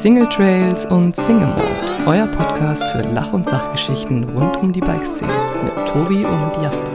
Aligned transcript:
Single 0.00 0.26
Trails 0.30 0.86
und 0.86 1.14
Single 1.14 1.48
Mode, 1.48 1.62
euer 2.06 2.26
Podcast 2.28 2.82
für 2.84 3.02
Lach- 3.02 3.34
und 3.34 3.46
Sachgeschichten 3.46 4.24
rund 4.30 4.56
um 4.56 4.72
die 4.72 4.80
Bikeszene 4.80 5.30
mit 5.62 5.74
Tobi 5.88 6.24
und 6.24 6.62
Jasper. 6.62 6.90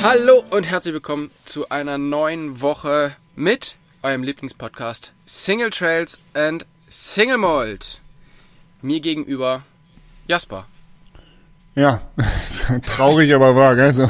Hallo 0.00 0.44
und 0.50 0.62
herzlich 0.62 0.94
willkommen 0.94 1.32
zu 1.44 1.68
einer 1.70 1.98
neuen 1.98 2.62
Woche 2.62 3.16
mit 3.34 3.74
eurem 4.04 4.22
Lieblingspodcast 4.22 5.10
Single 5.26 5.70
Trails 5.70 6.20
and 6.32 6.64
Single 6.88 7.38
Mold. 7.38 8.00
Mir 8.80 9.00
gegenüber 9.00 9.62
Jasper. 10.28 10.66
Ja, 11.74 12.02
traurig 12.86 13.34
aber 13.34 13.56
wahr, 13.56 13.74
gell? 13.74 13.92
So, 13.92 14.08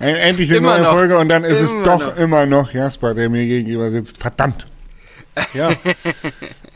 endlich 0.00 0.50
eine 0.50 0.58
Immer 0.58 0.74
neue 0.78 0.82
noch. 0.82 0.92
Folge 0.94 1.16
und 1.16 1.28
dann 1.28 1.44
ist 1.44 1.60
es 1.60 1.76
doch 1.84 2.00
noch. 2.00 2.16
immer 2.16 2.44
noch 2.44 2.72
Jasper, 2.72 3.14
der 3.14 3.30
mir 3.30 3.46
gegenüber 3.46 3.92
sitzt. 3.92 4.18
Verdammt. 4.18 4.66
Ja. 5.54 5.70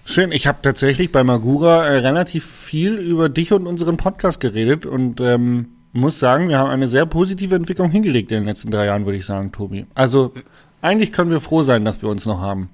Schön, 0.04 0.32
ich 0.32 0.46
habe 0.46 0.58
tatsächlich 0.62 1.12
bei 1.12 1.22
Magura 1.24 1.84
äh, 1.86 1.98
relativ 1.98 2.44
viel 2.44 2.94
über 2.96 3.28
dich 3.28 3.52
und 3.52 3.66
unseren 3.66 3.96
Podcast 3.96 4.40
geredet 4.40 4.84
und 4.86 5.20
ähm, 5.20 5.68
muss 5.92 6.18
sagen, 6.18 6.48
wir 6.48 6.58
haben 6.58 6.70
eine 6.70 6.88
sehr 6.88 7.06
positive 7.06 7.54
Entwicklung 7.54 7.90
hingelegt 7.90 8.30
in 8.32 8.38
den 8.38 8.46
letzten 8.46 8.70
drei 8.70 8.86
Jahren, 8.86 9.04
würde 9.04 9.18
ich 9.18 9.26
sagen, 9.26 9.52
Tobi. 9.52 9.86
Also 9.94 10.32
eigentlich 10.80 11.12
können 11.12 11.30
wir 11.30 11.40
froh 11.40 11.62
sein, 11.62 11.84
dass 11.84 12.02
wir 12.02 12.08
uns 12.08 12.26
noch 12.26 12.40
haben. 12.40 12.70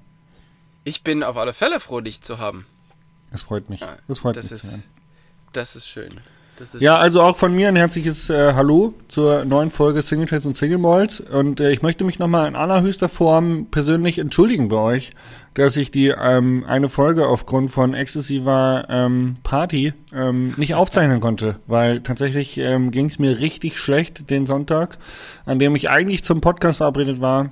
Ich 0.83 1.03
bin 1.03 1.23
auf 1.23 1.37
alle 1.37 1.53
Fälle 1.53 1.79
froh, 1.79 2.01
dich 2.01 2.21
zu 2.21 2.39
haben. 2.39 2.65
Das 3.31 3.43
freut 3.43 3.69
mich. 3.69 3.83
Das 4.07 4.19
freut 4.19 4.35
Das 4.37 4.51
mich. 4.51 4.63
ist, 4.63 4.79
das 5.53 5.75
ist 5.75 5.87
schön. 5.87 6.09
Ja, 6.79 6.97
also 6.97 7.21
auch 7.21 7.37
von 7.37 7.53
mir 7.55 7.67
ein 7.69 7.75
herzliches 7.75 8.29
äh, 8.29 8.53
Hallo 8.53 8.93
zur 9.07 9.45
neuen 9.45 9.71
Folge 9.71 10.01
Single 10.01 10.27
Trails 10.27 10.45
und 10.45 10.55
Single 10.57 10.77
Malt. 10.77 11.19
Und 11.21 11.59
äh, 11.59 11.71
ich 11.71 11.81
möchte 11.81 12.03
mich 12.03 12.19
nochmal 12.19 12.47
in 12.47 12.55
allerhöchster 12.55 13.07
Form 13.09 13.67
persönlich 13.71 14.19
entschuldigen 14.19 14.67
bei 14.69 14.77
euch, 14.77 15.11
dass 15.53 15.77
ich 15.77 15.91
die 15.91 16.07
ähm, 16.09 16.65
eine 16.67 16.89
Folge 16.89 17.27
aufgrund 17.27 17.71
von 17.71 17.93
exzessiver 17.93 18.85
ähm, 18.89 19.37
Party 19.43 19.93
ähm, 20.13 20.53
nicht 20.57 20.75
aufzeichnen 20.75 21.19
konnte, 21.21 21.59
weil 21.67 22.01
tatsächlich 22.01 22.57
ähm, 22.57 22.91
ging 22.91 23.05
es 23.07 23.19
mir 23.19 23.39
richtig 23.39 23.77
schlecht 23.79 24.29
den 24.29 24.45
Sonntag, 24.45 24.97
an 25.45 25.59
dem 25.59 25.75
ich 25.75 25.89
eigentlich 25.89 26.23
zum 26.23 26.41
Podcast 26.41 26.77
verabredet 26.77 27.21
war 27.21 27.49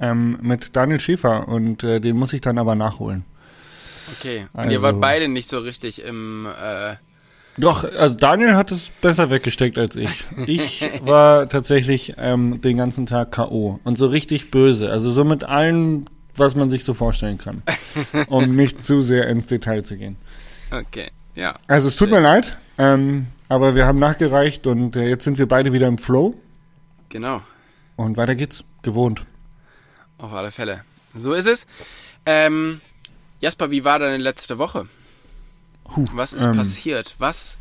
ähm, 0.00 0.38
mit 0.42 0.74
Daniel 0.76 1.00
Schäfer 1.00 1.48
und 1.48 1.84
äh, 1.84 2.00
den 2.00 2.16
muss 2.16 2.32
ich 2.32 2.40
dann 2.40 2.58
aber 2.58 2.74
nachholen. 2.74 3.24
okay. 4.18 4.46
Und 4.52 4.60
Also- 4.60 4.72
ihr 4.72 4.82
wart 4.82 5.00
beide 5.00 5.28
nicht 5.28 5.48
so 5.48 5.58
richtig 5.58 6.02
im. 6.02 6.46
Äh, 6.46 6.96
Doch, 7.58 7.84
also 7.84 8.14
Daniel 8.14 8.54
hat 8.54 8.70
es 8.70 8.90
besser 9.00 9.30
weggesteckt 9.30 9.78
als 9.78 9.96
ich. 9.96 10.24
Ich 10.46 10.84
war 11.04 11.48
tatsächlich 11.48 12.14
ähm, 12.18 12.60
den 12.60 12.76
ganzen 12.76 13.06
Tag 13.06 13.32
K.O. 13.32 13.80
und 13.84 13.96
so 13.96 14.06
richtig 14.06 14.50
böse. 14.50 14.90
Also 14.90 15.10
so 15.12 15.24
mit 15.24 15.44
allem, 15.44 16.04
was 16.34 16.54
man 16.54 16.68
sich 16.68 16.84
so 16.84 16.92
vorstellen 16.94 17.38
kann. 17.38 17.62
Um 18.28 18.50
nicht 18.56 18.84
zu 18.84 19.00
sehr 19.00 19.26
ins 19.28 19.46
Detail 19.46 19.82
zu 19.82 19.96
gehen. 19.96 20.16
okay. 20.70 21.10
Ja. 21.34 21.54
Also 21.66 21.88
es 21.88 21.96
tut 21.96 22.10
mir 22.10 22.20
leid, 22.20 22.56
ähm, 22.78 23.26
aber 23.50 23.74
wir 23.74 23.86
haben 23.86 23.98
nachgereicht 23.98 24.66
und 24.66 24.96
äh, 24.96 25.06
jetzt 25.06 25.24
sind 25.24 25.36
wir 25.36 25.46
beide 25.46 25.72
wieder 25.74 25.86
im 25.86 25.98
Flow. 25.98 26.34
Genau. 27.10 27.42
Und 27.96 28.16
weiter 28.16 28.34
geht's. 28.34 28.64
Gewohnt. 28.82 29.24
Auf 30.18 30.32
alle 30.32 30.52
Fälle. 30.52 30.84
So 31.14 31.32
ist 31.32 31.46
es. 31.46 31.66
Ähm, 32.24 32.80
Jasper, 33.40 33.70
wie 33.70 33.84
war 33.84 33.98
deine 33.98 34.18
letzte 34.18 34.58
Woche? 34.58 34.86
Huh, 35.94 36.04
Was 36.12 36.32
ist 36.32 36.44
ähm, 36.44 36.56
passiert? 36.56 37.14
Was, 37.18 37.58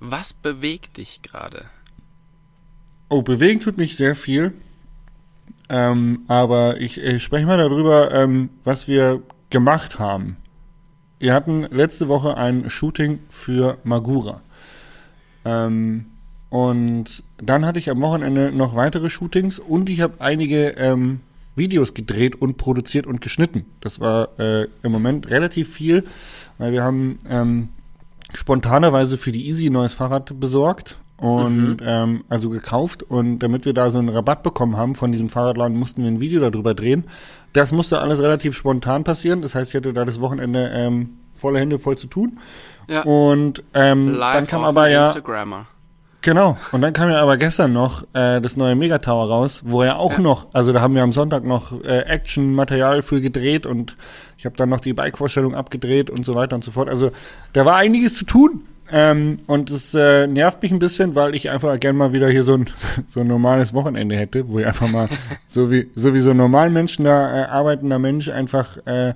was 0.00 0.32
bewegt 0.32 0.96
dich 0.96 1.22
gerade? 1.22 1.66
Oh, 3.08 3.22
bewegen 3.22 3.60
tut 3.60 3.76
mich 3.76 3.96
sehr 3.96 4.16
viel. 4.16 4.52
Ähm, 5.68 6.24
aber 6.28 6.80
ich, 6.80 6.98
ich 7.00 7.22
spreche 7.22 7.46
mal 7.46 7.58
darüber, 7.58 8.12
ähm, 8.12 8.50
was 8.64 8.88
wir 8.88 9.22
gemacht 9.50 9.98
haben. 9.98 10.36
Wir 11.18 11.34
hatten 11.34 11.62
letzte 11.62 12.08
Woche 12.08 12.36
ein 12.36 12.70
Shooting 12.70 13.18
für 13.28 13.78
Magura. 13.84 14.40
Ähm, 15.44 16.06
und 16.50 17.22
dann 17.38 17.66
hatte 17.66 17.78
ich 17.78 17.90
am 17.90 18.00
Wochenende 18.00 18.52
noch 18.52 18.74
weitere 18.74 19.10
Shootings 19.10 19.58
und 19.58 19.90
ich 19.90 20.00
habe 20.00 20.20
einige 20.20 20.70
ähm, 20.70 21.20
Videos 21.56 21.92
gedreht 21.92 22.40
und 22.40 22.56
produziert 22.56 23.06
und 23.06 23.20
geschnitten. 23.20 23.66
Das 23.80 24.00
war 24.00 24.38
äh, 24.38 24.68
im 24.82 24.92
Moment 24.92 25.28
relativ 25.28 25.72
viel, 25.74 26.04
weil 26.58 26.72
wir 26.72 26.82
haben 26.82 27.18
ähm, 27.28 27.68
spontanerweise 28.34 29.16
für 29.16 29.32
die 29.32 29.46
Easy 29.46 29.66
ein 29.66 29.72
neues 29.72 29.94
Fahrrad 29.94 30.38
besorgt 30.38 30.98
und 31.16 31.78
ähm, 31.82 32.24
also 32.28 32.48
gekauft 32.50 33.02
und 33.02 33.40
damit 33.40 33.64
wir 33.64 33.74
da 33.74 33.90
so 33.90 33.98
einen 33.98 34.08
Rabatt 34.08 34.44
bekommen 34.44 34.76
haben 34.76 34.94
von 34.94 35.10
diesem 35.10 35.28
Fahrradladen, 35.28 35.76
mussten 35.76 36.02
wir 36.02 36.08
ein 36.08 36.20
Video 36.20 36.48
darüber 36.48 36.74
drehen. 36.74 37.04
Das 37.52 37.72
musste 37.72 38.00
alles 38.00 38.20
relativ 38.20 38.54
spontan 38.54 39.02
passieren. 39.04 39.42
Das 39.42 39.54
heißt, 39.54 39.70
ich 39.70 39.76
hatte 39.76 39.92
da 39.92 40.04
das 40.04 40.20
Wochenende 40.20 40.70
ähm, 40.72 41.18
volle 41.34 41.58
Hände 41.58 41.78
voll 41.78 41.98
zu 41.98 42.06
tun. 42.06 42.38
Ja. 42.88 43.02
Und 43.02 43.64
ähm, 43.74 44.14
Live 44.14 44.34
dann 44.34 44.46
kam 44.46 44.64
aber 44.64 44.88
ja 44.88 45.06
Instagrammer. 45.06 45.66
Genau. 46.20 46.56
Und 46.72 46.80
dann 46.82 46.92
kam 46.92 47.10
ja 47.10 47.22
aber 47.22 47.36
gestern 47.36 47.72
noch 47.72 48.02
äh, 48.12 48.40
das 48.40 48.56
neue 48.56 48.74
Megatower 48.74 49.28
raus, 49.28 49.62
wo 49.64 49.84
ja 49.84 49.96
auch 49.96 50.14
Ja. 50.14 50.18
noch, 50.18 50.48
also 50.52 50.72
da 50.72 50.80
haben 50.80 50.94
wir 50.96 51.02
am 51.04 51.12
Sonntag 51.12 51.44
noch 51.44 51.72
äh, 51.84 52.00
Action-Material 52.00 53.02
für 53.02 53.20
gedreht 53.20 53.66
und 53.66 53.96
ich 54.36 54.44
habe 54.44 54.56
dann 54.56 54.68
noch 54.68 54.80
die 54.80 54.94
Bike-Vorstellung 54.94 55.54
abgedreht 55.54 56.10
und 56.10 56.24
so 56.24 56.34
weiter 56.34 56.56
und 56.56 56.64
so 56.64 56.72
fort. 56.72 56.88
Also 56.88 57.12
da 57.52 57.64
war 57.64 57.76
einiges 57.76 58.14
zu 58.14 58.24
tun. 58.24 58.62
Ähm, 58.90 59.40
und 59.46 59.68
es 59.68 59.92
äh, 59.94 60.26
nervt 60.26 60.62
mich 60.62 60.72
ein 60.72 60.78
bisschen, 60.78 61.14
weil 61.14 61.34
ich 61.34 61.50
einfach 61.50 61.78
gern 61.78 61.94
mal 61.94 62.14
wieder 62.14 62.28
hier 62.30 62.42
so 62.42 62.54
ein, 62.54 62.70
so 63.06 63.20
ein 63.20 63.26
normales 63.26 63.74
Wochenende 63.74 64.16
hätte, 64.16 64.48
wo 64.48 64.58
ich 64.58 64.66
einfach 64.66 64.90
mal, 64.90 65.08
so 65.46 65.70
wie, 65.70 65.90
so 65.94 66.14
wie 66.14 66.20
so 66.20 66.30
ein 66.30 66.38
normaler 66.38 66.70
Mensch, 66.70 66.96
da 66.96 67.36
äh, 67.36 67.44
arbeitender 67.48 67.98
Mensch, 67.98 68.28
einfach 68.30 68.78
äh, 68.86 69.12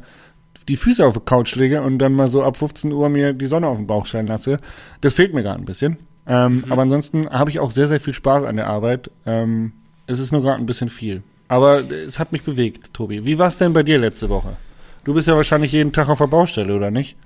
die 0.68 0.76
Füße 0.76 1.04
auf 1.06 1.14
die 1.14 1.20
Couch 1.24 1.56
lege 1.56 1.80
und 1.80 1.98
dann 1.98 2.12
mal 2.12 2.28
so 2.28 2.42
ab 2.42 2.58
15 2.58 2.92
Uhr 2.92 3.08
mir 3.08 3.32
die 3.32 3.46
Sonne 3.46 3.66
auf 3.66 3.78
den 3.78 3.86
Bauch 3.86 4.04
scheinen 4.04 4.28
lasse. 4.28 4.58
Das 5.00 5.14
fehlt 5.14 5.32
mir 5.32 5.42
gerade 5.42 5.58
ein 5.58 5.64
bisschen. 5.64 5.96
Ähm, 6.26 6.64
Aber 6.68 6.82
ansonsten 6.82 7.28
habe 7.30 7.50
ich 7.50 7.58
auch 7.58 7.72
sehr, 7.72 7.88
sehr 7.88 8.00
viel 8.00 8.14
Spaß 8.14 8.44
an 8.44 8.56
der 8.56 8.68
Arbeit. 8.68 9.10
Ähm, 9.26 9.72
es 10.06 10.18
ist 10.18 10.32
nur 10.32 10.42
gerade 10.42 10.62
ein 10.62 10.66
bisschen 10.66 10.88
viel. 10.88 11.22
Aber 11.48 11.90
es 11.90 12.18
hat 12.18 12.32
mich 12.32 12.42
bewegt, 12.42 12.94
Tobi. 12.94 13.24
Wie 13.24 13.38
war 13.38 13.48
es 13.48 13.58
denn 13.58 13.72
bei 13.72 13.82
dir 13.82 13.98
letzte 13.98 14.28
Woche? 14.28 14.56
Du 15.04 15.14
bist 15.14 15.28
ja 15.28 15.36
wahrscheinlich 15.36 15.72
jeden 15.72 15.92
Tag 15.92 16.08
auf 16.08 16.18
der 16.18 16.28
Baustelle, 16.28 16.74
oder 16.74 16.90
nicht? 16.90 17.16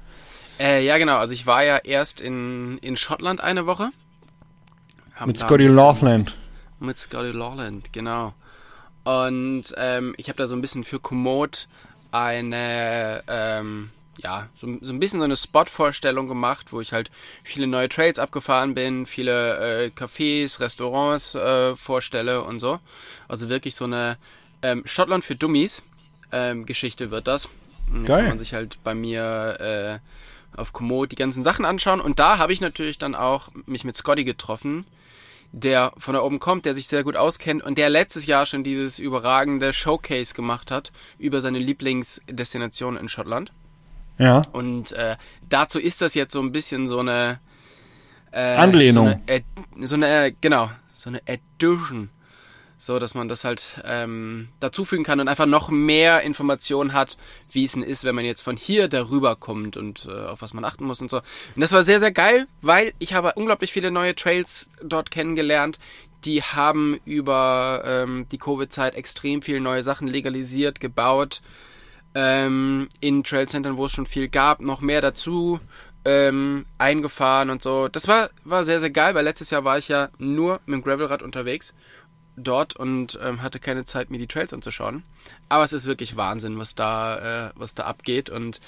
Äh, 0.59 0.85
ja, 0.85 0.99
genau. 0.99 1.19
Also 1.19 1.35
ich 1.35 1.47
war 1.47 1.63
ja 1.63 1.77
erst 1.77 2.21
in, 2.21 2.79
in 2.79 2.97
Schottland 2.97 3.41
eine 3.41 3.67
Woche. 3.67 3.91
Hab 5.15 5.27
Mit 5.27 5.39
Scotty 5.39 5.67
Laughland. 5.67 6.37
Mit 6.81 6.99
Scotty 6.99 7.31
Lawland, 7.31 7.93
genau. 7.93 8.35
Und 9.05 9.65
ähm, 9.77 10.15
ich 10.17 10.29
habe 10.29 10.39
da 10.39 10.47
so 10.47 10.57
ein 10.57 10.61
bisschen 10.61 10.85
für 10.85 10.99
Komoot 10.99 11.69
eine, 12.11 13.23
ähm, 13.29 13.91
ja, 14.19 14.49
so, 14.55 14.79
so 14.81 14.93
ein 14.93 15.01
bisschen 15.01 15.21
so 15.21 15.25
eine 15.25 15.37
Spot-Vorstellung 15.37 16.29
gemacht, 16.29 16.73
wo 16.73 16.81
ich 16.81 16.93
halt 16.93 17.11
viele 17.45 17.67
neue 17.67 17.89
Trails 17.89 18.19
abgefahren 18.19 18.75
bin, 18.75 19.07
viele 19.07 19.85
äh, 19.85 19.91
Cafés, 19.91 20.61
Restaurants 20.61 21.35
äh, 21.35 21.77
vorstelle 21.77 22.43
und 22.43 22.61
so. 22.61 22.81
Also 23.29 23.49
wirklich 23.49 23.75
so 23.75 23.85
eine 23.85 24.17
ähm, 24.63 24.83
Schottland 24.87 25.25
für 25.25 25.37
Dummies 25.37 25.83
ähm, 26.33 26.67
Geschichte 26.67 27.11
wird 27.11 27.27
das. 27.27 27.49
Und 27.93 28.05
da 28.05 28.15
Geil. 28.15 28.19
kann 28.23 28.29
man 28.31 28.39
sich 28.39 28.55
halt 28.55 28.83
bei 28.83 28.95
mir 28.95 30.01
äh, 30.01 30.59
auf 30.59 30.73
Komoot 30.73 31.13
die 31.13 31.17
ganzen 31.17 31.45
Sachen 31.45 31.65
anschauen. 31.65 32.01
Und 32.01 32.19
da 32.19 32.39
habe 32.39 32.53
ich 32.53 32.61
natürlich 32.61 32.99
dann 32.99 33.15
auch 33.15 33.51
mich 33.67 33.85
mit 33.85 33.97
Scotty 33.97 34.25
getroffen, 34.25 34.87
der 35.53 35.93
von 35.99 36.15
da 36.15 36.23
oben 36.23 36.41
kommt, 36.41 36.65
der 36.65 36.75
sich 36.75 36.89
sehr 36.89 37.05
gut 37.05 37.17
auskennt 37.17 37.63
und 37.63 37.79
der 37.79 37.89
letztes 37.91 38.27
Jahr 38.27 38.47
schon 38.47 38.65
dieses 38.65 38.99
überragende 38.99 39.73
Showcase 39.73 40.35
gemacht 40.35 40.71
hat 40.71 40.93
über 41.19 41.41
seine 41.41 41.59
Lieblingsdestination 41.59 42.97
in 42.97 43.09
Schottland. 43.09 43.53
Ja. 44.19 44.43
Und 44.53 44.93
äh, 44.93 45.17
dazu 45.49 45.79
ist 45.79 46.03
das 46.03 46.15
jetzt 46.15 46.33
so 46.33 46.41
ein 46.41 46.53
bisschen 46.53 46.89
so 46.89 47.01
eine 47.01 47.41
äh, 48.33 48.41
Anlehnung. 48.41 49.21
So 49.27 49.35
eine, 49.35 49.87
so 49.87 49.95
eine 49.95 50.27
äh, 50.27 50.33
genau, 50.41 50.71
so 50.93 51.11
eine 51.11 51.21
Addition. 51.27 52.11
So, 52.79 52.99
dass 52.99 53.15
man 53.15 53.27
das 53.27 53.45
halt 53.45 53.83
ähm, 53.85 54.49
dazufügen 54.61 55.03
kann 55.03 55.19
und 55.19 55.29
einfach 55.29 55.47
noch 55.47 55.71
mehr 55.71 56.21
Informationen 56.21 56.93
hat, 56.93 57.17
wie 57.51 57.65
es 57.65 57.73
denn 57.73 57.83
ist, 57.83 58.05
wenn 58.05 58.15
man 58.15 58.27
jetzt 58.27 58.43
von 58.43 58.55
hier 58.59 58.89
darüber 58.89 59.35
kommt 59.35 59.79
und 59.79 60.07
äh, 60.07 60.27
auf 60.27 60.43
was 60.43 60.53
man 60.53 60.63
achten 60.63 60.85
muss 60.85 61.01
und 61.01 61.11
so. 61.11 61.17
Und 61.17 61.63
das 61.63 61.73
war 61.73 61.83
sehr, 61.83 62.01
sehr 62.01 62.13
geil, 62.13 62.47
weil 62.61 62.93
ich 62.99 63.15
habe 63.15 63.33
unglaublich 63.35 63.73
viele 63.73 63.91
neue 63.91 64.15
Trails 64.15 64.71
dort 64.83 65.11
kennengelernt. 65.11 65.79
Die 66.27 66.43
haben 66.43 67.01
über 67.07 67.83
ähm, 67.87 68.27
die 68.31 68.39
Covid-Zeit 68.39 68.95
extrem 68.95 69.41
viele 69.41 69.61
neue 69.61 69.83
Sachen 69.83 70.07
legalisiert, 70.07 70.79
gebaut 70.79 71.41
ähm, 72.17 72.89
in 73.01 73.23
Trailcentern, 73.23 73.77
wo 73.77 73.85
es 73.85 73.93
schon 73.93 74.07
viel 74.07 74.29
gab, 74.29 74.61
noch 74.61 74.81
mehr 74.81 75.03
dazu 75.03 75.61
ähm, 76.07 76.65
eingefahren 76.79 77.51
und 77.51 77.61
so. 77.61 77.89
Das 77.89 78.09
war, 78.09 78.31
war 78.43 78.65
sehr, 78.65 78.81
sehr 78.81 78.91
geil, 78.91 79.15
weil 79.15 79.25
letztes 79.25 79.51
Jahr 79.51 79.65
war 79.65 79.77
ich 79.77 79.89
ja 79.89 80.09
nur 80.17 80.61
mit 80.65 80.77
dem 80.77 80.83
Gravelrad 80.83 81.21
unterwegs 81.21 81.75
dort 82.35 82.75
und 82.75 83.19
ähm, 83.23 83.43
hatte 83.43 83.61
keine 83.61 83.85
Zeit, 83.85 84.09
mir 84.09 84.19
die 84.19 84.27
Trails 84.27 84.55
anzuschauen. 84.55 85.03
Aber 85.51 85.63
es 85.63 85.75
ist 85.75 85.85
wirklich 85.85 86.17
Wahnsinn, 86.17 86.59
was 86.59 86.75
da, 86.75 87.49
äh, 87.49 87.53
was 87.55 87.75
da 87.75 87.85
abgeht. 87.85 88.31
Und 88.31 88.61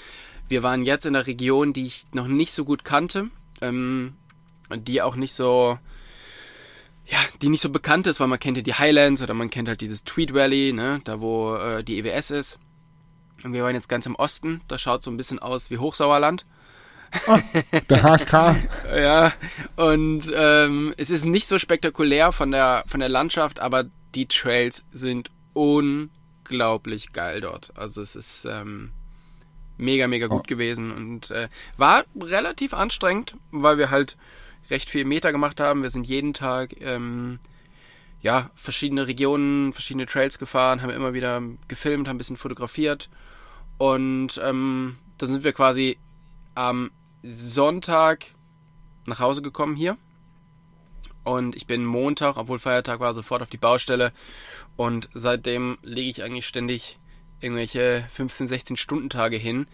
wir 0.47 0.61
waren 0.61 0.85
jetzt 0.85 1.07
in 1.07 1.15
einer 1.15 1.25
Region, 1.25 1.73
die 1.73 1.87
ich 1.87 2.05
noch 2.13 2.27
nicht 2.27 2.53
so 2.53 2.65
gut 2.65 2.85
kannte, 2.85 3.29
ähm, 3.61 4.13
die 4.75 5.01
auch 5.01 5.15
nicht 5.15 5.33
so, 5.33 5.79
ja, 7.07 7.17
die 7.41 7.49
nicht 7.49 7.61
so 7.61 7.69
bekannt 7.69 8.05
ist, 8.05 8.19
weil 8.19 8.27
man 8.27 8.39
kennt 8.39 8.57
ja 8.57 8.63
die 8.63 8.75
Highlands 8.75 9.23
oder 9.23 9.33
man 9.33 9.49
kennt 9.49 9.69
halt 9.69 9.81
dieses 9.81 10.03
Tweed 10.03 10.35
Valley, 10.35 10.71
ne, 10.71 11.01
da 11.03 11.19
wo 11.19 11.55
äh, 11.55 11.83
die 11.83 11.97
EWS 11.97 12.29
ist. 12.29 12.59
Und 13.43 13.53
wir 13.53 13.63
waren 13.63 13.75
jetzt 13.75 13.89
ganz 13.89 14.05
im 14.05 14.15
Osten. 14.15 14.61
Das 14.67 14.81
schaut 14.81 15.03
so 15.03 15.11
ein 15.11 15.17
bisschen 15.17 15.39
aus 15.39 15.69
wie 15.69 15.77
Hochsauerland. 15.77 16.45
Der 17.89 18.03
HSK. 18.03 18.55
Ja, 18.95 19.33
und 19.75 20.31
ähm, 20.35 20.93
es 20.97 21.09
ist 21.09 21.25
nicht 21.25 21.47
so 21.47 21.57
spektakulär 21.57 22.31
von 22.31 22.51
der, 22.51 22.83
von 22.87 22.99
der 22.99 23.09
Landschaft, 23.09 23.59
aber 23.59 23.85
die 24.15 24.27
Trails 24.27 24.83
sind 24.91 25.31
unglaublich 25.53 27.11
geil 27.13 27.41
dort. 27.41 27.71
Also 27.75 28.01
es 28.01 28.15
ist 28.15 28.45
ähm, 28.45 28.91
mega, 29.77 30.07
mega 30.07 30.27
gut 30.27 30.41
Oh. 30.41 30.47
gewesen 30.47 30.91
und 30.91 31.31
äh, 31.31 31.49
war 31.77 32.03
relativ 32.21 32.73
anstrengend, 32.73 33.35
weil 33.51 33.77
wir 33.77 33.89
halt 33.89 34.17
recht 34.69 34.89
viel 34.89 35.05
Meter 35.05 35.31
gemacht 35.31 35.59
haben. 35.59 35.81
Wir 35.83 35.89
sind 35.89 36.05
jeden 36.07 36.33
Tag 36.33 36.75
ähm, 36.81 37.39
ja 38.21 38.49
verschiedene 38.55 39.07
Regionen, 39.07 39.73
verschiedene 39.73 40.05
Trails 40.05 40.37
gefahren, 40.37 40.81
haben 40.81 40.89
immer 40.91 41.13
wieder 41.13 41.41
gefilmt, 41.67 42.07
haben 42.07 42.15
ein 42.15 42.19
bisschen 42.19 42.37
fotografiert 42.37 43.09
und 43.79 44.39
ähm, 44.43 44.97
da 45.17 45.25
sind 45.25 45.43
wir 45.43 45.53
quasi 45.53 45.97
am 46.53 46.91
Sonntag 47.23 48.25
nach 49.05 49.19
Hause 49.19 49.41
gekommen 49.41 49.75
hier. 49.75 49.97
Und 51.23 51.55
ich 51.55 51.65
bin 51.65 51.85
Montag, 51.85 52.37
obwohl 52.37 52.59
Feiertag 52.59 52.99
war, 52.99 53.13
sofort 53.13 53.41
auf 53.41 53.49
die 53.49 53.57
Baustelle. 53.57 54.11
Und 54.75 55.09
seitdem 55.13 55.77
lege 55.81 56.09
ich 56.09 56.23
eigentlich 56.23 56.45
ständig 56.45 56.99
irgendwelche 57.39 58.05
15, 58.11 58.49
16 58.49 58.77
Stundentage 58.77 59.37
hin. 59.37 59.67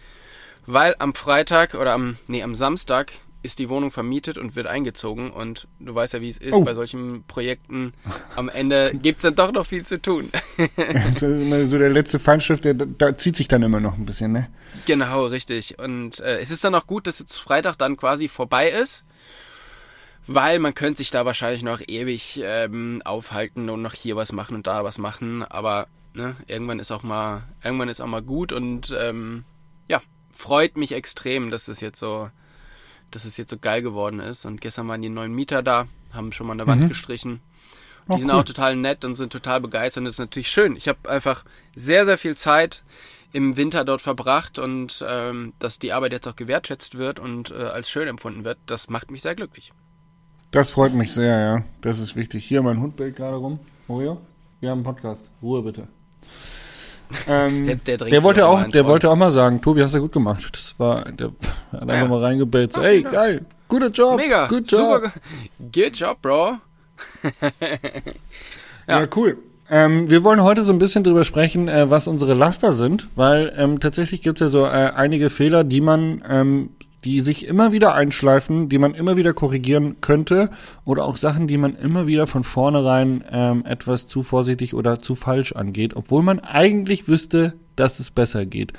Weil 0.66 0.94
am 0.98 1.14
Freitag 1.14 1.74
oder 1.74 1.92
am, 1.92 2.16
nee, 2.28 2.42
am 2.44 2.54
Samstag 2.54 3.12
ist 3.46 3.58
die 3.58 3.70
Wohnung 3.70 3.90
vermietet 3.90 4.36
und 4.36 4.54
wird 4.56 4.66
eingezogen. 4.66 5.30
Und 5.30 5.66
du 5.80 5.94
weißt 5.94 6.12
ja, 6.12 6.20
wie 6.20 6.28
es 6.28 6.36
ist 6.36 6.52
Oh. 6.52 6.62
bei 6.64 6.74
solchen 6.74 7.24
Projekten. 7.26 7.94
Am 8.34 8.50
Ende 8.50 8.92
gibt's 9.02 9.22
dann 9.22 9.34
doch 9.34 9.52
noch 9.52 9.64
viel 9.66 9.86
zu 9.86 10.00
tun. 10.02 10.30
Das 10.76 11.16
ist 11.16 11.22
immer 11.22 11.64
so 11.66 11.78
der 11.78 11.90
letzte 11.90 12.18
Feinschrift, 12.18 12.64
der, 12.64 12.74
da 12.74 13.16
zieht 13.16 13.36
sich 13.36 13.48
dann 13.48 13.62
immer 13.62 13.80
noch 13.80 13.96
ein 13.96 14.04
bisschen, 14.04 14.32
ne? 14.32 14.48
Genau, 14.84 15.26
richtig. 15.26 15.78
Und 15.78 16.20
äh, 16.20 16.38
es 16.40 16.50
ist 16.50 16.62
dann 16.64 16.74
auch 16.74 16.86
gut, 16.86 17.06
dass 17.06 17.18
jetzt 17.18 17.36
Freitag 17.36 17.76
dann 17.78 17.96
quasi 17.96 18.28
vorbei 18.28 18.68
ist, 18.68 19.04
weil 20.26 20.58
man 20.58 20.74
könnte 20.74 20.98
sich 20.98 21.10
da 21.10 21.24
wahrscheinlich 21.24 21.62
noch 21.62 21.80
ewig 21.86 22.40
ähm, 22.42 23.00
aufhalten 23.04 23.70
und 23.70 23.82
noch 23.82 23.94
hier 23.94 24.16
was 24.16 24.32
machen 24.32 24.56
und 24.56 24.66
da 24.66 24.82
was 24.84 24.98
machen, 24.98 25.42
aber 25.44 25.86
ne, 26.14 26.36
irgendwann 26.48 26.80
ist 26.80 26.90
auch 26.90 27.02
mal, 27.04 27.44
irgendwann 27.62 27.88
ist 27.88 28.00
auch 28.00 28.06
mal 28.06 28.22
gut 28.22 28.52
und 28.52 28.94
ähm, 28.98 29.44
ja, 29.88 30.00
freut 30.32 30.76
mich 30.76 30.92
extrem, 30.92 31.50
dass 31.50 31.68
es 31.68 31.80
jetzt 31.80 32.00
so, 32.00 32.28
dass 33.10 33.24
es 33.24 33.36
jetzt 33.36 33.50
so 33.50 33.58
geil 33.58 33.82
geworden 33.82 34.20
ist. 34.20 34.44
Und 34.44 34.60
gestern 34.60 34.88
waren 34.88 35.02
die 35.02 35.08
neuen 35.08 35.32
Mieter 35.32 35.62
da, 35.62 35.86
haben 36.12 36.32
schon 36.32 36.46
mal 36.46 36.52
an 36.52 36.58
der 36.58 36.66
Wand 36.66 36.88
gestrichen. 36.88 37.40
Die 38.08 38.12
Oh, 38.12 38.18
sind 38.18 38.30
cool. 38.30 38.36
auch 38.36 38.44
total 38.44 38.76
nett 38.76 39.04
und 39.04 39.16
sind 39.16 39.32
total 39.32 39.60
begeistert. 39.60 40.02
Und 40.02 40.04
das 40.04 40.14
ist 40.14 40.20
natürlich 40.20 40.48
schön. 40.48 40.76
Ich 40.76 40.86
habe 40.88 41.08
einfach 41.10 41.44
sehr, 41.74 42.04
sehr 42.04 42.18
viel 42.18 42.36
Zeit 42.36 42.84
im 43.32 43.56
Winter 43.56 43.84
dort 43.84 44.00
verbracht 44.00 44.58
und 44.60 45.04
ähm, 45.08 45.52
dass 45.58 45.78
die 45.80 45.92
Arbeit 45.92 46.12
jetzt 46.12 46.28
auch 46.28 46.36
gewertschätzt 46.36 46.96
wird 46.96 47.18
und 47.18 47.50
äh, 47.50 47.54
als 47.64 47.90
schön 47.90 48.06
empfunden 48.08 48.44
wird, 48.44 48.58
das 48.66 48.88
macht 48.88 49.10
mich 49.10 49.22
sehr 49.22 49.34
glücklich. 49.34 49.72
Das 50.52 50.70
freut 50.70 50.94
mich 50.94 51.12
sehr, 51.12 51.40
ja. 51.40 51.64
Das 51.80 51.98
ist 51.98 52.14
wichtig. 52.16 52.44
Hier, 52.46 52.62
mein 52.62 52.80
Hund 52.80 52.96
bellt 52.96 53.16
gerade 53.16 53.36
rum. 53.36 53.58
Oreo, 53.88 54.20
wir 54.60 54.70
haben 54.70 54.78
einen 54.78 54.84
Podcast. 54.84 55.24
Ruhe 55.42 55.62
bitte. 55.62 55.88
Ähm, 57.28 57.66
Der- 57.66 57.76
der 57.76 57.96
der 57.98 58.22
wollte 58.24 58.46
auch 58.46 58.64
der 58.68 58.84
wollte 58.86 59.08
auch 59.10 59.16
mal 59.16 59.30
sagen, 59.30 59.60
Tobi, 59.60 59.82
hast 59.82 59.94
du 59.94 60.00
gut 60.00 60.12
gemacht. 60.12 60.48
Das 60.52 60.74
war, 60.78 61.04
der 61.12 61.30
hat 61.72 61.82
einfach 61.82 61.94
Ja. 61.94 62.08
mal 62.08 62.20
reingebellt. 62.24 62.72
So, 62.72 62.80
ey, 62.82 63.02
geil, 63.02 63.44
guter 63.68 63.88
Job, 63.90 64.16
Mega, 64.16 64.46
good 64.48 64.66
super, 64.66 65.02
job. 65.04 65.12
ge- 65.72 65.84
good 65.84 65.96
job, 65.96 66.22
Bro. 66.22 66.56
Ja, 68.88 69.00
Ja. 69.00 69.08
cool. 69.16 69.38
Ähm, 69.68 70.08
wir 70.08 70.22
wollen 70.22 70.42
heute 70.44 70.62
so 70.62 70.72
ein 70.72 70.78
bisschen 70.78 71.02
drüber 71.02 71.24
sprechen, 71.24 71.66
äh, 71.66 71.90
was 71.90 72.06
unsere 72.06 72.34
Laster 72.34 72.72
sind, 72.72 73.08
weil 73.16 73.52
ähm, 73.56 73.80
tatsächlich 73.80 74.22
gibt 74.22 74.40
es 74.40 74.46
ja 74.46 74.48
so 74.48 74.64
äh, 74.64 74.68
einige 74.94 75.28
Fehler, 75.28 75.64
die 75.64 75.80
man, 75.80 76.22
ähm, 76.28 76.70
die 77.04 77.20
sich 77.20 77.46
immer 77.46 77.72
wieder 77.72 77.94
einschleifen, 77.94 78.68
die 78.68 78.78
man 78.78 78.94
immer 78.94 79.16
wieder 79.16 79.32
korrigieren 79.32 80.00
könnte 80.00 80.50
oder 80.84 81.04
auch 81.04 81.16
Sachen, 81.16 81.46
die 81.46 81.58
man 81.58 81.76
immer 81.76 82.06
wieder 82.06 82.26
von 82.26 82.44
vornherein 82.44 83.24
ähm, 83.30 83.64
etwas 83.64 84.06
zu 84.06 84.22
vorsichtig 84.22 84.74
oder 84.74 84.98
zu 84.98 85.14
falsch 85.14 85.52
angeht, 85.52 85.94
obwohl 85.94 86.22
man 86.22 86.40
eigentlich 86.40 87.08
wüsste, 87.08 87.54
dass 87.76 88.00
es 88.00 88.10
besser 88.10 88.46
geht. 88.46 88.72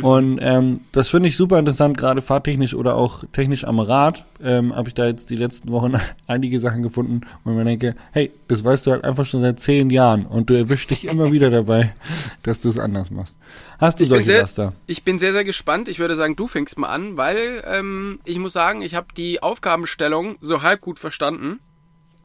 Und 0.00 0.38
ähm, 0.40 0.80
das 0.92 1.08
finde 1.08 1.28
ich 1.28 1.36
super 1.36 1.58
interessant, 1.58 1.96
gerade 1.98 2.22
fahrtechnisch 2.22 2.74
oder 2.74 2.94
auch 2.94 3.24
technisch 3.32 3.64
am 3.64 3.80
Rad. 3.80 4.24
Ähm, 4.42 4.74
Habe 4.74 4.88
ich 4.88 4.94
da 4.94 5.06
jetzt 5.06 5.28
die 5.30 5.36
letzten 5.36 5.70
Wochen 5.70 5.94
einige 6.28 6.60
Sachen 6.60 6.82
gefunden, 6.84 7.22
wo 7.42 7.50
ich 7.50 7.56
mir 7.56 7.64
denke, 7.64 7.96
hey, 8.12 8.30
das 8.46 8.62
weißt 8.62 8.86
du 8.86 8.92
halt 8.92 9.02
einfach 9.02 9.26
schon 9.26 9.40
seit 9.40 9.58
zehn 9.58 9.90
Jahren 9.90 10.24
und 10.24 10.50
du 10.50 10.54
erwischst 10.54 10.90
dich 10.90 11.06
immer 11.06 11.32
wieder 11.32 11.50
dabei, 11.50 11.94
dass 12.44 12.60
du 12.60 12.68
es 12.68 12.78
anders 12.78 13.10
machst. 13.10 13.34
Hast 13.78 13.98
du 13.98 14.04
Ich 14.04 14.08
solche 14.08 14.24
sehr, 14.26 14.40
Laster? 14.42 14.72
ich 14.86 15.02
bin 15.02 15.18
sehr, 15.18 15.32
sehr 15.32 15.44
gespannt. 15.44 15.88
Ich 15.88 15.98
würde 15.98 16.14
sagen, 16.14 16.36
du 16.36 16.46
fängst 16.46 16.78
mal 16.78 16.88
an, 16.90 17.16
weil 17.16 17.64
ähm, 17.66 18.20
ich 18.24 18.38
muss 18.38 18.52
sagen, 18.52 18.82
ich 18.82 18.94
habe 18.94 19.08
die 19.16 19.42
Aufgabenstellung 19.42 20.36
so 20.40 20.62
halb 20.62 20.80
gut 20.80 20.98
verstanden. 20.98 21.58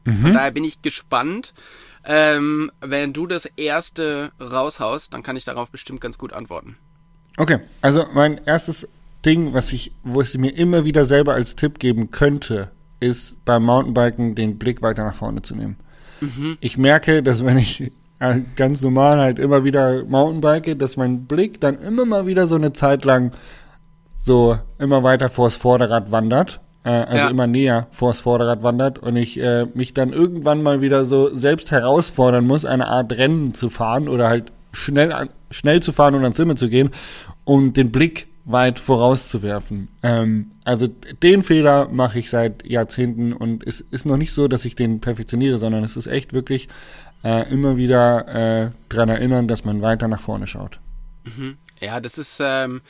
Von 0.04 0.34
daher 0.34 0.50
bin 0.50 0.64
ich 0.64 0.82
gespannt. 0.82 1.54
Ähm, 2.04 2.70
wenn 2.82 3.14
du 3.14 3.26
das 3.26 3.46
erste 3.56 4.32
raushaust, 4.38 5.14
dann 5.14 5.22
kann 5.22 5.36
ich 5.36 5.46
darauf 5.46 5.70
bestimmt 5.70 6.02
ganz 6.02 6.18
gut 6.18 6.34
antworten. 6.34 6.76
Okay, 7.36 7.58
also 7.80 8.04
mein 8.12 8.40
erstes 8.44 8.88
Ding, 9.24 9.54
was 9.54 9.72
ich, 9.72 9.92
wo 10.04 10.20
ich 10.20 10.36
mir 10.38 10.50
immer 10.50 10.84
wieder 10.84 11.04
selber 11.04 11.34
als 11.34 11.56
Tipp 11.56 11.78
geben 11.78 12.10
könnte, 12.10 12.70
ist 13.00 13.44
beim 13.44 13.64
Mountainbiken 13.64 14.34
den 14.34 14.58
Blick 14.58 14.82
weiter 14.82 15.04
nach 15.04 15.14
vorne 15.14 15.42
zu 15.42 15.54
nehmen. 15.56 15.76
Ich 16.60 16.78
merke, 16.78 17.22
dass 17.22 17.44
wenn 17.44 17.58
ich 17.58 17.90
äh, 18.20 18.40
ganz 18.56 18.80
normal 18.80 19.18
halt 19.18 19.38
immer 19.38 19.64
wieder 19.64 20.04
Mountainbike, 20.04 20.78
dass 20.78 20.96
mein 20.96 21.24
Blick 21.26 21.60
dann 21.60 21.78
immer 21.80 22.04
mal 22.06 22.26
wieder 22.26 22.46
so 22.46 22.54
eine 22.54 22.72
Zeit 22.72 23.04
lang 23.04 23.32
so 24.16 24.58
immer 24.78 25.02
weiter 25.02 25.28
vors 25.28 25.56
Vorderrad 25.56 26.10
wandert. 26.12 26.60
Äh, 26.84 26.90
also 26.90 27.26
Ja. 27.26 27.30
immer 27.30 27.46
näher 27.46 27.88
vors 27.90 28.20
Vorderrad 28.20 28.62
wandert 28.62 28.98
und 28.98 29.16
ich 29.16 29.38
äh, 29.38 29.66
mich 29.74 29.92
dann 29.92 30.12
irgendwann 30.14 30.62
mal 30.62 30.80
wieder 30.80 31.04
so 31.04 31.34
selbst 31.34 31.70
herausfordern 31.70 32.46
muss, 32.46 32.64
eine 32.64 32.88
Art 32.88 33.12
Rennen 33.12 33.52
zu 33.52 33.68
fahren 33.68 34.08
oder 34.08 34.28
halt 34.28 34.52
schnell, 34.74 35.12
an, 35.12 35.30
schnell 35.50 35.82
zu 35.82 35.92
fahren 35.92 36.14
und 36.14 36.22
ans 36.22 36.38
Limit 36.38 36.58
zu 36.58 36.68
gehen, 36.68 36.90
um 37.44 37.72
den 37.72 37.90
Blick 37.90 38.28
weit 38.44 38.78
vorauszuwerfen. 38.78 39.88
Ähm, 40.02 40.50
also 40.64 40.86
den 40.86 41.42
Fehler 41.42 41.88
mache 41.88 42.18
ich 42.18 42.30
seit 42.30 42.64
Jahrzehnten 42.66 43.32
und 43.32 43.66
es 43.66 43.80
ist 43.80 44.04
noch 44.04 44.16
nicht 44.16 44.32
so, 44.32 44.48
dass 44.48 44.64
ich 44.64 44.76
den 44.76 45.00
perfektioniere, 45.00 45.58
sondern 45.58 45.82
es 45.82 45.96
ist 45.96 46.06
echt 46.06 46.32
wirklich 46.32 46.68
äh, 47.22 47.50
immer 47.50 47.76
wieder 47.76 48.28
äh, 48.66 48.70
dran 48.88 49.08
erinnern, 49.08 49.48
dass 49.48 49.64
man 49.64 49.80
weiter 49.80 50.08
nach 50.08 50.20
vorne 50.20 50.46
schaut. 50.46 50.78
Ja, 51.80 52.00
das 52.00 52.18
ist, 52.18 52.38
ähm, 52.42 52.82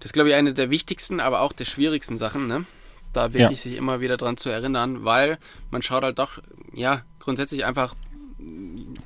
das 0.00 0.12
glaube 0.12 0.30
ich, 0.30 0.34
eine 0.34 0.54
der 0.54 0.70
wichtigsten, 0.70 1.20
aber 1.20 1.40
auch 1.40 1.52
der 1.52 1.66
schwierigsten 1.66 2.16
Sachen, 2.16 2.48
ne? 2.48 2.64
Da 3.12 3.32
wirklich 3.32 3.62
sich 3.62 3.76
immer 3.76 4.00
wieder 4.00 4.18
dran 4.18 4.36
zu 4.36 4.50
erinnern, 4.50 5.04
weil 5.04 5.38
man 5.70 5.80
schaut 5.80 6.02
halt 6.02 6.18
doch, 6.18 6.38
ja, 6.74 7.02
grundsätzlich 7.18 7.64
einfach, 7.64 7.94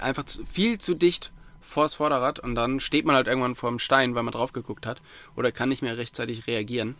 einfach 0.00 0.24
viel 0.50 0.78
zu 0.78 0.94
dicht 0.94 1.30
vors 1.62 1.94
Vorderrad 1.94 2.38
und 2.38 2.54
dann 2.54 2.80
steht 2.80 3.04
man 3.04 3.14
halt 3.16 3.26
irgendwann 3.26 3.54
vor 3.54 3.70
dem 3.70 3.78
Stein, 3.78 4.14
weil 4.14 4.22
man 4.22 4.32
drauf 4.32 4.52
geguckt 4.52 4.86
hat 4.86 5.00
oder 5.36 5.52
kann 5.52 5.68
nicht 5.68 5.82
mehr 5.82 5.96
rechtzeitig 5.98 6.46
reagieren. 6.46 6.94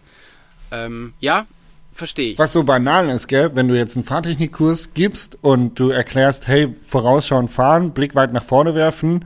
Ähm, 0.73 1.13
ja, 1.21 1.47
verstehe 1.93 2.33
ich. 2.33 2.39
Was 2.39 2.53
so 2.53 2.63
banal 2.63 3.09
ist, 3.09 3.27
gell, 3.27 3.51
wenn 3.55 3.69
du 3.69 3.77
jetzt 3.77 3.97
einen 3.97 4.05
Fahrtechnikkurs 4.05 4.95
gibst 4.95 5.39
und 5.43 5.81
du 5.81 5.91
erklärst, 5.91 6.47
hey, 6.47 6.75
vorausschauen 6.87 7.49
fahren, 7.49 7.91
Blick 7.93 8.15
weit 8.15 8.33
nach 8.33 8.45
vorne 8.45 8.75
werfen, 8.75 9.25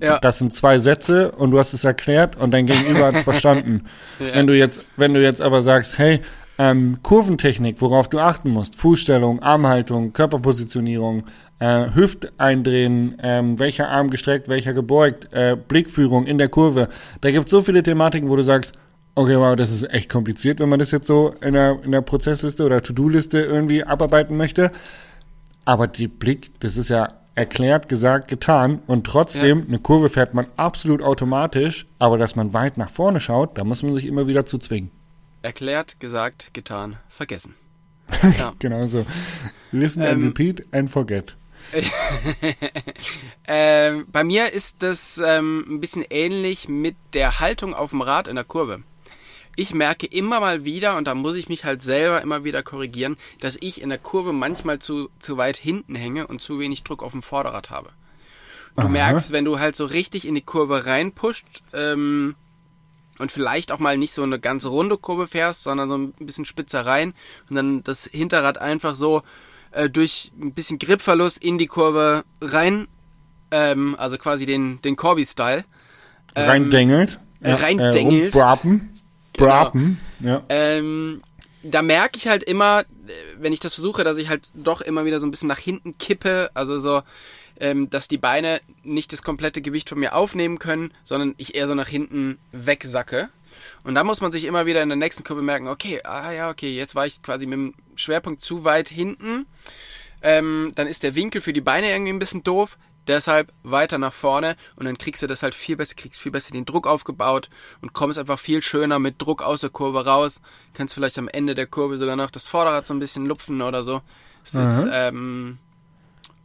Ja. 0.00 0.18
das 0.18 0.38
sind 0.38 0.54
zwei 0.54 0.78
Sätze 0.78 1.30
und 1.32 1.52
du 1.52 1.58
hast 1.58 1.72
es 1.72 1.84
erklärt 1.84 2.36
und 2.36 2.50
dein 2.50 2.66
Gegenüber 2.66 3.06
hat 3.06 3.14
es 3.14 3.22
verstanden. 3.24 3.86
Ja. 4.18 4.34
Wenn 4.34 4.46
du 4.46 4.56
jetzt, 4.56 4.82
wenn 4.96 5.14
du 5.14 5.22
jetzt 5.22 5.40
aber 5.40 5.62
sagst, 5.62 5.96
hey, 5.98 6.20
ähm, 6.58 6.98
Kurventechnik, 7.02 7.80
worauf 7.80 8.08
du 8.08 8.18
achten 8.18 8.50
musst, 8.50 8.76
Fußstellung, 8.76 9.42
Armhaltung, 9.42 10.12
Körperpositionierung, 10.12 11.24
äh, 11.58 11.94
Hüft 11.94 12.32
eindrehen, 12.38 13.16
ähm, 13.22 13.58
welcher 13.58 13.88
Arm 13.88 14.10
gestreckt, 14.10 14.48
welcher 14.48 14.72
gebeugt, 14.72 15.32
äh, 15.32 15.56
Blickführung 15.56 16.26
in 16.26 16.38
der 16.38 16.48
Kurve. 16.48 16.88
Da 17.20 17.30
gibt 17.30 17.46
es 17.46 17.50
so 17.50 17.62
viele 17.62 17.82
Thematiken, 17.82 18.28
wo 18.28 18.36
du 18.36 18.42
sagst, 18.42 18.72
okay, 19.14 19.36
wow, 19.38 19.56
das 19.56 19.70
ist 19.70 19.90
echt 19.90 20.08
kompliziert, 20.08 20.60
wenn 20.60 20.68
man 20.68 20.78
das 20.78 20.90
jetzt 20.90 21.06
so 21.06 21.34
in 21.40 21.54
der, 21.54 21.78
in 21.82 21.92
der 21.92 22.02
Prozessliste 22.02 22.64
oder 22.64 22.82
To-Do-Liste 22.82 23.40
irgendwie 23.40 23.84
abarbeiten 23.84 24.36
möchte. 24.36 24.70
Aber 25.64 25.86
die 25.86 26.08
Blick, 26.08 26.60
das 26.60 26.76
ist 26.76 26.90
ja 26.90 27.08
erklärt, 27.34 27.88
gesagt, 27.88 28.28
getan 28.28 28.80
und 28.86 29.06
trotzdem, 29.06 29.64
eine 29.68 29.78
Kurve 29.78 30.08
fährt 30.08 30.32
man 30.32 30.46
absolut 30.56 31.02
automatisch, 31.02 31.86
aber 31.98 32.16
dass 32.16 32.34
man 32.34 32.54
weit 32.54 32.78
nach 32.78 32.88
vorne 32.88 33.20
schaut, 33.20 33.58
da 33.58 33.64
muss 33.64 33.82
man 33.82 33.94
sich 33.94 34.06
immer 34.06 34.26
wieder 34.26 34.46
zu 34.46 34.56
zwingen. 34.58 34.90
Erklärt, 35.42 36.00
gesagt, 36.00 36.52
getan, 36.54 36.98
vergessen. 37.08 37.54
Ja. 38.38 38.54
Genau 38.58 38.86
so. 38.86 39.04
Listen 39.72 40.02
and 40.02 40.12
Ähm, 40.12 40.24
repeat 40.28 40.64
and 40.72 40.90
forget. 40.90 41.36
Ähm, 43.48 44.06
bei 44.10 44.24
mir 44.24 44.52
ist 44.52 44.82
das 44.82 45.20
ähm, 45.24 45.64
ein 45.68 45.80
bisschen 45.80 46.04
ähnlich 46.10 46.68
mit 46.68 46.96
der 47.12 47.38
Haltung 47.40 47.74
auf 47.74 47.90
dem 47.90 48.00
Rad 48.00 48.26
in 48.28 48.34
der 48.34 48.44
Kurve. 48.44 48.82
Ich 49.54 49.72
merke 49.72 50.06
immer 50.06 50.40
mal 50.40 50.64
wieder, 50.64 50.96
und 50.96 51.06
da 51.06 51.14
muss 51.14 51.36
ich 51.36 51.48
mich 51.48 51.64
halt 51.64 51.82
selber 51.82 52.20
immer 52.22 52.44
wieder 52.44 52.62
korrigieren, 52.62 53.16
dass 53.40 53.56
ich 53.60 53.80
in 53.80 53.88
der 53.88 53.98
Kurve 53.98 54.32
manchmal 54.32 54.80
zu, 54.80 55.08
zu 55.18 55.36
weit 55.36 55.56
hinten 55.56 55.94
hänge 55.94 56.26
und 56.26 56.42
zu 56.42 56.58
wenig 56.58 56.82
Druck 56.82 57.02
auf 57.02 57.12
dem 57.12 57.22
Vorderrad 57.22 57.70
habe. 57.70 57.90
Du 58.74 58.82
Aha. 58.82 58.88
merkst, 58.88 59.30
wenn 59.32 59.44
du 59.44 59.58
halt 59.58 59.74
so 59.76 59.86
richtig 59.86 60.26
in 60.26 60.34
die 60.34 60.42
Kurve 60.42 60.84
reinpusht, 60.86 61.46
ähm, 61.72 62.34
und 63.18 63.32
vielleicht 63.32 63.72
auch 63.72 63.78
mal 63.78 63.96
nicht 63.96 64.12
so 64.12 64.22
eine 64.22 64.38
ganz 64.38 64.66
runde 64.66 64.98
Kurve 64.98 65.26
fährst, 65.26 65.62
sondern 65.62 65.88
so 65.88 65.96
ein 65.96 66.12
bisschen 66.12 66.44
spitzer 66.44 66.84
rein 66.84 67.14
und 67.48 67.56
dann 67.56 67.84
das 67.84 68.08
Hinterrad 68.12 68.58
einfach 68.58 68.94
so 68.94 69.22
äh, 69.72 69.88
durch 69.90 70.32
ein 70.40 70.52
bisschen 70.52 70.78
Gripverlust 70.78 71.38
in 71.38 71.58
die 71.58 71.66
Kurve 71.66 72.24
rein, 72.40 72.88
ähm, 73.50 73.94
also 73.98 74.18
quasi 74.18 74.46
den, 74.46 74.80
den 74.82 74.96
Corby-Style. 74.96 75.64
Ähm, 76.34 76.48
Reindengelt. 76.48 77.20
äh, 77.40 77.52
reindengelst. 77.52 78.36
Äh, 78.36 78.40
rumbraten. 78.40 78.92
Genau. 79.36 79.48
Braten. 79.50 79.98
Ja. 80.20 80.42
Ähm, 80.48 81.22
da 81.62 81.82
merke 81.82 82.16
ich 82.16 82.26
halt 82.26 82.42
immer, 82.42 82.80
äh, 82.80 82.84
wenn 83.38 83.52
ich 83.52 83.60
das 83.60 83.74
versuche, 83.74 84.02
dass 84.02 84.16
ich 84.16 84.30
halt 84.30 84.48
doch 84.54 84.80
immer 84.80 85.04
wieder 85.04 85.20
so 85.20 85.26
ein 85.26 85.30
bisschen 85.30 85.48
nach 85.48 85.58
hinten 85.58 85.98
kippe, 85.98 86.50
also 86.54 86.78
so, 86.78 87.02
ähm, 87.60 87.90
dass 87.90 88.08
die 88.08 88.18
Beine 88.18 88.60
nicht 88.82 89.12
das 89.12 89.22
komplette 89.22 89.62
Gewicht 89.62 89.88
von 89.88 89.98
mir 89.98 90.14
aufnehmen 90.14 90.58
können, 90.58 90.92
sondern 91.04 91.34
ich 91.36 91.54
eher 91.54 91.66
so 91.66 91.74
nach 91.74 91.88
hinten 91.88 92.38
wegsacke. 92.52 93.28
Und 93.82 93.94
da 93.94 94.04
muss 94.04 94.20
man 94.20 94.32
sich 94.32 94.44
immer 94.44 94.66
wieder 94.66 94.82
in 94.82 94.88
der 94.88 94.96
nächsten 94.96 95.24
Kurve 95.24 95.42
merken, 95.42 95.68
okay, 95.68 96.00
ah 96.04 96.32
ja, 96.32 96.50
okay, 96.50 96.74
jetzt 96.74 96.94
war 96.94 97.06
ich 97.06 97.22
quasi 97.22 97.46
mit 97.46 97.58
dem 97.58 97.74
Schwerpunkt 97.94 98.42
zu 98.42 98.64
weit 98.64 98.88
hinten. 98.88 99.46
Ähm, 100.22 100.72
dann 100.74 100.86
ist 100.86 101.02
der 101.02 101.14
Winkel 101.14 101.40
für 101.40 101.52
die 101.52 101.60
Beine 101.60 101.90
irgendwie 101.90 102.12
ein 102.12 102.18
bisschen 102.18 102.42
doof. 102.42 102.78
Deshalb 103.06 103.52
weiter 103.62 103.98
nach 103.98 104.12
vorne 104.12 104.56
und 104.74 104.84
dann 104.84 104.98
kriegst 104.98 105.22
du 105.22 105.28
das 105.28 105.44
halt 105.44 105.54
viel 105.54 105.76
besser, 105.76 105.94
kriegst 105.94 106.20
viel 106.20 106.32
besser 106.32 106.52
den 106.52 106.64
Druck 106.64 106.88
aufgebaut 106.88 107.48
und 107.80 107.92
kommst 107.92 108.18
einfach 108.18 108.40
viel 108.40 108.62
schöner 108.62 108.98
mit 108.98 109.22
Druck 109.22 109.42
aus 109.42 109.60
der 109.60 109.70
Kurve 109.70 110.04
raus. 110.04 110.40
Kannst 110.74 110.94
vielleicht 110.94 111.16
am 111.16 111.28
Ende 111.28 111.54
der 111.54 111.68
Kurve 111.68 111.98
sogar 111.98 112.16
noch 112.16 112.32
das 112.32 112.48
Vorderrad 112.48 112.84
so 112.84 112.94
ein 112.94 112.98
bisschen 112.98 113.24
lupfen 113.26 113.62
oder 113.62 113.84
so. 113.84 114.02
Es 114.42 114.54
ist, 114.54 114.86
ähm, 114.92 115.58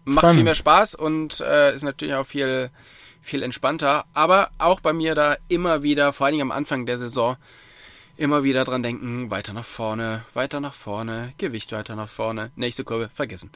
macht 0.05 0.20
Spannend. 0.20 0.38
viel 0.38 0.43
mehr 0.43 0.55
Spaß 0.55 0.96
und 0.96 1.41
äh, 1.41 1.74
ist 1.74 1.84
natürlich 1.84 2.15
auch 2.15 2.25
viel, 2.25 2.70
viel 3.22 3.43
entspannter. 3.43 4.05
Aber 4.13 4.50
auch 4.58 4.79
bei 4.79 4.93
mir 4.93 5.15
da 5.15 5.38
immer 5.48 5.84
wieder, 5.84 6.13
vor 6.13 6.25
allen 6.25 6.34
Dingen 6.34 6.51
am 6.51 6.58
Anfang 6.58 6.86
der 6.86 6.98
Saison, 6.98 7.38
immer 8.17 8.43
wieder 8.43 8.63
dran 8.63 8.84
denken, 8.84 9.31
weiter 9.31 9.53
nach 9.53 9.65
vorne, 9.65 10.24
weiter 10.34 10.60
nach 10.60 10.74
vorne, 10.74 11.34
Gewicht 11.38 11.72
weiter 11.72 11.96
nach 11.96 12.10
vorne, 12.10 12.51
nächste 12.55 12.84
Kurve, 12.84 13.10
vergessen. 13.13 13.51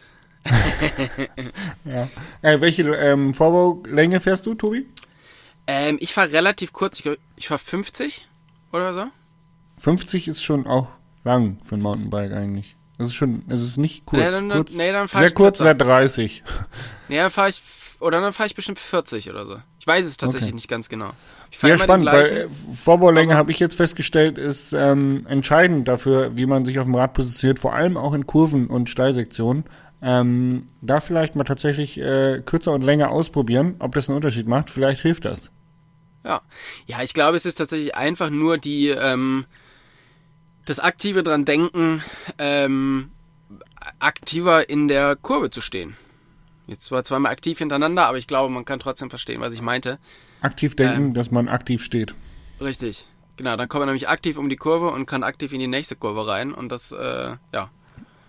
ja. 1.86 2.10
Äh, 2.42 2.62
welche 2.62 2.84
ähm, 2.84 3.34
Vorbaulänge 3.34 4.20
fährst 4.20 4.46
du, 4.46 4.54
Tobi? 4.54 4.86
Ähm, 5.68 5.98
ich 6.00 6.14
fahre 6.14 6.32
relativ 6.32 6.74
kurz, 6.74 6.98
ich, 6.98 7.04
glaub, 7.04 7.18
ich 7.36 7.48
fahre 7.48 7.60
50 7.60 8.28
oder 8.72 8.94
so. 8.94 9.06
50 9.80 10.28
ist 10.28 10.44
schon 10.44 10.68
auch 10.68 10.88
lang 11.24 11.60
für 11.64 11.76
ein 11.76 11.82
Mountainbike 11.82 12.32
eigentlich. 12.32 12.76
Das 12.98 13.08
ist 13.08 13.14
schon, 13.16 13.44
es 13.50 13.62
ist 13.62 13.78
nicht 13.78 14.06
kurz. 14.06 14.22
Nee, 14.22 14.32
dann- 14.32 14.50
kurz 14.50 14.74
nee, 14.74 14.92
dann 14.92 15.08
sehr 15.08 15.32
kurz 15.32 15.60
wäre 15.60 15.76
30. 15.76 16.44
Ja, 17.10 17.24
dann 17.24 17.32
fahre 17.32 17.50
ich, 17.50 17.62
oder 18.00 18.22
dann 18.22 18.34
fahre 18.34 18.48
ich 18.48 18.56
bestimmt 18.56 18.80
40 18.80 19.30
oder 19.30 19.46
so. 19.46 19.58
Ich 19.80 19.88
weiß 19.88 20.06
es 20.06 20.18
tatsächlich 20.18 20.50
Okay. 20.50 20.56
nicht 20.56 20.68
ganz 20.68 20.90
genau. 20.90 21.12
Ich 21.52 21.62
immer 21.64 21.78
spannend, 21.78 22.08
weil 22.08 22.32
äh, 22.32 22.48
Vorbaulänge 22.76 23.36
habe 23.36 23.52
ich 23.52 23.60
jetzt 23.60 23.76
festgestellt, 23.76 24.38
ist 24.38 24.74
ähm, 24.74 25.26
entscheidend 25.30 25.88
dafür, 25.88 26.36
wie 26.36 26.46
man 26.46 26.66
sich 26.66 26.80
auf 26.80 26.86
dem 26.86 26.96
Rad 26.96 27.14
positioniert, 27.14 27.60
vor 27.60 27.74
allem 27.74 27.96
auch 27.98 28.14
in 28.14 28.26
Kurven 28.26 28.68
und 28.68 28.90
Steilsektionen. 28.90 29.64
Ähm, 30.02 30.68
da 30.82 31.00
vielleicht 31.00 31.36
mal 31.36 31.46
tatsächlich 31.46 31.98
äh, 32.00 32.42
kürzer 32.46 32.74
und 32.74 32.84
länger 32.84 33.12
ausprobieren, 33.12 33.76
ob 33.80 33.94
das 33.96 34.10
einen 34.10 34.18
Unterschied 34.18 34.48
macht. 34.48 34.70
Vielleicht 34.70 35.02
hilft 35.02 35.26
das. 35.26 35.52
Ja. 36.24 36.42
ja, 36.88 37.02
ich 37.04 37.14
glaube, 37.14 37.38
es 37.38 37.46
ist 37.46 37.56
tatsächlich 37.56 37.96
einfach 37.96 38.30
nur 38.32 38.58
die, 38.58 38.90
ähm, 38.90 39.46
das 40.66 40.80
aktive 40.80 41.24
dran 41.24 41.46
denken, 41.46 42.04
ähm, 42.38 43.12
aktiver 44.00 44.70
in 44.70 44.88
der 44.88 45.16
Kurve 45.16 45.50
zu 45.50 45.62
stehen. 45.62 45.96
Jetzt 46.68 46.86
zwar 46.86 47.04
zweimal 47.04 47.32
aktiv 47.32 47.60
hintereinander, 47.60 48.08
aber 48.08 48.18
ich 48.18 48.28
glaube, 48.28 48.52
man 48.52 48.66
kann 48.66 48.80
trotzdem 48.80 49.10
verstehen, 49.10 49.42
was 49.42 49.54
ich 49.54 49.62
meinte. 49.62 50.00
Aktiv 50.42 50.76
denken, 50.76 51.08
Ähm. 51.08 51.14
dass 51.14 51.30
man 51.32 51.48
aktiv 51.48 51.84
steht. 51.84 52.16
Richtig. 52.60 53.06
Genau, 53.38 53.56
dann 53.58 53.68
kommt 53.68 53.82
man 53.82 53.88
nämlich 53.90 54.08
aktiv 54.10 54.38
um 54.38 54.50
die 54.50 54.56
Kurve 54.56 54.90
und 54.90 55.06
kann 55.06 55.22
aktiv 55.24 55.52
in 55.54 55.60
die 55.60 55.68
nächste 55.68 55.96
Kurve 55.96 56.26
rein 56.28 56.54
und 56.54 56.70
das, 56.72 56.92
äh, 56.92 57.36
ja, 57.54 57.70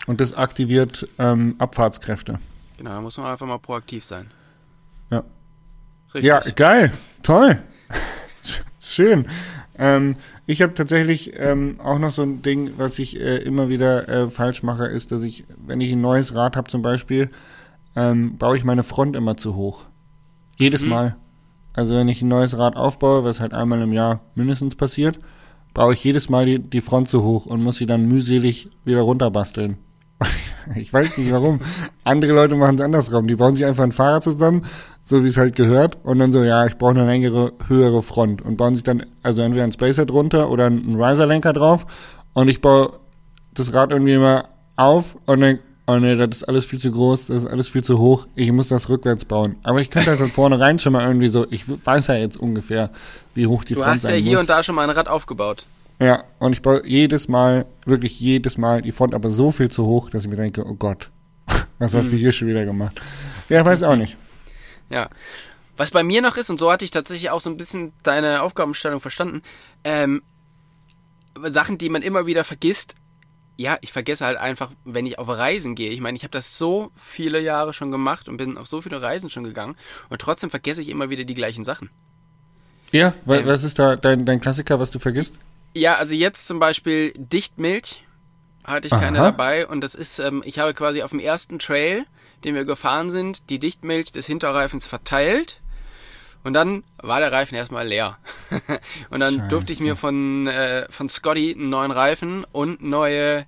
Und 0.07 0.21
das 0.21 0.33
aktiviert 0.35 1.09
ähm, 1.19 1.55
Abfahrtskräfte. 1.59 2.38
genau, 2.76 2.90
da 2.90 3.00
muss 3.00 3.16
man 3.16 3.26
einfach 3.28 3.47
mal 3.47 3.59
proaktiv 3.59 4.05
sein. 4.05 4.31
Ja. 5.11 5.25
Richtig. 6.12 6.25
Ja, 6.25 6.40
geil, 6.40 6.93
toll. 7.23 7.62
Schön. 8.81 9.28
Ähm, 9.78 10.16
ich 10.47 10.62
habe 10.62 10.75
tatsächlich 10.75 11.33
ähm, 11.37 11.80
auch 11.83 11.99
noch 11.99 12.11
so 12.11 12.23
ein 12.23 12.42
Ding, 12.42 12.73
was 12.76 12.99
ich 12.99 13.21
äh, 13.21 13.37
immer 13.38 13.68
wieder 13.68 14.09
äh, 14.09 14.28
falsch 14.28 14.62
mache, 14.62 14.87
ist, 14.87 15.12
dass 15.12 15.23
ich, 15.23 15.45
wenn 15.66 15.80
ich 15.80 15.92
ein 15.92 16.00
neues 16.00 16.35
Rad 16.35 16.56
habe 16.56 16.71
zum 16.71 16.83
Beispiel, 16.83 17.30
ähm, 17.95 18.38
baue 18.38 18.56
ich 18.56 18.64
meine 18.64 18.83
Front 18.83 19.16
immer 19.16 19.37
zu 19.37 19.54
hoch. 19.54 19.85
Jedes 20.56 20.83
Mhm. 20.83 20.88
Mal. 20.88 21.16
Also 21.75 21.95
wenn 21.95 22.09
ich 22.09 22.23
ein 22.23 22.28
neues 22.28 22.56
Rad 22.56 22.76
aufbaue, 22.76 23.25
was 23.25 23.40
halt 23.40 23.52
einmal 23.52 23.83
im 23.83 23.92
Jahr 23.92 24.21
mindestens 24.35 24.75
passiert, 24.76 25.18
baue 25.75 25.92
ich 25.92 26.02
jedes 26.02 26.30
Mal 26.30 26.47
die, 26.47 26.59
die 26.59 26.80
Front 26.80 27.11
zu 27.11 27.23
hoch 27.23 27.45
und 27.45 27.62
muss 27.62 27.76
sie 27.76 27.85
dann 27.87 28.06
mühselig 28.09 28.71
wieder 28.85 29.00
runterbasteln. 29.00 29.76
Ich 30.75 30.92
weiß 30.92 31.16
nicht 31.18 31.30
warum. 31.30 31.61
Andere 32.02 32.33
Leute 32.33 32.56
machen 32.56 32.75
es 32.75 32.80
andersrum. 32.80 33.28
Die 33.28 33.37
bauen 33.37 33.54
sich 33.54 33.64
einfach 33.64 33.85
ein 33.85 33.92
Fahrrad 33.92 34.25
zusammen, 34.25 34.64
so 35.09 35.23
wie 35.23 35.29
es 35.29 35.37
halt 35.37 35.55
gehört, 35.55 35.99
und 36.03 36.19
dann 36.19 36.33
so, 36.33 36.43
ja, 36.43 36.67
ich 36.67 36.77
brauche 36.77 36.91
eine 36.91 37.07
längere, 37.07 37.53
höhere 37.69 38.03
Front 38.03 38.43
und 38.43 38.57
bauen 38.57 38.75
sich 38.75 38.83
dann 38.83 39.07
also 39.23 39.41
entweder 39.41 39.63
ein 39.63 39.73
Spacer 39.73 40.05
drunter 40.05 40.51
oder 40.51 40.67
einen 40.67 41.01
Riser-Lenker 41.01 41.53
drauf 41.53 41.87
und 42.35 42.49
ich 42.49 42.61
baue 42.61 42.95
das 43.55 43.73
Rad 43.73 43.93
irgendwie 43.93 44.15
immer 44.15 44.49
auf 44.75 45.17
und 45.27 45.41
dann, 45.41 45.61
oh 45.87 45.97
nee, 45.97 46.17
das 46.17 46.39
ist 46.39 46.45
alles 46.45 46.65
viel 46.65 46.81
zu 46.81 46.91
groß, 46.91 47.29
das 47.29 47.43
ist 47.43 47.47
alles 47.47 47.69
viel 47.69 47.85
zu 47.85 48.01
hoch, 48.01 48.27
ich 48.35 48.51
muss 48.51 48.67
das 48.67 48.89
rückwärts 48.89 49.25
bauen. 49.25 49.55
Aber 49.63 49.81
ich 49.81 49.91
könnte 49.91 50.11
halt 50.11 50.19
von 50.19 50.31
vornherein 50.31 50.81
schon 50.81 50.93
mal 50.93 51.07
irgendwie 51.07 51.29
so, 51.29 51.47
ich 51.51 51.65
weiß 51.69 52.09
ja 52.09 52.17
jetzt 52.17 52.37
ungefähr, 52.37 52.91
wie 53.35 53.47
hoch 53.47 53.63
die 53.63 53.75
Du 53.75 53.81
Front 53.81 53.93
hast 53.95 54.03
ja 54.03 54.11
sein 54.11 54.23
hier 54.23 54.33
muss. 54.33 54.41
und 54.41 54.51
da 54.51 54.65
schon 54.65 54.75
mal 54.75 54.83
ein 54.83 54.91
Rad 54.91 55.07
aufgebaut. 55.07 55.67
Ja, 56.01 56.25
und 56.41 56.53
ich 56.53 56.63
baue 56.63 56.83
jedes 56.85 57.29
Mal, 57.29 57.65
wirklich 57.85 58.19
jedes 58.19 58.59
Mal 58.59 58.83
die 58.83 58.93
Front 58.93 59.15
aber 59.15 59.31
so 59.31 59.53
viel 59.53 59.71
zu 59.71 59.87
hoch, 59.87 60.11
dass 60.11 60.25
ich 60.25 60.31
mir 60.31 60.37
denke, 60.37 60.67
oh 60.67 60.75
Gott, 60.75 61.11
was 61.79 61.95
hast 61.95 62.11
du 62.11 62.17
hier 62.17 62.33
schon 62.33 62.49
wieder 62.49 62.65
gemacht? 62.65 63.01
Ja, 63.49 63.65
weiß 63.65 63.85
auch 63.85 63.97
nicht. 63.97 64.17
Ja. 64.90 65.09
Was 65.76 65.90
bei 65.90 66.02
mir 66.02 66.23
noch 66.23 66.37
ist, 66.37 66.49
und 66.49 66.59
so 66.59 66.71
hatte 66.73 66.85
ich 66.85 66.90
tatsächlich 66.90 67.31
auch 67.31 67.40
so 67.40 67.50
ein 67.50 67.57
bisschen 67.57 67.93
deine 68.02 68.43
Aufgabenstellung 68.43 69.00
verstanden, 69.00 69.43
ähm, 69.85 70.23
Sachen, 71.45 71.76
die 71.76 71.90
man 71.90 72.02
immer 72.02 72.26
wieder 72.26 72.45
vergisst. 72.45 72.95
Ja, 73.59 73.78
ich 73.81 73.93
vergesse 73.93 74.25
halt 74.25 74.38
einfach, 74.38 74.71
wenn 74.85 75.07
ich 75.07 75.19
auf 75.19 75.28
Reisen 75.28 75.75
gehe. 75.75 75.90
Ich 75.90 76.00
meine, 76.00 76.16
ich 76.16 76.25
habe 76.25 76.31
das 76.31 76.59
so 76.59 76.90
viele 76.95 77.40
Jahre 77.40 77.73
schon 77.73 77.90
gemacht 77.90 78.28
und 78.28 78.37
bin 78.37 78.59
auf 78.59 78.66
so 78.66 78.83
viele 78.83 79.00
Reisen 79.00 79.31
schon 79.31 79.45
gegangen 79.45 79.76
und 80.11 80.21
trotzdem 80.21 80.50
vergesse 80.50 80.83
ich 80.83 80.88
immer 80.88 81.09
wieder 81.11 81.25
die 81.25 81.35
gleichen 81.35 81.64
Sachen. 81.64 81.90
Ja, 82.93 83.14
wa 83.25 83.37
Ähm. 83.37 83.47
was 83.47 83.64
ist 83.64 83.78
da 83.78 83.97
dein, 83.97 84.25
dein 84.26 84.40
Klassiker, 84.40 84.78
was 84.78 84.90
du 84.90 84.99
vergisst? 84.99 85.35
Ja, 85.75 85.97
also 85.97 86.14
jetzt 86.14 86.47
zum 86.47 86.59
Beispiel 86.59 87.12
Dichtmilch 87.16 88.05
hatte 88.64 88.88
ich 88.88 88.95
keine 88.95 89.21
Aha. 89.21 89.31
dabei 89.31 89.66
und 89.66 89.81
das 89.81 89.95
ist, 89.95 90.19
ähm, 90.19 90.43
ich 90.45 90.59
habe 90.59 90.75
quasi 90.75 91.02
auf 91.02 91.11
dem 91.11 91.21
ersten 91.21 91.59
Trail, 91.59 92.05
den 92.47 92.55
wir 92.55 92.65
gefahren 92.65 93.11
sind, 93.11 93.50
die 93.50 93.59
Dichtmilch 93.59 94.12
des 94.12 94.25
Hinterreifens 94.26 94.87
verteilt 94.87 95.61
und 96.45 96.53
dann 96.55 96.85
war 96.99 97.19
der 97.19 97.33
Reifen 97.33 97.57
erstmal 97.57 97.87
leer. 97.87 98.19
und 99.11 99.19
dann 99.21 99.35
Scheiße. 99.35 99.49
durfte 99.49 99.73
ich 99.73 99.81
mir 99.81 99.97
von, 99.97 100.47
äh, 100.47 100.87
von 100.91 101.09
Scotty 101.09 101.53
einen 101.53 101.71
neuen 101.71 101.91
Reifen 101.91 102.47
und 102.53 102.83
neue, 102.83 103.45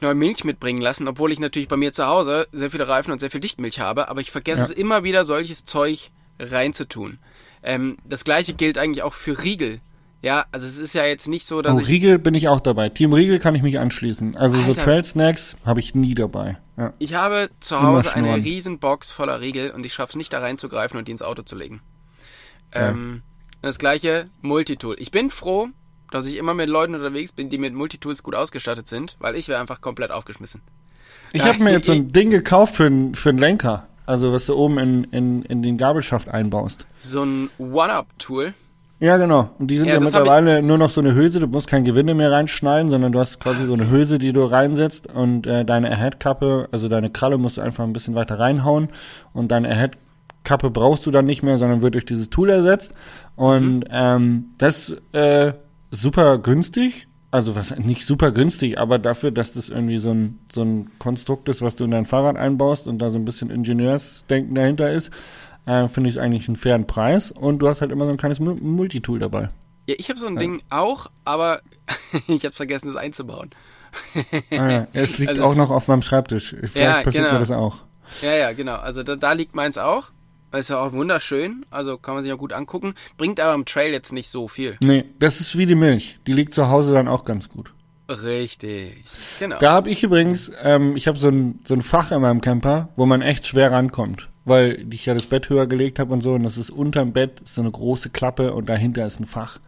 neue 0.00 0.14
Milch 0.14 0.44
mitbringen 0.44 0.80
lassen, 0.80 1.08
obwohl 1.08 1.32
ich 1.32 1.40
natürlich 1.40 1.66
bei 1.68 1.76
mir 1.76 1.92
zu 1.92 2.06
Hause 2.06 2.46
sehr 2.52 2.70
viele 2.70 2.86
Reifen 2.86 3.10
und 3.10 3.18
sehr 3.18 3.30
viel 3.32 3.40
Dichtmilch 3.40 3.80
habe, 3.80 4.08
aber 4.08 4.20
ich 4.20 4.30
vergesse 4.30 4.58
Ja. 4.60 4.64
es 4.66 4.70
immer 4.70 5.02
wieder, 5.02 5.24
solches 5.24 5.64
Zeug 5.64 6.10
reinzutun. 6.38 7.18
Ähm, 7.64 7.98
das 8.04 8.22
gleiche 8.22 8.54
gilt 8.54 8.78
eigentlich 8.78 9.02
auch 9.02 9.14
für 9.14 9.42
Riegel. 9.42 9.80
Ja, 10.22 10.46
also 10.50 10.66
es 10.66 10.78
ist 10.78 10.94
ja 10.94 11.04
jetzt 11.04 11.28
nicht 11.28 11.46
so, 11.46 11.62
dass 11.62 11.76
Oh, 11.76 11.80
ich 11.80 11.88
Riegel 11.88 12.18
bin 12.18 12.34
ich 12.34 12.48
auch 12.48 12.60
dabei. 12.60 12.88
Team 12.88 13.12
Riegel 13.12 13.38
kann 13.38 13.54
ich 13.54 13.62
mich 13.62 13.78
anschließen. 13.78 14.36
Also 14.36 14.56
so 14.58 14.70
Alter. 14.70 14.82
Trail 14.82 15.04
Snacks 15.04 15.56
habe 15.64 15.78
ich 15.80 15.94
nie 15.94 16.14
dabei. 16.14 16.58
Ja. 16.76 16.92
Ich 16.98 17.14
habe 17.14 17.50
zu 17.60 17.80
Hause 17.80 18.14
eine 18.14 18.34
riesen 18.36 18.78
Box 18.78 19.10
voller 19.12 19.40
Riegel 19.40 19.70
und 19.70 19.86
ich 19.86 19.94
schaffe 19.94 20.10
es 20.10 20.16
nicht 20.16 20.32
da 20.32 20.40
reinzugreifen 20.40 20.98
und 20.98 21.06
die 21.06 21.12
ins 21.12 21.22
Auto 21.22 21.42
zu 21.42 21.54
legen. 21.54 21.80
Ja. 22.74 22.88
Ähm, 22.90 23.22
das 23.62 23.78
gleiche 23.78 24.28
Multitool. 24.42 24.96
Ich 24.98 25.10
bin 25.10 25.30
froh, 25.30 25.68
dass 26.10 26.26
ich 26.26 26.36
immer 26.36 26.54
mit 26.54 26.68
Leuten 26.68 26.94
unterwegs 26.94 27.32
bin, 27.32 27.50
die 27.50 27.58
mit 27.58 27.74
Multitools 27.74 28.22
gut 28.22 28.34
ausgestattet 28.34 28.88
sind, 28.88 29.16
weil 29.20 29.36
ich 29.36 29.48
wäre 29.48 29.60
einfach 29.60 29.80
komplett 29.80 30.10
aufgeschmissen. 30.10 30.60
Ich 31.32 31.42
habe 31.42 31.62
mir 31.62 31.72
jetzt 31.72 31.86
so 31.86 31.92
ein 31.92 32.12
Ding 32.12 32.30
gekauft 32.30 32.76
für, 32.76 32.86
n- 32.86 33.14
für 33.14 33.28
einen 33.30 33.38
Lenker. 33.38 33.86
Also 34.06 34.32
was 34.32 34.46
du 34.46 34.54
oben 34.54 34.78
in, 34.78 35.04
in, 35.04 35.42
in 35.42 35.62
den 35.62 35.76
Gabelschaft 35.78 36.28
einbaust. 36.28 36.86
So 36.98 37.22
ein 37.24 37.50
One-Up-Tool. 37.58 38.54
Ja, 38.98 39.18
genau. 39.18 39.50
Und 39.58 39.70
die 39.70 39.76
sind 39.76 39.88
Ja, 39.88 39.94
ja, 39.94 40.00
mittlerweile 40.00 40.62
nur 40.62 40.78
noch 40.78 40.88
so 40.88 41.00
eine 41.00 41.14
Hülse. 41.14 41.40
Du 41.40 41.46
musst 41.46 41.68
kein 41.68 41.84
Gewinde 41.84 42.14
mehr 42.14 42.32
reinschneiden, 42.32 42.90
sondern 42.90 43.12
du 43.12 43.18
hast 43.18 43.40
quasi 43.40 43.66
so 43.66 43.74
eine 43.74 43.90
Hülse, 43.90 44.18
die 44.18 44.32
du 44.32 44.44
reinsetzt 44.44 45.06
und 45.12 45.46
äh, 45.46 45.64
deine 45.64 45.90
Ahead-Kappe, 45.90 46.68
also 46.72 46.88
deine 46.88 47.10
Kralle 47.10 47.36
musst 47.36 47.58
du 47.58 47.60
einfach 47.60 47.84
ein 47.84 47.92
bisschen 47.92 48.14
weiter 48.14 48.38
reinhauen 48.38 48.88
und 49.34 49.50
deine 49.50 49.68
Ahead-Kappe 49.68 50.70
brauchst 50.70 51.04
du 51.04 51.10
dann 51.10 51.26
nicht 51.26 51.42
mehr, 51.42 51.58
sondern 51.58 51.82
wird 51.82 51.94
durch 51.94 52.06
dieses 52.06 52.30
Tool 52.30 52.48
ersetzt. 52.48 52.94
Und 53.34 53.84
ähm, 53.90 54.46
das 54.56 54.94
äh, 55.12 55.52
super 55.90 56.38
günstig. 56.38 57.08
Also 57.32 57.54
was 57.54 57.76
nicht 57.76 58.06
super 58.06 58.30
günstig, 58.32 58.78
aber 58.78 58.98
dafür, 58.98 59.30
dass 59.30 59.52
das 59.52 59.68
irgendwie 59.68 59.98
so 59.98 60.10
ein, 60.10 60.38
so 60.50 60.62
ein 60.62 60.90
Konstrukt 60.98 61.50
ist, 61.50 61.60
was 61.60 61.76
du 61.76 61.84
in 61.84 61.90
dein 61.90 62.06
Fahrrad 62.06 62.36
einbaust 62.36 62.86
und 62.86 62.98
da 62.98 63.10
so 63.10 63.18
ein 63.18 63.26
bisschen 63.26 63.50
Ingenieursdenken 63.50 64.54
dahinter 64.54 64.90
ist, 64.90 65.10
äh, 65.66 65.88
finde 65.88 66.10
ich 66.10 66.20
eigentlich 66.20 66.48
einen 66.48 66.56
fairen 66.56 66.86
Preis 66.86 67.30
und 67.32 67.58
du 67.58 67.68
hast 67.68 67.80
halt 67.80 67.92
immer 67.92 68.06
so 68.06 68.10
ein 68.12 68.16
kleines 68.16 68.40
Mu- 68.40 68.56
Multitool 68.60 69.18
dabei. 69.18 69.48
Ja, 69.88 69.94
ich 69.98 70.08
habe 70.08 70.18
so 70.18 70.26
ein 70.26 70.36
Ding 70.36 70.62
auch, 70.70 71.06
aber 71.24 71.60
ich 72.26 72.44
habe 72.44 72.54
vergessen, 72.54 72.88
es 72.88 72.96
einzubauen. 72.96 73.50
Ah, 74.50 74.70
ja. 74.70 74.86
Es 74.92 75.18
liegt 75.18 75.30
Also 75.30 75.44
auch 75.44 75.50
es- 75.52 75.56
noch 75.56 75.70
auf 75.70 75.88
meinem 75.88 76.02
Schreibtisch. 76.02 76.56
Vielleicht 76.60 76.76
Ja, 76.76 77.02
passiert 77.02 77.24
genau. 77.24 77.34
mir 77.34 77.38
das 77.40 77.50
auch. 77.50 77.82
Ja, 78.22 78.34
ja, 78.34 78.52
genau. 78.52 78.76
Also 78.76 79.02
da, 79.02 79.16
da 79.16 79.32
liegt 79.32 79.54
meins 79.54 79.78
auch. 79.78 80.08
Ist 80.52 80.70
ja 80.70 80.78
auch 80.80 80.92
wunderschön, 80.92 81.66
also 81.70 81.98
kann 81.98 82.14
man 82.14 82.22
sich 82.22 82.32
auch 82.32 82.38
gut 82.38 82.54
angucken. 82.54 82.94
Bringt 83.18 83.40
aber 83.40 83.52
im 83.52 83.66
Trail 83.66 83.92
jetzt 83.92 84.10
nicht 84.12 84.30
so 84.30 84.48
viel. 84.48 84.76
Nee, 84.80 85.04
das 85.18 85.40
ist 85.40 85.58
wie 85.58 85.66
die 85.66 85.74
Milch. 85.74 86.18
Die 86.26 86.32
liegt 86.32 86.54
zu 86.54 86.68
Hause 86.68 86.94
dann 86.94 87.08
auch 87.08 87.26
ganz 87.26 87.50
gut. 87.50 87.74
Richtig, 88.08 89.02
genau. 89.38 89.58
Da 89.58 89.72
habe 89.72 89.90
ich 89.90 90.02
übrigens, 90.02 90.50
ähm, 90.62 90.96
ich 90.96 91.08
habe 91.08 91.18
so 91.18 91.28
ein, 91.28 91.60
so 91.66 91.74
ein 91.74 91.82
Fach 91.82 92.10
in 92.10 92.22
meinem 92.22 92.40
Camper, 92.40 92.88
wo 92.96 93.04
man 93.04 93.20
echt 93.20 93.46
schwer 93.46 93.70
rankommt. 93.72 94.28
Weil 94.46 94.86
ich 94.90 95.04
ja 95.04 95.12
das 95.12 95.26
Bett 95.26 95.50
höher 95.50 95.66
gelegt 95.66 95.98
habe 95.98 96.14
und 96.14 96.22
so. 96.22 96.32
Und 96.32 96.44
das 96.44 96.56
ist 96.56 96.70
unterm 96.70 97.12
Bett 97.12 97.40
ist 97.40 97.54
so 97.54 97.60
eine 97.60 97.70
große 97.70 98.08
Klappe 98.08 98.54
und 98.54 98.68
dahinter 98.68 99.04
ist 99.04 99.20
ein 99.20 99.26
Fach. 99.26 99.58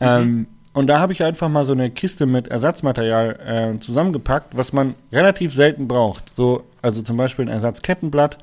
Ähm, 0.00 0.48
und 0.74 0.86
da 0.86 1.00
habe 1.00 1.12
ich 1.12 1.22
einfach 1.24 1.48
mal 1.48 1.64
so 1.64 1.72
eine 1.72 1.90
Kiste 1.90 2.26
mit 2.26 2.48
Ersatzmaterial 2.48 3.76
äh, 3.76 3.80
zusammengepackt, 3.80 4.56
was 4.56 4.72
man 4.72 4.94
relativ 5.10 5.54
selten 5.54 5.88
braucht. 5.88 6.28
So, 6.30 6.64
also 6.82 7.02
zum 7.02 7.16
Beispiel 7.16 7.46
ein 7.46 7.48
Ersatzkettenblatt, 7.48 8.38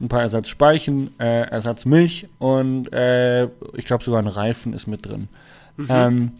ein 0.00 0.08
paar 0.08 0.22
Ersatzspeichen, 0.22 1.18
äh, 1.20 1.42
Ersatzmilch 1.42 2.28
und 2.38 2.92
äh, 2.92 3.44
ich 3.74 3.84
glaube 3.84 4.02
sogar 4.02 4.20
ein 4.20 4.26
Reifen 4.26 4.72
ist 4.72 4.86
mit 4.86 5.06
drin. 5.06 5.28
Ähm, 5.88 6.32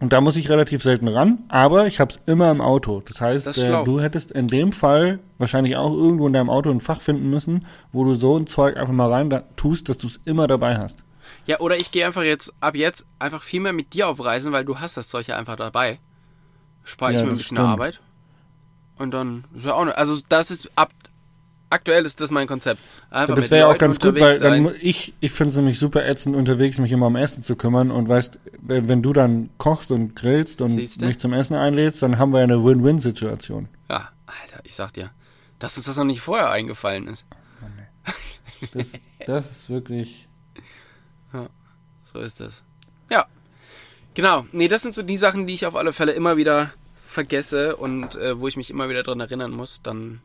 und 0.00 0.12
da 0.12 0.20
muss 0.20 0.36
ich 0.36 0.48
relativ 0.48 0.82
selten 0.82 1.08
ran, 1.08 1.38
aber 1.48 1.86
ich 1.86 2.00
habe 2.00 2.12
es 2.12 2.20
immer 2.26 2.50
im 2.50 2.60
Auto. 2.60 3.02
Das 3.06 3.20
heißt, 3.20 3.46
Das 3.46 3.58
äh, 3.58 3.84
du 3.84 4.00
hättest 4.00 4.30
in 4.32 4.46
dem 4.46 4.72
Fall 4.72 5.18
wahrscheinlich 5.38 5.76
auch 5.76 5.92
irgendwo 5.92 6.26
in 6.26 6.32
deinem 6.32 6.50
Auto 6.50 6.70
ein 6.70 6.80
Fach 6.80 7.00
finden 7.00 7.30
müssen, 7.30 7.66
wo 7.92 8.04
du 8.04 8.14
so 8.14 8.36
ein 8.36 8.46
Zeug 8.46 8.76
einfach 8.76 8.92
mal 8.92 9.10
rein 9.10 9.30
da 9.30 9.44
tust, 9.56 9.88
dass 9.88 9.98
du 9.98 10.06
es 10.06 10.20
immer 10.24 10.46
dabei 10.46 10.78
hast. 10.78 11.04
Ja, 11.46 11.60
oder 11.60 11.76
ich 11.76 11.90
gehe 11.90 12.06
einfach 12.06 12.22
jetzt, 12.22 12.52
ab 12.60 12.74
jetzt, 12.74 13.06
einfach 13.18 13.42
viel 13.42 13.60
mehr 13.60 13.72
mit 13.72 13.94
dir 13.94 14.08
auf 14.08 14.22
Reisen, 14.24 14.52
weil 14.52 14.64
du 14.64 14.78
hast 14.80 14.96
das 14.96 15.08
Zeug 15.08 15.26
ja 15.26 15.36
einfach 15.36 15.56
dabei. 15.56 15.98
Spare 16.84 17.12
ich 17.12 17.18
Ja, 17.18 17.24
mir 17.24 17.30
ein 17.30 17.36
bisschen 17.36 17.56
stimmt. 17.56 17.68
Arbeit. 17.68 18.00
Und 18.96 19.12
dann 19.12 19.44
ist 19.54 19.66
ja 19.66 19.74
auch 19.74 19.84
nicht. 19.84 19.96
Also 19.96 20.18
das 20.28 20.50
ist 20.50 20.70
ab 20.76 20.90
aktuell 21.70 22.04
ist 22.04 22.20
das 22.20 22.30
mein 22.30 22.46
Konzept. 22.46 22.80
Einfach 23.10 23.36
das 23.36 23.50
wäre 23.50 23.68
ja 23.68 23.74
auch 23.74 23.78
ganz 23.78 23.98
gut, 23.98 24.18
weil 24.20 24.38
dann, 24.38 24.74
ich, 24.80 25.14
ich 25.20 25.32
finde 25.32 25.50
es 25.50 25.56
nämlich 25.56 25.78
super 25.78 26.06
ätzend, 26.06 26.36
unterwegs 26.36 26.78
mich 26.78 26.92
immer 26.92 27.06
um 27.06 27.16
Essen 27.16 27.42
zu 27.42 27.56
kümmern 27.56 27.90
und 27.90 28.08
weißt, 28.08 28.38
wenn, 28.60 28.88
wenn 28.88 29.02
du 29.02 29.12
dann 29.12 29.50
kochst 29.58 29.90
und 29.90 30.14
grillst 30.14 30.60
und 30.60 30.70
Siehste? 30.70 31.06
mich 31.06 31.18
zum 31.18 31.32
Essen 31.32 31.54
einlädst, 31.54 32.02
dann 32.02 32.18
haben 32.18 32.32
wir 32.32 32.38
ja 32.38 32.44
eine 32.44 32.64
Win-Win-Situation. 32.64 33.68
Ja, 33.88 34.10
Alter, 34.26 34.60
ich 34.64 34.74
sag 34.74 34.92
dir, 34.92 35.10
dass 35.58 35.76
uns 35.76 35.86
das 35.86 35.96
noch 35.96 36.04
nicht 36.04 36.20
vorher 36.20 36.50
eingefallen 36.50 37.08
ist. 37.08 37.24
Das, 38.72 38.86
das 39.26 39.50
ist 39.50 39.70
wirklich. 39.70 40.28
So 42.10 42.20
ist 42.20 42.40
das. 42.40 42.62
Ja. 43.10 43.26
Genau. 44.14 44.46
Nee, 44.52 44.68
das 44.68 44.80
sind 44.80 44.94
so 44.94 45.02
die 45.02 45.18
Sachen, 45.18 45.46
die 45.46 45.52
ich 45.52 45.66
auf 45.66 45.76
alle 45.76 45.92
Fälle 45.92 46.12
immer 46.12 46.38
wieder 46.38 46.70
vergesse 47.00 47.76
und 47.76 48.16
äh, 48.16 48.40
wo 48.40 48.48
ich 48.48 48.56
mich 48.56 48.70
immer 48.70 48.88
wieder 48.88 49.02
dran 49.02 49.20
erinnern 49.20 49.50
muss, 49.50 49.82
dann 49.82 50.22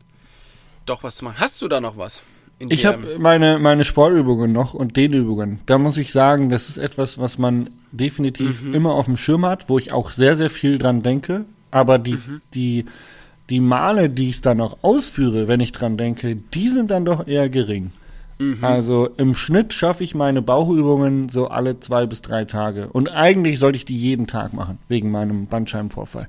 doch 0.86 1.02
was 1.02 1.16
zu 1.16 1.24
machen. 1.24 1.36
Hast 1.38 1.60
du 1.62 1.68
da 1.68 1.80
noch 1.80 1.96
was? 1.96 2.22
Ich 2.60 2.86
habe 2.86 3.18
meine, 3.18 3.58
meine 3.58 3.84
Sportübungen 3.84 4.52
noch 4.52 4.74
und 4.74 4.96
Dehnübungen. 4.96 5.58
Da 5.66 5.76
muss 5.76 5.98
ich 5.98 6.12
sagen, 6.12 6.50
das 6.50 6.68
ist 6.68 6.78
etwas, 6.78 7.18
was 7.18 7.36
man 7.36 7.68
definitiv 7.90 8.62
Mhm. 8.62 8.74
immer 8.74 8.92
auf 8.94 9.06
dem 9.06 9.16
Schirm 9.16 9.44
hat, 9.44 9.68
wo 9.68 9.78
ich 9.78 9.92
auch 9.92 10.10
sehr, 10.10 10.36
sehr 10.36 10.50
viel 10.50 10.78
dran 10.78 11.02
denke. 11.02 11.44
Aber 11.72 11.98
die, 11.98 12.12
Mhm. 12.14 12.40
die, 12.54 12.84
die 13.50 13.60
Male, 13.60 14.08
die 14.08 14.28
ich 14.28 14.40
dann 14.40 14.60
auch 14.60 14.78
ausführe, 14.82 15.48
wenn 15.48 15.60
ich 15.60 15.72
dran 15.72 15.96
denke, 15.96 16.36
die 16.36 16.68
sind 16.68 16.90
dann 16.92 17.04
doch 17.04 17.26
eher 17.26 17.48
gering. 17.48 17.90
Mhm. 18.38 18.58
Also 18.62 19.08
im 19.16 19.34
Schnitt 19.34 19.72
schaffe 19.72 20.04
ich 20.04 20.14
meine 20.14 20.40
Bauchübungen 20.40 21.28
so 21.28 21.48
alle 21.48 21.80
zwei 21.80 22.06
bis 22.06 22.22
drei 22.22 22.44
Tage. 22.44 22.88
Und 22.88 23.08
eigentlich 23.08 23.58
sollte 23.58 23.76
ich 23.76 23.84
die 23.84 23.96
jeden 23.98 24.26
Tag 24.28 24.52
machen, 24.54 24.78
wegen 24.88 25.10
meinem 25.10 25.46
Bandscheibenvorfall. 25.46 26.28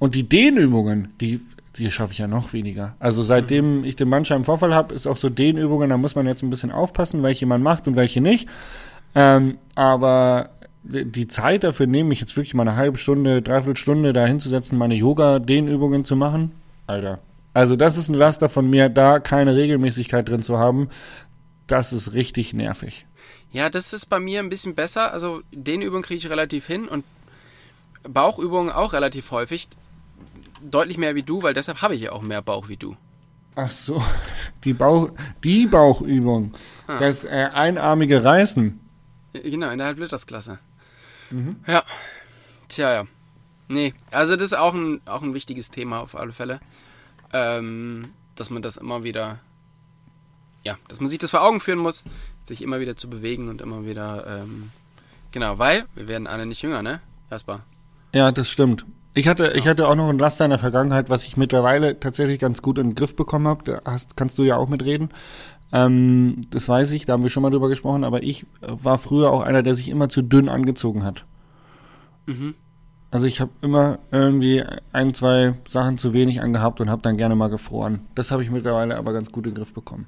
Und 0.00 0.16
die 0.16 0.28
Dehnübungen, 0.28 1.08
die, 1.20 1.40
die 1.78 1.90
schaffe 1.90 2.12
ich 2.12 2.18
ja 2.18 2.26
noch 2.26 2.52
weniger. 2.52 2.94
Also 2.98 3.22
seitdem 3.22 3.84
ich 3.84 3.96
den 3.96 4.10
Bandscheibenvorfall 4.10 4.74
habe, 4.74 4.94
ist 4.94 5.06
auch 5.06 5.16
so 5.16 5.28
Dehnübungen, 5.28 5.90
da 5.90 5.96
muss 5.96 6.14
man 6.14 6.26
jetzt 6.26 6.42
ein 6.42 6.50
bisschen 6.50 6.70
aufpassen, 6.70 7.22
welche 7.22 7.46
man 7.46 7.62
macht 7.62 7.88
und 7.88 7.96
welche 7.96 8.20
nicht. 8.20 8.48
Ähm, 9.14 9.58
aber 9.74 10.50
die 10.84 11.28
Zeit 11.28 11.64
dafür 11.64 11.86
nehme 11.86 12.12
ich 12.12 12.20
jetzt 12.20 12.36
wirklich 12.36 12.54
mal 12.54 12.68
eine 12.68 12.76
halbe 12.76 12.98
Stunde, 12.98 13.42
dreiviertel 13.42 13.76
Stunde 13.76 14.12
da 14.12 14.26
hinzusetzen, 14.26 14.76
meine 14.76 14.94
Yoga-Dehnübungen 14.94 16.04
zu 16.04 16.14
machen. 16.14 16.52
Alter. 16.86 17.20
Also 17.54 17.76
das 17.76 17.96
ist 17.96 18.08
ein 18.08 18.14
Laster 18.14 18.48
von 18.48 18.68
mir, 18.68 18.88
da 18.88 19.20
keine 19.20 19.56
Regelmäßigkeit 19.56 20.28
drin 20.28 20.42
zu 20.42 20.58
haben. 20.58 20.90
Das 21.66 21.92
ist 21.92 22.12
richtig 22.12 22.52
nervig. 22.52 23.06
Ja, 23.52 23.70
das 23.70 23.92
ist 23.92 24.06
bei 24.06 24.20
mir 24.20 24.40
ein 24.40 24.50
bisschen 24.50 24.74
besser. 24.74 25.12
Also 25.12 25.40
den 25.52 25.80
Übungen 25.80 26.02
kriege 26.02 26.18
ich 26.18 26.30
relativ 26.30 26.66
hin 26.66 26.86
und 26.86 27.04
Bauchübungen 28.02 28.70
auch 28.70 28.92
relativ 28.92 29.30
häufig. 29.30 29.68
Deutlich 30.70 30.98
mehr 30.98 31.14
wie 31.14 31.22
du, 31.22 31.42
weil 31.42 31.54
deshalb 31.54 31.82
habe 31.82 31.94
ich 31.94 32.02
ja 32.02 32.12
auch 32.12 32.22
mehr 32.22 32.42
Bauch 32.42 32.68
wie 32.68 32.76
du. 32.76 32.96
Ach 33.54 33.70
so, 33.70 34.02
die, 34.64 34.72
Bauch, 34.72 35.10
die 35.44 35.66
Bauchübung. 35.66 36.54
Das 36.86 37.24
äh, 37.24 37.50
einarmige 37.52 38.24
Reißen. 38.24 38.80
Genau, 39.32 39.70
in 39.70 39.78
der 39.78 39.86
Halblitersklasse. 39.86 40.58
Ja. 41.66 41.82
Tja, 42.68 42.92
ja. 42.92 43.04
Nee, 43.68 43.94
also 44.10 44.36
das 44.36 44.46
ist 44.46 44.54
auch 44.54 44.74
ein, 44.74 45.00
auch 45.06 45.22
ein 45.22 45.34
wichtiges 45.34 45.70
Thema 45.70 46.00
auf 46.00 46.16
alle 46.16 46.32
Fälle. 46.32 46.60
Ähm, 47.32 48.12
dass 48.34 48.50
man 48.50 48.62
das 48.62 48.76
immer 48.76 49.04
wieder, 49.04 49.38
ja, 50.62 50.76
dass 50.88 51.00
man 51.00 51.08
sich 51.08 51.18
das 51.18 51.30
vor 51.30 51.42
Augen 51.42 51.60
führen 51.60 51.78
muss, 51.78 52.04
sich 52.40 52.62
immer 52.62 52.80
wieder 52.80 52.96
zu 52.96 53.08
bewegen 53.08 53.48
und 53.48 53.60
immer 53.60 53.86
wieder, 53.86 54.42
ähm, 54.42 54.70
genau, 55.32 55.58
weil 55.58 55.84
wir 55.94 56.08
werden 56.08 56.26
alle 56.26 56.46
nicht 56.46 56.62
jünger, 56.62 56.82
ne? 56.82 57.00
Jasper. 57.30 57.64
Ja, 58.12 58.32
das 58.32 58.48
stimmt. 58.48 58.84
Ich 59.14 59.28
hatte, 59.28 59.52
ich 59.54 59.68
hatte 59.68 59.86
auch 59.88 59.94
noch 59.94 60.08
ein 60.08 60.18
Laster 60.18 60.44
in 60.44 60.50
der 60.50 60.58
Vergangenheit, 60.58 61.08
was 61.08 61.24
ich 61.24 61.36
mittlerweile 61.36 61.98
tatsächlich 62.00 62.40
ganz 62.40 62.62
gut 62.62 62.78
in 62.78 62.88
den 62.90 62.94
Griff 62.96 63.14
bekommen 63.14 63.46
habe. 63.46 63.64
Da 63.64 63.80
hast, 63.84 64.16
kannst 64.16 64.38
du 64.38 64.42
ja 64.42 64.56
auch 64.56 64.68
mitreden. 64.68 65.10
Ähm, 65.72 66.40
das 66.50 66.68
weiß 66.68 66.90
ich, 66.92 67.04
da 67.04 67.12
haben 67.12 67.22
wir 67.22 67.30
schon 67.30 67.42
mal 67.42 67.50
drüber 67.50 67.68
gesprochen, 67.68 68.02
aber 68.04 68.22
ich 68.22 68.42
äh, 68.60 68.66
war 68.82 68.98
früher 68.98 69.30
auch 69.30 69.42
einer, 69.42 69.62
der 69.62 69.74
sich 69.76 69.88
immer 69.88 70.08
zu 70.08 70.22
dünn 70.22 70.48
angezogen 70.48 71.04
hat. 71.04 71.24
Mhm. 72.26 72.54
Also 73.12 73.26
ich 73.26 73.40
habe 73.40 73.52
immer 73.62 74.00
irgendwie 74.10 74.64
ein, 74.92 75.14
zwei 75.14 75.54
Sachen 75.68 75.98
zu 75.98 76.12
wenig 76.12 76.42
angehabt 76.42 76.80
und 76.80 76.90
habe 76.90 77.02
dann 77.02 77.16
gerne 77.16 77.36
mal 77.36 77.48
gefroren. 77.50 78.00
Das 78.16 78.32
habe 78.32 78.42
ich 78.42 78.50
mittlerweile 78.50 78.96
aber 78.96 79.12
ganz 79.12 79.30
gut 79.30 79.46
in 79.46 79.52
den 79.52 79.58
Griff 79.58 79.72
bekommen. 79.72 80.06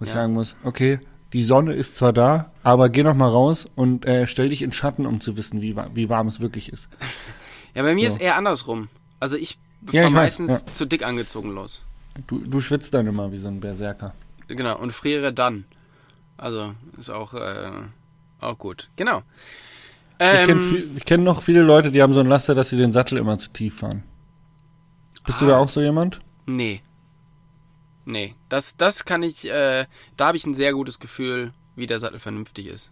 Wo 0.00 0.04
ich 0.04 0.10
Ja. 0.10 0.16
sagen 0.18 0.32
muss, 0.34 0.56
okay, 0.64 0.98
die 1.32 1.44
Sonne 1.44 1.74
ist 1.74 1.96
zwar 1.96 2.12
da, 2.12 2.50
aber 2.64 2.88
geh 2.88 3.04
noch 3.04 3.14
mal 3.14 3.28
raus 3.28 3.68
und 3.76 4.04
äh, 4.06 4.26
stell 4.26 4.48
dich 4.48 4.62
in 4.62 4.72
Schatten, 4.72 5.06
um 5.06 5.20
zu 5.20 5.36
wissen, 5.36 5.60
wie, 5.60 5.76
wie 5.94 6.08
warm 6.08 6.26
es 6.26 6.40
wirklich 6.40 6.72
ist. 6.72 6.88
Ja, 7.78 7.84
bei 7.84 7.94
mir 7.94 8.10
So. 8.10 8.16
ist 8.16 8.20
eher 8.22 8.34
andersrum. 8.34 8.88
Also 9.20 9.36
ich 9.36 9.56
Ja, 9.92 10.02
fahre 10.02 10.14
weiß, 10.14 10.40
meistens 10.40 10.64
ja. 10.66 10.72
zu 10.72 10.84
dick 10.84 11.04
angezogen 11.06 11.50
los. 11.52 11.80
Du, 12.26 12.40
du 12.40 12.60
schwitzt 12.60 12.92
dann 12.92 13.06
immer 13.06 13.30
wie 13.30 13.38
so 13.38 13.46
ein 13.46 13.60
Berserker. 13.60 14.14
Genau, 14.48 14.76
und 14.78 14.92
friere 14.92 15.32
dann. 15.32 15.64
Also 16.36 16.74
ist 16.98 17.10
auch, 17.10 17.34
äh, 17.34 17.70
auch 18.40 18.58
gut. 18.58 18.88
Genau. 18.96 19.18
ich 19.18 19.22
Ähm, 20.18 20.46
kenne 20.46 20.82
ich 20.96 21.04
kenn 21.04 21.22
noch 21.22 21.42
viele 21.42 21.62
Leute, 21.62 21.92
die 21.92 22.02
haben 22.02 22.14
so 22.14 22.20
ein 22.20 22.26
Laster, 22.26 22.56
dass 22.56 22.70
sie 22.70 22.76
den 22.76 22.90
Sattel 22.90 23.16
immer 23.18 23.38
zu 23.38 23.50
tief 23.50 23.76
fahren. 23.78 24.02
Bist 25.24 25.40
du 25.40 25.44
Ah. 25.44 25.48
da 25.50 25.58
auch 25.58 25.68
so 25.68 25.80
jemand? 25.80 26.20
Nee. 26.46 26.82
Nee. 28.04 28.34
Das, 28.48 28.76
das 28.76 29.04
kann 29.04 29.22
ich, 29.22 29.48
äh, 29.48 29.86
da 30.16 30.26
habe 30.26 30.36
ich 30.36 30.46
ein 30.46 30.54
sehr 30.54 30.72
gutes 30.72 30.98
Gefühl, 30.98 31.52
wie 31.76 31.86
der 31.86 32.00
Sattel 32.00 32.18
vernünftig 32.18 32.66
ist. 32.66 32.90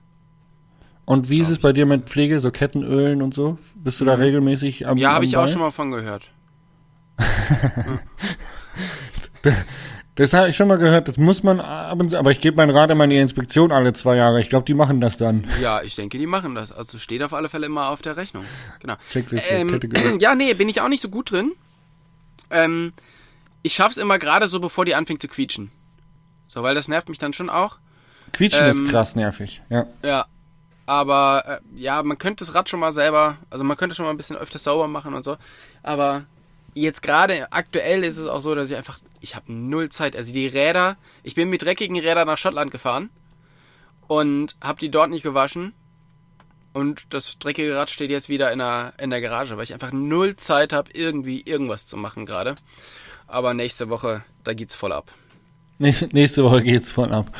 Und 1.06 1.30
wie 1.30 1.38
ist 1.38 1.50
es 1.50 1.58
bei 1.60 1.72
dir 1.72 1.86
mit 1.86 2.10
Pflege, 2.10 2.40
so 2.40 2.50
Kettenölen 2.50 3.22
und 3.22 3.32
so? 3.32 3.58
Bist 3.76 4.00
du 4.00 4.04
da 4.04 4.14
regelmäßig 4.14 4.86
am 4.86 4.98
Ja, 4.98 5.12
habe 5.12 5.24
ich 5.24 5.36
auch 5.36 5.48
schon 5.48 5.60
mal 5.60 5.70
von 5.70 5.90
gehört. 5.90 6.30
Das 10.16 10.32
habe 10.32 10.48
ich 10.48 10.56
schon 10.56 10.66
mal 10.66 10.78
gehört, 10.78 11.08
das 11.08 11.18
muss 11.18 11.42
man 11.42 11.60
ab 11.60 12.00
und 12.00 12.08
zu, 12.08 12.18
aber 12.18 12.30
ich 12.30 12.40
gebe 12.40 12.56
meinen 12.56 12.70
Rat 12.70 12.90
immer 12.90 13.04
in 13.04 13.10
die 13.10 13.18
Inspektion 13.18 13.70
alle 13.70 13.92
zwei 13.92 14.16
Jahre. 14.16 14.40
Ich 14.40 14.48
glaube, 14.48 14.64
die 14.64 14.72
machen 14.72 14.98
das 14.98 15.18
dann. 15.18 15.46
Ja, 15.60 15.82
ich 15.82 15.94
denke, 15.94 16.16
die 16.16 16.26
machen 16.26 16.54
das. 16.54 16.72
Also 16.72 16.96
steht 16.96 17.22
auf 17.22 17.34
alle 17.34 17.50
Fälle 17.50 17.66
immer 17.66 17.90
auf 17.90 18.00
der 18.00 18.16
Rechnung. 18.16 18.46
Genau. 18.80 18.94
Checkliste, 19.12 19.46
Ähm, 19.50 19.72
Kette 19.72 19.88
gehört. 19.88 20.20
ja, 20.22 20.34
nee, 20.34 20.54
bin 20.54 20.70
ich 20.70 20.80
auch 20.80 20.88
nicht 20.88 21.02
so 21.02 21.10
gut 21.10 21.32
drin. 21.32 21.52
Ähm, 22.48 22.94
ich 23.62 23.74
schaff's 23.74 23.98
immer 23.98 24.18
gerade 24.18 24.48
so, 24.48 24.58
bevor 24.58 24.86
die 24.86 24.94
anfängt 24.94 25.20
zu 25.20 25.28
quietschen. 25.28 25.70
So, 26.46 26.62
weil 26.62 26.74
das 26.74 26.88
nervt 26.88 27.10
mich 27.10 27.18
dann 27.18 27.34
schon 27.34 27.50
auch. 27.50 27.76
Quietschen 28.32 28.64
ähm, 28.64 28.86
ist 28.86 28.90
krass 28.90 29.16
nervig, 29.16 29.60
ja. 29.68 29.86
Ja. 30.02 30.24
Aber 30.86 31.60
äh, 31.74 31.78
ja, 31.78 32.02
man 32.02 32.16
könnte 32.16 32.44
das 32.44 32.54
Rad 32.54 32.68
schon 32.68 32.80
mal 32.80 32.92
selber, 32.92 33.38
also 33.50 33.64
man 33.64 33.76
könnte 33.76 33.94
schon 33.94 34.04
mal 34.04 34.10
ein 34.10 34.16
bisschen 34.16 34.36
öfter 34.36 34.58
sauber 34.58 34.88
machen 34.88 35.14
und 35.14 35.24
so. 35.24 35.36
Aber 35.82 36.24
jetzt 36.74 37.02
gerade 37.02 37.52
aktuell 37.52 38.04
ist 38.04 38.16
es 38.16 38.26
auch 38.26 38.40
so, 38.40 38.54
dass 38.54 38.70
ich 38.70 38.76
einfach, 38.76 38.98
ich 39.20 39.34
habe 39.34 39.52
null 39.52 39.88
Zeit. 39.88 40.14
Also 40.16 40.32
die 40.32 40.46
Räder, 40.46 40.96
ich 41.24 41.34
bin 41.34 41.50
mit 41.50 41.62
dreckigen 41.62 41.98
Rädern 41.98 42.28
nach 42.28 42.38
Schottland 42.38 42.70
gefahren 42.70 43.10
und 44.06 44.56
habe 44.62 44.78
die 44.78 44.90
dort 44.90 45.10
nicht 45.10 45.22
gewaschen. 45.22 45.74
Und 46.72 47.06
das 47.14 47.38
dreckige 47.38 47.74
Rad 47.74 47.90
steht 47.90 48.10
jetzt 48.10 48.28
wieder 48.28 48.52
in 48.52 48.58
der, 48.58 48.92
in 49.00 49.10
der 49.10 49.22
Garage, 49.22 49.56
weil 49.56 49.64
ich 49.64 49.72
einfach 49.72 49.92
null 49.92 50.36
Zeit 50.36 50.72
habe, 50.72 50.90
irgendwie 50.92 51.40
irgendwas 51.40 51.86
zu 51.86 51.96
machen 51.96 52.26
gerade. 52.26 52.54
Aber 53.26 53.54
nächste 53.54 53.88
Woche, 53.88 54.24
da 54.44 54.52
geht's 54.52 54.74
voll 54.74 54.92
ab. 54.92 55.10
Nächste, 55.78 56.42
Woche 56.42 56.62
geht's 56.62 56.90
von 56.90 57.12
ab. 57.12 57.30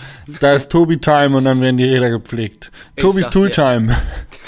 Da 0.40 0.52
ist 0.52 0.70
Tobi 0.70 0.98
Time 0.98 1.36
und 1.36 1.44
dann 1.44 1.60
werden 1.60 1.78
die 1.78 1.84
Räder 1.84 2.10
gepflegt. 2.10 2.70
Ich 2.94 3.02
Tobis 3.02 3.28
Tool. 3.28 3.50
Time. 3.50 3.96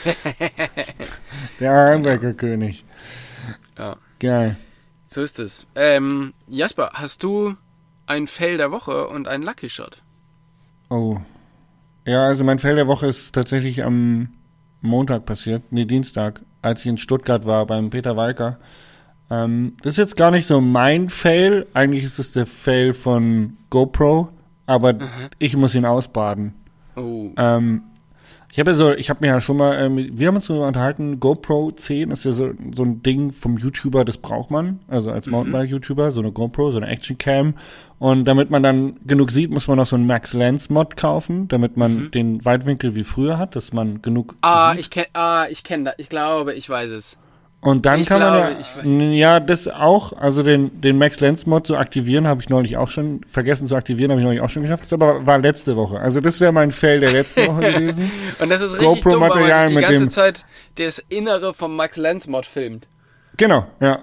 Der 1.61 1.73
Heimwerkerkönig. 1.73 2.85
Ja. 3.79 3.97
Geil. 4.19 4.57
So 5.07 5.23
ist 5.23 5.39
es. 5.39 5.67
Ähm, 5.75 6.35
Jasper, 6.49 6.91
hast 6.95 7.23
du 7.23 7.57
ein 8.07 8.27
Fail 8.27 8.59
der 8.59 8.71
Woche 8.71 9.09
und 9.09 9.27
ein 9.27 9.43
Lucky 9.43 9.71
Shot? 9.71 10.03
Oh. 10.91 11.19
Ja, 12.07 12.25
also 12.25 12.45
mein 12.45 12.59
Fail 12.59 12.77
der 12.77 12.87
Woche 12.87 13.07
ist 13.07 13.35
tatsächlich 13.35 13.85
am 13.85 14.29
Montag 14.81 15.27
passiert, 15.27 15.63
nee, 15.71 15.85
Dienstag, 15.85 16.43
als 16.63 16.81
ich 16.83 16.87
in 16.87 16.99
Stuttgart 16.99 17.47
war 17.47 17.67
beim 17.67 17.91
Peter 17.91 18.17
Walker. 18.17 18.59
Ähm, 19.31 19.75
das 19.83 19.93
ist 19.93 19.99
jetzt 19.99 20.17
gar 20.17 20.31
nicht 20.31 20.47
so 20.47 20.61
mein 20.61 21.09
Fail, 21.09 21.67
eigentlich 21.75 22.05
ist 22.05 22.19
es 22.19 22.33
der 22.33 22.47
Fail 22.47 22.95
von 22.95 23.57
GoPro, 23.71 24.31
aber 24.67 24.95
ich 25.39 25.57
muss 25.57 25.75
ihn 25.75 25.85
ausbaden. 25.85 26.55
Oh. 26.97 27.31
Ähm, 27.37 27.83
ich 28.51 28.59
habe 28.59 28.71
ja 28.71 28.77
so, 28.77 28.93
ich 28.93 29.11
habe 29.11 29.21
mir 29.21 29.29
ja 29.29 29.41
schon 29.41 29.59
mal, 29.59 29.79
ähm, 29.79 30.19
wir 30.19 30.27
haben 30.27 30.37
uns 30.37 30.47
darüber 30.47 30.67
unterhalten, 30.67 31.21
GoPro 31.21 31.71
10 31.71 32.11
ist 32.11 32.25
ja 32.25 32.33
so, 32.33 32.51
so 32.73 32.83
ein 32.83 33.03
Ding 33.03 33.31
vom 33.31 33.59
YouTuber, 33.59 34.05
das 34.05 34.17
braucht 34.17 34.51
man, 34.51 34.81
also 34.89 35.11
als 35.11 35.27
Mountainbike-YouTuber, 35.27 36.13
so 36.13 36.21
eine 36.23 36.33
GoPro, 36.33 36.71
so 36.71 36.79
eine 36.79 36.89
Action-Cam. 36.89 37.55
Und 37.99 38.25
damit 38.25 38.51
man 38.51 38.63
dann 38.63 38.97
genug 39.07 39.31
sieht, 39.31 39.51
muss 39.51 39.69
man 39.69 39.77
noch 39.77 39.87
so 39.87 39.97
einen 39.97 40.07
Max 40.07 40.33
Lens 40.33 40.71
Mod 40.71 40.97
kaufen, 40.97 41.47
damit 41.49 41.77
man 41.77 42.11
den 42.11 42.45
Weitwinkel 42.45 42.95
wie 42.95 43.05
früher 43.05 43.39
hat, 43.39 43.55
dass 43.55 43.73
man 43.73 44.01
genug 44.03 44.35
ah, 44.41 44.73
sieht. 44.73 44.81
ich 44.81 44.91
kenn, 44.91 45.07
ah, 45.13 45.47
ich 45.51 45.63
kenne 45.63 45.85
das. 45.85 45.95
Ich 45.99 46.09
glaube, 46.09 46.55
ich 46.55 46.69
weiß 46.69 46.91
es. 46.91 47.19
Und 47.61 47.87
dann 47.87 48.01
ich 48.01 48.07
kann 48.07 48.21
glaube, 48.21 48.57
man 48.85 49.11
ja, 49.11 49.35
ja, 49.35 49.41
das 49.41 49.67
auch, 49.67 50.13
also 50.13 50.45
den, 50.45 50.81
den 50.81 50.97
Max 50.97 51.19
Lens 51.19 51.45
Mod 51.45 51.67
zu 51.67 51.77
aktivieren, 51.77 52.29
habe 52.29 52.41
ich 52.41 52.49
neulich 52.49 52.77
auch 52.77 52.89
schon, 52.89 53.21
vergessen 53.27 53.67
zu 53.67 53.75
aktivieren, 53.75 54.13
habe 54.13 54.21
ich 54.21 54.25
neulich 54.25 54.41
auch 54.41 54.49
schon 54.49 54.63
geschafft. 54.63 54.85
Das 54.85 54.93
aber 54.93 55.27
war 55.27 55.39
letzte 55.39 55.77
Woche. 55.77 55.99
Also 55.99 56.21
das 56.21 56.41
wäre 56.41 56.53
mein 56.53 56.71
Fail 56.71 57.01
der 57.01 57.11
letzten 57.11 57.49
Woche 57.49 57.73
gewesen. 57.73 58.13
Und 58.39 58.51
das 58.51 58.63
ist 58.63 58.81
richtig 58.81 59.03
dumm, 59.03 59.21
weil 59.21 59.29
man 59.29 59.69
sich 59.69 59.77
die 59.77 59.83
ganze 59.83 60.09
Zeit 60.09 60.45
das 60.77 61.03
Innere 61.09 61.53
vom 61.53 61.75
Max 61.75 61.97
Lenz 61.97 62.29
Mod 62.29 62.47
filmt. 62.47 62.87
Genau, 63.37 63.67
ja. 63.81 64.01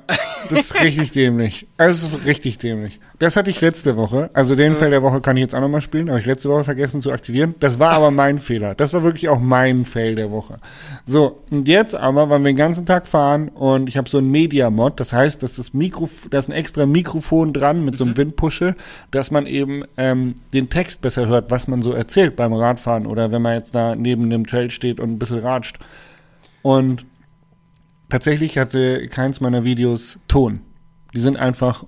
Das 0.49 0.59
ist 0.59 0.83
richtig 0.83 1.11
dämlich. 1.11 1.67
Also, 1.77 2.07
es 2.07 2.13
ist 2.13 2.25
richtig 2.25 2.57
dämlich. 2.57 2.99
Das 3.17 3.37
hatte 3.37 3.49
ich 3.49 3.61
letzte 3.61 3.95
Woche. 3.95 4.29
Also 4.33 4.55
den 4.55 4.75
Fall 4.75 4.89
der 4.89 5.01
Woche 5.01 5.21
kann 5.21 5.37
ich 5.37 5.41
jetzt 5.41 5.55
auch 5.55 5.61
nochmal 5.61 5.79
spielen. 5.79 6.09
Habe 6.09 6.19
ich 6.19 6.25
letzte 6.25 6.49
Woche 6.49 6.65
vergessen 6.65 6.99
zu 6.99 7.11
aktivieren. 7.11 7.55
Das 7.61 7.79
war 7.79 7.91
aber 7.91 8.11
mein 8.11 8.39
Fehler. 8.39 8.75
Das 8.75 8.93
war 8.93 9.03
wirklich 9.03 9.29
auch 9.29 9.39
mein 9.39 9.85
Fail 9.85 10.15
der 10.15 10.31
Woche. 10.31 10.57
So, 11.05 11.41
und 11.49 11.67
jetzt 11.67 11.95
aber, 11.95 12.29
weil 12.29 12.39
wir 12.39 12.47
den 12.47 12.57
ganzen 12.57 12.85
Tag 12.85 13.07
fahren 13.07 13.47
und 13.49 13.87
ich 13.87 13.95
habe 13.95 14.09
so 14.09 14.17
ein 14.17 14.29
Media-Mod. 14.29 14.99
Das 14.99 15.13
heißt, 15.13 15.41
dass 15.43 15.55
das 15.55 15.73
Mikro, 15.73 16.09
da 16.29 16.39
ist 16.39 16.49
ein 16.49 16.53
extra 16.53 16.85
Mikrofon 16.85 17.53
dran 17.53 17.85
mit 17.85 17.97
so 17.97 18.03
einem 18.03 18.17
Windpuschel, 18.17 18.75
dass 19.11 19.31
man 19.31 19.47
eben 19.47 19.83
ähm, 19.95 20.35
den 20.53 20.69
Text 20.69 20.99
besser 20.99 21.27
hört, 21.27 21.51
was 21.51 21.69
man 21.69 21.81
so 21.81 21.93
erzählt 21.93 22.35
beim 22.35 22.53
Radfahren 22.53 23.05
oder 23.05 23.31
wenn 23.31 23.41
man 23.41 23.53
jetzt 23.53 23.73
da 23.73 23.95
neben 23.95 24.29
dem 24.29 24.45
Trail 24.45 24.71
steht 24.71 24.99
und 24.99 25.11
ein 25.11 25.19
bisschen 25.19 25.39
ratscht. 25.39 25.79
Und 26.61 27.05
tatsächlich 28.09 28.57
hatte 28.57 29.07
keins 29.07 29.39
meiner 29.39 29.63
Videos 29.63 30.19
Ton. 30.27 30.61
Die 31.13 31.21
sind 31.21 31.37
einfach, 31.37 31.85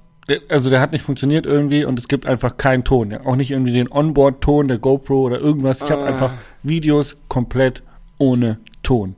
also 0.49 0.69
der 0.69 0.81
hat 0.81 0.91
nicht 0.91 1.03
funktioniert 1.03 1.45
irgendwie 1.45 1.85
und 1.85 1.97
es 1.99 2.07
gibt 2.07 2.25
einfach 2.25 2.57
keinen 2.57 2.83
Ton. 2.83 3.11
Ja, 3.11 3.25
Auch 3.25 3.35
nicht 3.35 3.51
irgendwie 3.51 3.71
den 3.73 3.91
Onboard-Ton 3.91 4.67
der 4.67 4.77
GoPro 4.77 5.21
oder 5.21 5.39
irgendwas. 5.39 5.81
Ich 5.81 5.89
habe 5.91 6.03
Ah. 6.03 6.07
einfach 6.07 6.33
Videos 6.63 7.17
komplett 7.29 7.83
ohne 8.17 8.59
Ton. 8.83 9.15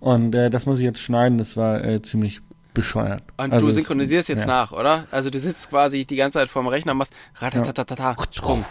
Und 0.00 0.34
äh, 0.34 0.50
das 0.50 0.66
muss 0.66 0.78
ich 0.78 0.84
jetzt 0.84 1.00
schneiden, 1.00 1.38
das 1.38 1.56
war 1.56 1.82
äh, 1.84 2.02
ziemlich 2.02 2.40
bescheuert. 2.74 3.22
Und 3.36 3.52
Also 3.52 3.66
du 3.66 3.70
es- 3.70 3.76
synchronisierst 3.76 4.28
jetzt 4.28 4.40
ja. 4.42 4.46
nach, 4.46 4.72
oder? 4.72 5.06
Also 5.10 5.30
du 5.30 5.38
sitzt 5.38 5.70
quasi 5.70 6.04
die 6.04 6.16
ganze 6.16 6.38
Zeit 6.40 6.48
vorm 6.48 6.66
Rechner 6.66 6.92
und 6.92 6.98
machst 6.98 7.12
ratatatata, 7.36 8.16
Sprung, 8.30 8.64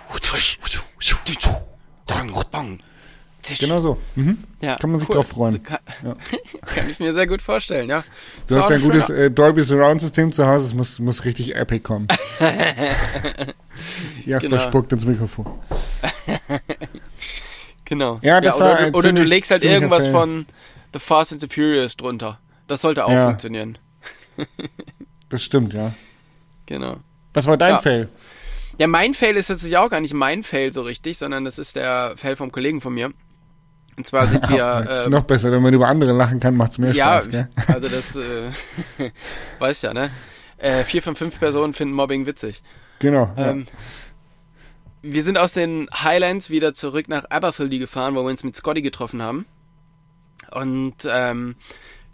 Zisch. 3.43 3.59
Genau 3.59 3.79
so. 3.81 3.97
Mhm. 4.15 4.37
Ja, 4.61 4.77
Kann 4.77 4.89
man 4.91 4.99
sich 5.01 5.09
cool. 5.09 5.15
drauf 5.17 5.27
freuen. 5.27 5.53
Also 5.55 5.59
kann, 5.59 5.79
Ja. 6.03 6.15
kann 6.65 6.89
ich 6.89 6.99
mir 6.99 7.13
sehr 7.13 7.27
gut 7.27 7.41
vorstellen, 7.41 7.89
ja. 7.89 8.03
Du 8.47 8.55
hast 8.57 8.69
ja 8.69 8.77
ein 8.77 8.81
gutes 8.81 9.09
äh, 9.09 9.29
Dolby 9.29 9.63
Surround 9.63 9.99
System 10.01 10.31
zu 10.31 10.47
Hause, 10.47 10.65
es 10.67 10.73
muss, 10.73 10.99
muss 10.99 11.25
richtig 11.25 11.53
epic 11.55 11.81
kommen. 11.83 12.07
Jasper 14.25 14.49
Genau. 14.49 14.61
spuckt 14.61 14.91
ins 14.93 15.05
Mikrofon. 15.05 15.45
Genau. 17.85 18.19
Ja, 18.23 18.39
das 18.41 18.55
oder, 18.55 18.65
war 18.65 18.77
du, 18.77 18.85
oder 18.97 19.09
du 19.11 19.15
ziemlich- 19.17 19.27
legst 19.27 19.51
halt 19.51 19.63
irgendwas 19.63 20.07
von 20.07 20.45
The 20.93 20.99
Fast 20.99 21.33
and 21.33 21.41
the 21.41 21.47
Furious 21.47 21.97
drunter. 21.97 22.39
Das 22.67 22.81
sollte 22.81 23.03
auch 23.05 23.11
Ja. 23.11 23.25
funktionieren. 23.27 23.77
Das 25.29 25.43
stimmt, 25.43 25.73
ja. 25.73 25.93
Genau. 26.65 26.97
Was 27.33 27.45
war 27.45 27.57
dein 27.57 27.73
Ja. 27.73 27.81
Fail? 27.81 28.09
Ja, 28.79 28.87
mein 28.87 29.13
Fail 29.13 29.35
ist 29.35 29.47
tatsächlich 29.47 29.77
auch 29.77 29.89
gar 29.89 29.99
nicht 29.99 30.13
mein 30.13 30.43
Fail 30.43 30.71
so 30.73 30.81
richtig, 30.81 31.17
sondern 31.17 31.43
das 31.45 31.59
ist 31.59 31.75
der 31.75 32.13
Fail 32.15 32.35
vom 32.37 32.51
Kollegen 32.51 32.79
von 32.81 32.93
mir. 32.93 33.11
Und 33.97 34.07
zwar 34.07 34.27
sind 34.27 34.49
wir. 34.49 34.57
das 34.85 35.01
ist 35.01 35.05
ähm, 35.07 35.11
noch 35.11 35.23
besser, 35.23 35.51
wenn 35.51 35.61
man 35.61 35.73
über 35.73 35.87
andere 35.87 36.13
lachen 36.13 36.39
kann, 36.39 36.55
macht's 36.55 36.77
mehr 36.77 36.91
ja, 36.91 37.21
Spaß, 37.21 37.29
gell? 37.29 37.47
also 37.67 37.87
das 37.87 38.15
äh, 38.15 38.51
weiß 39.59 39.83
ja, 39.83 39.93
ne? 39.93 40.09
Äh, 40.57 40.83
vier 40.83 41.01
von 41.01 41.15
fünf 41.15 41.39
Personen 41.39 41.73
finden 41.73 41.93
Mobbing 41.93 42.25
witzig. 42.25 42.63
Genau. 42.99 43.31
ja. 43.37 43.51
Ähm, 43.51 43.67
wir 45.01 45.21
sind 45.21 45.37
aus 45.37 45.51
den 45.51 45.89
Highlands 45.93 46.49
wieder 46.49 46.73
zurück 46.73 47.09
nach 47.09 47.25
Aberfeldy 47.29 47.77
gefahren, 47.77 48.15
wo 48.15 48.23
wir 48.23 48.29
uns 48.29 48.43
mit 48.43 48.55
Scotty 48.55 48.81
getroffen 48.81 49.21
haben. 49.21 49.45
Und 50.51 50.95
ähm, 51.05 51.55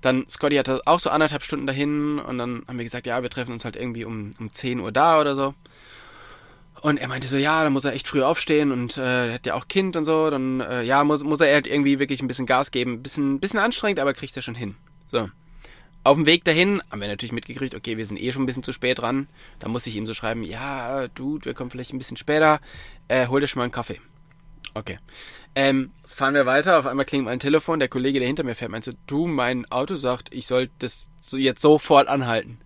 dann, 0.02 0.28
Scotty 0.28 0.56
hatte 0.56 0.82
auch 0.86 1.00
so 1.00 1.10
anderthalb 1.10 1.44
Stunden 1.44 1.68
dahin 1.68 2.20
und 2.20 2.38
dann 2.38 2.64
haben 2.68 2.78
wir 2.78 2.84
gesagt, 2.84 3.06
ja, 3.06 3.22
wir 3.22 3.30
treffen 3.30 3.52
uns 3.52 3.66
halt 3.66 3.76
irgendwie 3.76 4.06
um, 4.06 4.32
um 4.40 4.52
10 4.52 4.80
Uhr 4.80 4.92
da 4.92 5.20
oder 5.20 5.36
so. 5.36 5.54
Und 6.82 6.98
er 6.98 7.08
meinte 7.08 7.28
so, 7.28 7.36
ja, 7.36 7.64
dann 7.64 7.74
muss 7.74 7.86
er 7.86 7.94
echt 7.94 8.08
früh 8.08 8.24
aufstehen 8.24 8.72
und 8.72 8.98
äh, 8.98 9.34
hat 9.34 9.46
ja 9.46 9.56
auch 9.56 9.68
Kind 9.68 9.96
und 9.96 10.06
so, 10.06 10.30
dann 10.30 10.62
äh, 10.62 10.84
ja, 10.84 11.04
muss, 11.04 11.24
muss 11.24 11.42
er 11.42 11.54
halt 11.54 11.68
irgendwie 11.68 12.00
wirklich 12.00 12.22
ein 12.22 12.28
bisschen 12.28 12.46
Gas 12.46 12.72
geben. 12.72 13.04
Bisschen, 13.04 13.40
bisschen 13.40 13.60
anstrengend, 13.60 14.00
aber 14.00 14.14
kriegt 14.14 14.36
er 14.36 14.42
schon 14.42 14.56
hin. 14.56 14.76
So. 15.06 15.30
Auf 16.04 16.16
dem 16.16 16.26
Weg 16.26 16.46
dahin 16.46 16.82
haben 16.90 17.02
wir 17.02 17.10
natürlich 17.10 17.34
mitgekriegt, 17.34 17.76
okay, 17.76 17.98
wir 17.98 18.06
sind 18.06 18.22
eh 18.22 18.32
schon 18.32 18.44
ein 18.44 18.46
bisschen 18.46 18.64
zu 18.64 18.72
spät 18.72 19.00
dran. 19.00 19.28
Da 19.60 19.68
muss 19.68 19.86
ich 19.88 19.96
ihm 19.96 20.06
so 20.06 20.14
schreiben, 20.14 20.44
ja, 20.44 21.10
Dude, 21.10 21.46
wir 21.46 21.54
kommen 21.54 21.70
vielleicht 21.70 21.94
ein 21.94 21.98
bisschen 21.98 22.18
später, 22.18 22.62
äh, 23.10 23.28
hol 23.28 23.42
dir 23.42 23.48
schon 23.48 23.60
mal 23.60 23.66
einen 23.66 23.74
Kaffee. 23.74 24.00
Okay. 24.74 25.00
Ähm, 25.56 25.92
fahren 26.06 26.36
wir 26.36 26.46
weiter, 26.46 26.80
auf 26.80 26.86
einmal 26.86 27.06
klingt 27.06 27.26
mein 27.26 27.40
Telefon, 27.40 27.80
der 27.80 27.90
Kollege, 27.90 28.20
der 28.20 28.28
hinter 28.28 28.44
mir 28.44 28.56
fährt, 28.56 28.72
meinte, 28.72 28.96
du, 29.08 29.28
mein 29.28 29.70
Auto 29.72 29.96
sagt, 29.96 30.34
ich 30.34 30.48
soll 30.48 30.70
das 30.80 31.10
jetzt 31.32 31.62
sofort 31.62 32.08
anhalten. 32.08 32.60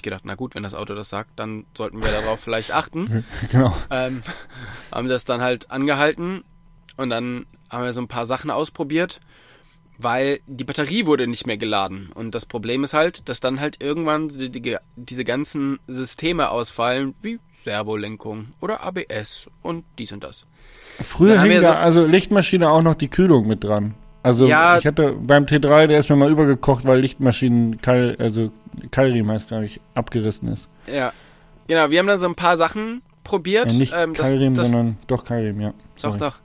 Ich 0.00 0.02
gedacht, 0.02 0.22
na 0.24 0.34
gut, 0.34 0.54
wenn 0.54 0.62
das 0.62 0.72
Auto 0.74 0.94
das 0.94 1.10
sagt, 1.10 1.38
dann 1.38 1.66
sollten 1.76 2.02
wir 2.02 2.10
darauf 2.10 2.40
vielleicht 2.40 2.72
achten 2.72 3.22
genau. 3.50 3.76
ähm, 3.90 4.22
haben 4.90 5.08
das 5.08 5.26
dann 5.26 5.42
halt 5.42 5.70
angehalten 5.70 6.42
und 6.96 7.10
dann 7.10 7.44
haben 7.70 7.84
wir 7.84 7.92
so 7.92 8.00
ein 8.00 8.08
paar 8.08 8.24
Sachen 8.24 8.50
ausprobiert, 8.50 9.20
weil 9.98 10.40
die 10.46 10.64
Batterie 10.64 11.04
wurde 11.04 11.26
nicht 11.26 11.46
mehr 11.46 11.58
geladen. 11.58 12.08
Und 12.14 12.34
das 12.34 12.46
Problem 12.46 12.82
ist 12.82 12.94
halt, 12.94 13.28
dass 13.28 13.40
dann 13.40 13.60
halt 13.60 13.82
irgendwann 13.82 14.28
die, 14.28 14.48
die, 14.50 14.76
diese 14.96 15.24
ganzen 15.24 15.78
Systeme 15.86 16.48
ausfallen, 16.50 17.14
wie 17.20 17.38
Servolenkung 17.54 18.48
oder 18.62 18.82
ABS 18.82 19.48
und 19.60 19.84
dies 19.98 20.12
und 20.12 20.24
das. 20.24 20.46
Früher 21.04 21.40
hing 21.42 21.50
wir 21.50 21.60
da 21.60 21.72
so- 21.72 21.78
also 21.78 22.06
Lichtmaschine 22.06 22.70
auch 22.70 22.80
noch 22.82 22.94
die 22.94 23.08
Kühlung 23.08 23.46
mit 23.46 23.62
dran. 23.64 23.94
Also 24.22 24.46
Ja. 24.46 24.76
ich 24.78 24.86
hatte 24.86 25.12
beim 25.12 25.44
T3, 25.46 25.86
der 25.86 25.98
ist 25.98 26.10
mir 26.10 26.16
mal 26.16 26.30
übergekocht, 26.30 26.84
weil 26.84 27.00
Lichtmaschinen, 27.00 27.80
Kal 27.80 28.16
also 28.18 28.50
Keilriemen 28.90 29.30
heißt, 29.32 29.48
glaube 29.48 29.66
ich, 29.66 29.80
abgerissen 29.94 30.48
ist. 30.48 30.68
Ja. 30.86 31.12
Genau, 31.68 31.90
wir 31.90 31.98
haben 31.98 32.06
dann 32.06 32.18
so 32.18 32.26
ein 32.26 32.34
paar 32.34 32.56
Sachen 32.56 33.02
probiert. 33.24 33.72
Äh, 33.72 33.76
nicht 33.76 33.92
ähm, 33.96 34.14
das- 34.14 34.30
sondern 34.32 34.96
doch 35.06 35.24
Keilriemen, 35.24 35.60
ja. 35.60 35.74
Doch, 35.96 36.02
Sorry. 36.16 36.18
doch. 36.18 36.38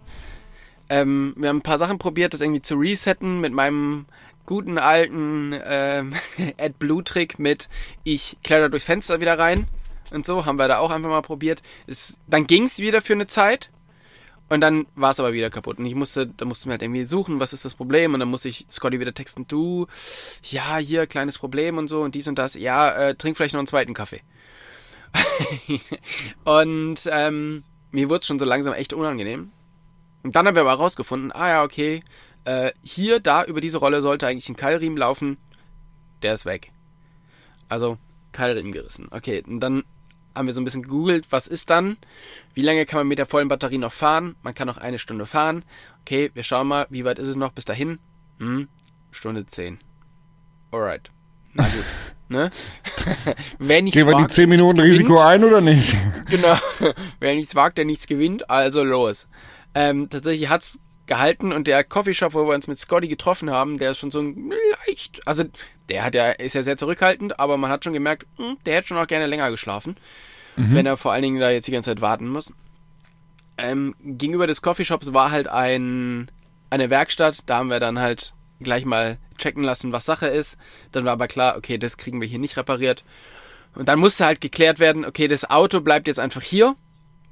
Ähm, 0.90 1.34
wir 1.38 1.50
haben 1.50 1.58
ein 1.58 1.62
paar 1.64 1.80
Sachen 1.80 1.98
probiert, 1.98 2.34
das 2.34 2.42
irgendwie 2.42 2.62
zu 2.62 2.76
resetten 2.76 3.42
mit 3.42 3.54
meinem 3.54 4.06
guten 4.46 4.78
alten 4.78 5.56
ähm, 5.66 6.14
AdBlue-Trick 6.60 7.40
mit 7.40 7.70
ich 8.04 8.38
kletter 8.44 8.70
durch 8.70 8.84
Fenster 8.84 9.20
wieder 9.20 9.40
rein 9.40 9.68
und 10.12 10.26
so, 10.28 10.46
haben 10.46 10.60
wir 10.60 10.68
da 10.68 10.78
auch 10.78 10.92
einfach 10.92 11.10
mal 11.10 11.24
probiert. 11.24 11.64
Es, 11.88 12.20
dann 12.28 12.46
ging's 12.46 12.78
wieder 12.78 13.02
für 13.02 13.14
eine 13.14 13.26
Zeit 13.26 13.72
und 14.48 14.62
dann 14.62 14.86
war 14.96 15.12
es 15.12 15.20
aber 15.20 15.34
wieder 15.34 15.50
kaputt. 15.50 15.80
Und 15.80 15.86
ich 15.86 15.96
musste, 15.96 16.28
da 16.28 16.46
mussten 16.46 16.66
wir 16.66 16.74
halt 16.74 16.84
irgendwie 16.84 17.06
suchen, 17.06 17.40
was 17.40 17.54
ist 17.54 17.66
das 17.66 17.74
Problem? 17.74 18.14
Und 18.14 18.20
dann 18.20 18.30
musste 18.30 18.50
ich 18.50 18.66
Scotty 18.70 19.00
wieder 19.00 19.14
texten, 19.14 19.48
du, 19.48 19.88
ja, 20.44 20.78
hier, 20.78 21.08
kleines 21.08 21.40
Problem 21.40 21.78
und 21.78 21.88
so 21.88 22.02
und 22.02 22.14
dies 22.14 22.28
und 22.28 22.38
das. 22.38 22.54
Ja, 22.54 22.92
äh, 22.92 23.16
trink 23.16 23.38
vielleicht 23.38 23.54
noch 23.54 23.60
einen 23.60 23.68
zweiten 23.68 23.94
Kaffee. 23.94 24.22
und 26.44 27.00
ähm, 27.12 27.64
mir 27.92 28.10
wurde 28.10 28.26
schon 28.26 28.38
so 28.38 28.46
langsam 28.46 28.74
echt 28.74 28.94
unangenehm. 28.94 29.52
Und 30.24 30.36
dann 30.36 30.48
haben 30.48 30.56
wir 30.56 30.62
aber 30.62 30.72
herausgefunden, 30.72 31.32
ah 31.32 31.50
ja, 31.50 31.64
okay, 31.64 32.04
äh, 32.46 32.72
hier, 32.84 33.20
da, 33.20 33.46
über 33.46 33.62
diese 33.62 33.80
Rolle 33.80 34.02
sollte 34.02 34.28
eigentlich 34.28 34.50
ein 34.50 34.56
Keilriemen 34.56 34.98
laufen. 34.98 35.38
Der 36.22 36.34
ist 36.34 36.46
weg. 36.46 36.72
Also, 37.68 37.98
Keilriemen 38.32 38.72
gerissen. 38.72 39.08
Okay, 39.10 39.44
und 39.48 39.60
dann 39.60 39.84
haben 40.36 40.48
wir 40.48 40.54
so 40.54 40.62
ein 40.62 40.65
bisschen 40.65 40.84
gegoogelt, 40.84 41.28
was 41.32 41.48
ist 41.48 41.69
dann? 41.69 41.98
Wie 42.54 42.62
lange 42.62 42.86
kann 42.86 43.00
man 43.00 43.08
mit 43.08 43.17
der 43.19 43.26
vollen 43.26 43.48
Batterie 43.48 43.78
noch 43.78 43.93
fahren? 43.93 44.36
Man 44.41 44.54
kann 44.54 44.67
noch 44.67 44.78
eine 44.78 45.00
Stunde 45.00 45.26
fahren. 45.26 45.63
Okay, 46.02 46.32
wir 46.34 46.43
schauen 46.43 46.67
mal, 46.67 46.86
wie 46.89 47.06
weit 47.06 47.19
ist 47.19 47.28
es 47.28 47.36
noch 47.36 47.52
bis 47.52 47.65
dahin? 47.65 48.00
Hm, 48.39 48.67
Stunde 49.12 49.45
10. 49.45 49.80
Alright. 50.71 51.10
Na 51.54 51.63
gut. 51.63 51.84
ne? 52.30 52.50
Wer 53.60 53.82
nichts 53.82 53.98
Gehen 53.98 54.08
wir 54.08 54.15
die 54.15 54.24
wagt, 54.24 54.34
10 54.34 54.50
nichts 54.50 54.62
Minuten 54.62 54.80
Risiko 54.80 55.13
gewinnt. 55.15 55.26
ein 55.26 55.43
oder 55.43 55.62
nicht? 55.62 55.95
Genau. 56.30 56.58
Wer 57.19 57.36
nichts 57.36 57.54
wagt, 57.56 57.78
der 57.78 57.86
nichts 57.86 58.08
gewinnt. 58.08 58.50
Also 58.50 58.84
los. 58.84 59.28
Ähm, 59.76 60.10
tatsächlich 60.10 60.50
hat's 60.50 60.80
gehalten 61.08 61.52
und 61.52 61.68
der 61.68 61.84
Coffeeshop, 61.84 62.34
wo 62.34 62.48
wir 62.48 62.56
uns 62.56 62.68
mit 62.68 62.80
Scotty 62.80 63.08
getroffen 63.08 63.52
haben, 63.52 63.78
der 63.78 63.91
ist 63.91 64.00
schon 64.00 64.12
so 64.12 64.20
ein 64.20 64.52
leicht, 64.88 65.22
also 65.28 65.44
der 65.89 66.04
hat 66.04 66.15
ja, 66.15 66.32
ist 66.32 66.56
ja 66.56 66.63
sehr 66.63 66.78
zurückhaltend, 66.78 67.39
aber 67.39 67.58
man 67.58 67.70
hat 67.70 67.84
schon 67.84 67.94
gemerkt, 67.94 68.26
hm, 68.38 68.58
der 68.65 68.76
hätte 68.76 68.88
schon 68.89 68.98
auch 68.98 69.08
gerne 69.08 69.28
länger 69.28 69.52
geschlafen, 69.52 69.98
wenn 70.58 70.86
er 70.86 70.98
vor 70.98 71.12
allen 71.12 71.22
Dingen 71.22 71.39
da 71.39 71.50
jetzt 71.50 71.68
die 71.68 71.72
ganze 71.72 71.91
Zeit 71.91 72.02
warten 72.02 72.30
muss. 72.30 72.54
Ähm, 73.58 73.96
gegenüber 74.02 74.48
des 74.48 74.62
Coffeeshops 74.62 75.13
war 75.13 75.32
halt 75.32 75.48
ein, 75.48 76.32
eine 76.70 76.89
Werkstatt, 76.89 77.39
da 77.46 77.58
haben 77.58 77.70
wir 77.70 77.80
dann 77.80 78.00
halt 78.00 78.34
gleich 78.60 78.86
mal 78.86 79.18
checken 79.38 79.63
lassen, 79.63 79.91
was 79.91 80.06
Sache 80.06 80.28
ist. 80.28 80.58
Dann 80.91 81.06
war 81.06 81.13
aber 81.13 81.28
klar, 81.28 81.58
okay, 81.58 81.78
das 81.78 81.98
kriegen 81.98 82.22
wir 82.22 82.28
hier 82.28 82.39
nicht 82.39 82.58
repariert. 82.58 83.04
Und 83.76 83.89
dann 83.89 84.00
musste 84.00 84.26
halt 84.26 84.41
geklärt 84.41 84.80
werden, 84.80 85.06
okay, 85.06 85.28
das 85.28 85.50
Auto 85.50 85.82
bleibt 85.82 86.08
jetzt 86.08 86.20
einfach 86.20 86.41
hier 86.41 86.76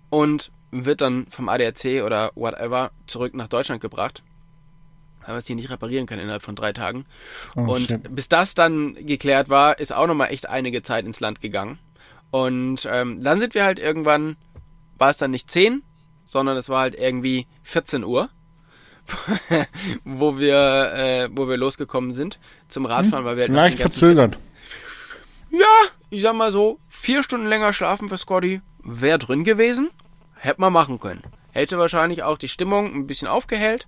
und 0.10 0.52
wird 0.74 1.02
dann 1.02 1.28
vom 1.30 1.50
ADAC 1.50 2.04
oder 2.04 2.32
whatever 2.36 2.92
zurück 3.08 3.34
nach 3.36 3.48
Deutschland 3.48 3.82
gebracht. 3.82 4.24
Weil 5.22 5.36
wir 5.36 5.40
es 5.40 5.48
hier 5.48 5.56
nicht 5.56 5.70
reparieren 5.70 6.06
können 6.06 6.22
innerhalb 6.22 6.44
von 6.44 6.56
drei 6.56 6.74
Tagen. 6.74 7.06
Oh, 7.56 7.62
und 7.62 7.88
shit. 7.88 8.16
bis 8.16 8.28
das 8.28 8.56
dann 8.56 8.96
geklärt 8.96 9.50
war, 9.50 9.80
ist 9.80 9.94
auch 9.94 10.08
nochmal 10.08 10.32
echt 10.32 10.50
einige 10.50 10.84
Zeit 10.84 11.06
ins 11.06 11.20
Land 11.20 11.40
gegangen. 11.40 11.80
Und 12.32 12.88
ähm, 12.92 13.24
dann 13.24 13.40
sind 13.40 13.54
wir 13.54 13.64
halt 13.64 13.80
irgendwann, 13.80 14.36
war 14.98 15.12
es 15.12 15.18
dann 15.18 15.32
nicht 15.32 15.50
10, 15.50 15.84
sondern 16.26 16.58
es 16.58 16.68
war 16.68 16.82
halt 16.82 16.96
irgendwie 16.96 17.48
14 17.64 18.04
Uhr, 18.04 18.30
wo 20.04 20.38
wir, 20.40 20.94
äh, 20.94 21.30
wo 21.32 21.48
wir 21.48 21.58
losgekommen 21.58 22.12
sind 22.12 22.40
zum 22.68 22.86
Radfahren, 22.86 23.24
weil 23.24 23.36
wir 23.36 23.44
halt 23.44 23.54
Leicht 23.54 23.78
ganzen 23.78 24.00
verzögert. 24.00 24.40
ja, 25.52 25.90
ich 26.10 26.22
sag 26.22 26.36
mal 26.36 26.52
so, 26.52 26.80
vier 26.90 27.22
Stunden 27.24 27.48
länger 27.48 27.74
schlafen 27.74 28.10
für 28.10 28.18
Scotty 28.18 28.62
wäre 28.84 29.20
drin 29.20 29.44
gewesen. 29.44 29.90
Hätte 30.44 30.60
man 30.60 30.74
machen 30.74 31.00
können. 31.00 31.24
Hätte 31.54 31.78
wahrscheinlich 31.78 32.24
auch 32.24 32.38
die 32.38 32.50
Stimmung 32.50 32.94
ein 32.94 33.08
bisschen 33.08 33.30
aufgehellt, 33.30 33.88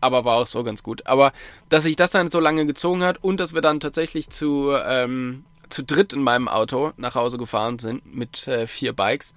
aber 0.00 0.24
war 0.24 0.38
auch 0.38 0.46
so 0.46 0.64
ganz 0.64 0.82
gut. 0.82 1.06
Aber 1.06 1.32
dass 1.68 1.84
sich 1.84 1.96
das 1.96 2.10
dann 2.10 2.30
so 2.30 2.40
lange 2.40 2.64
gezogen 2.64 3.02
hat 3.02 3.22
und 3.22 3.38
dass 3.40 3.52
wir 3.52 3.60
dann 3.60 3.78
tatsächlich 3.78 4.30
zu, 4.30 4.72
ähm, 4.86 5.44
zu 5.68 5.82
dritt 5.84 6.14
in 6.14 6.22
meinem 6.22 6.48
Auto 6.48 6.92
nach 6.96 7.14
Hause 7.14 7.36
gefahren 7.36 7.78
sind 7.78 8.06
mit 8.14 8.48
äh, 8.48 8.66
vier 8.66 8.94
Bikes, 8.94 9.34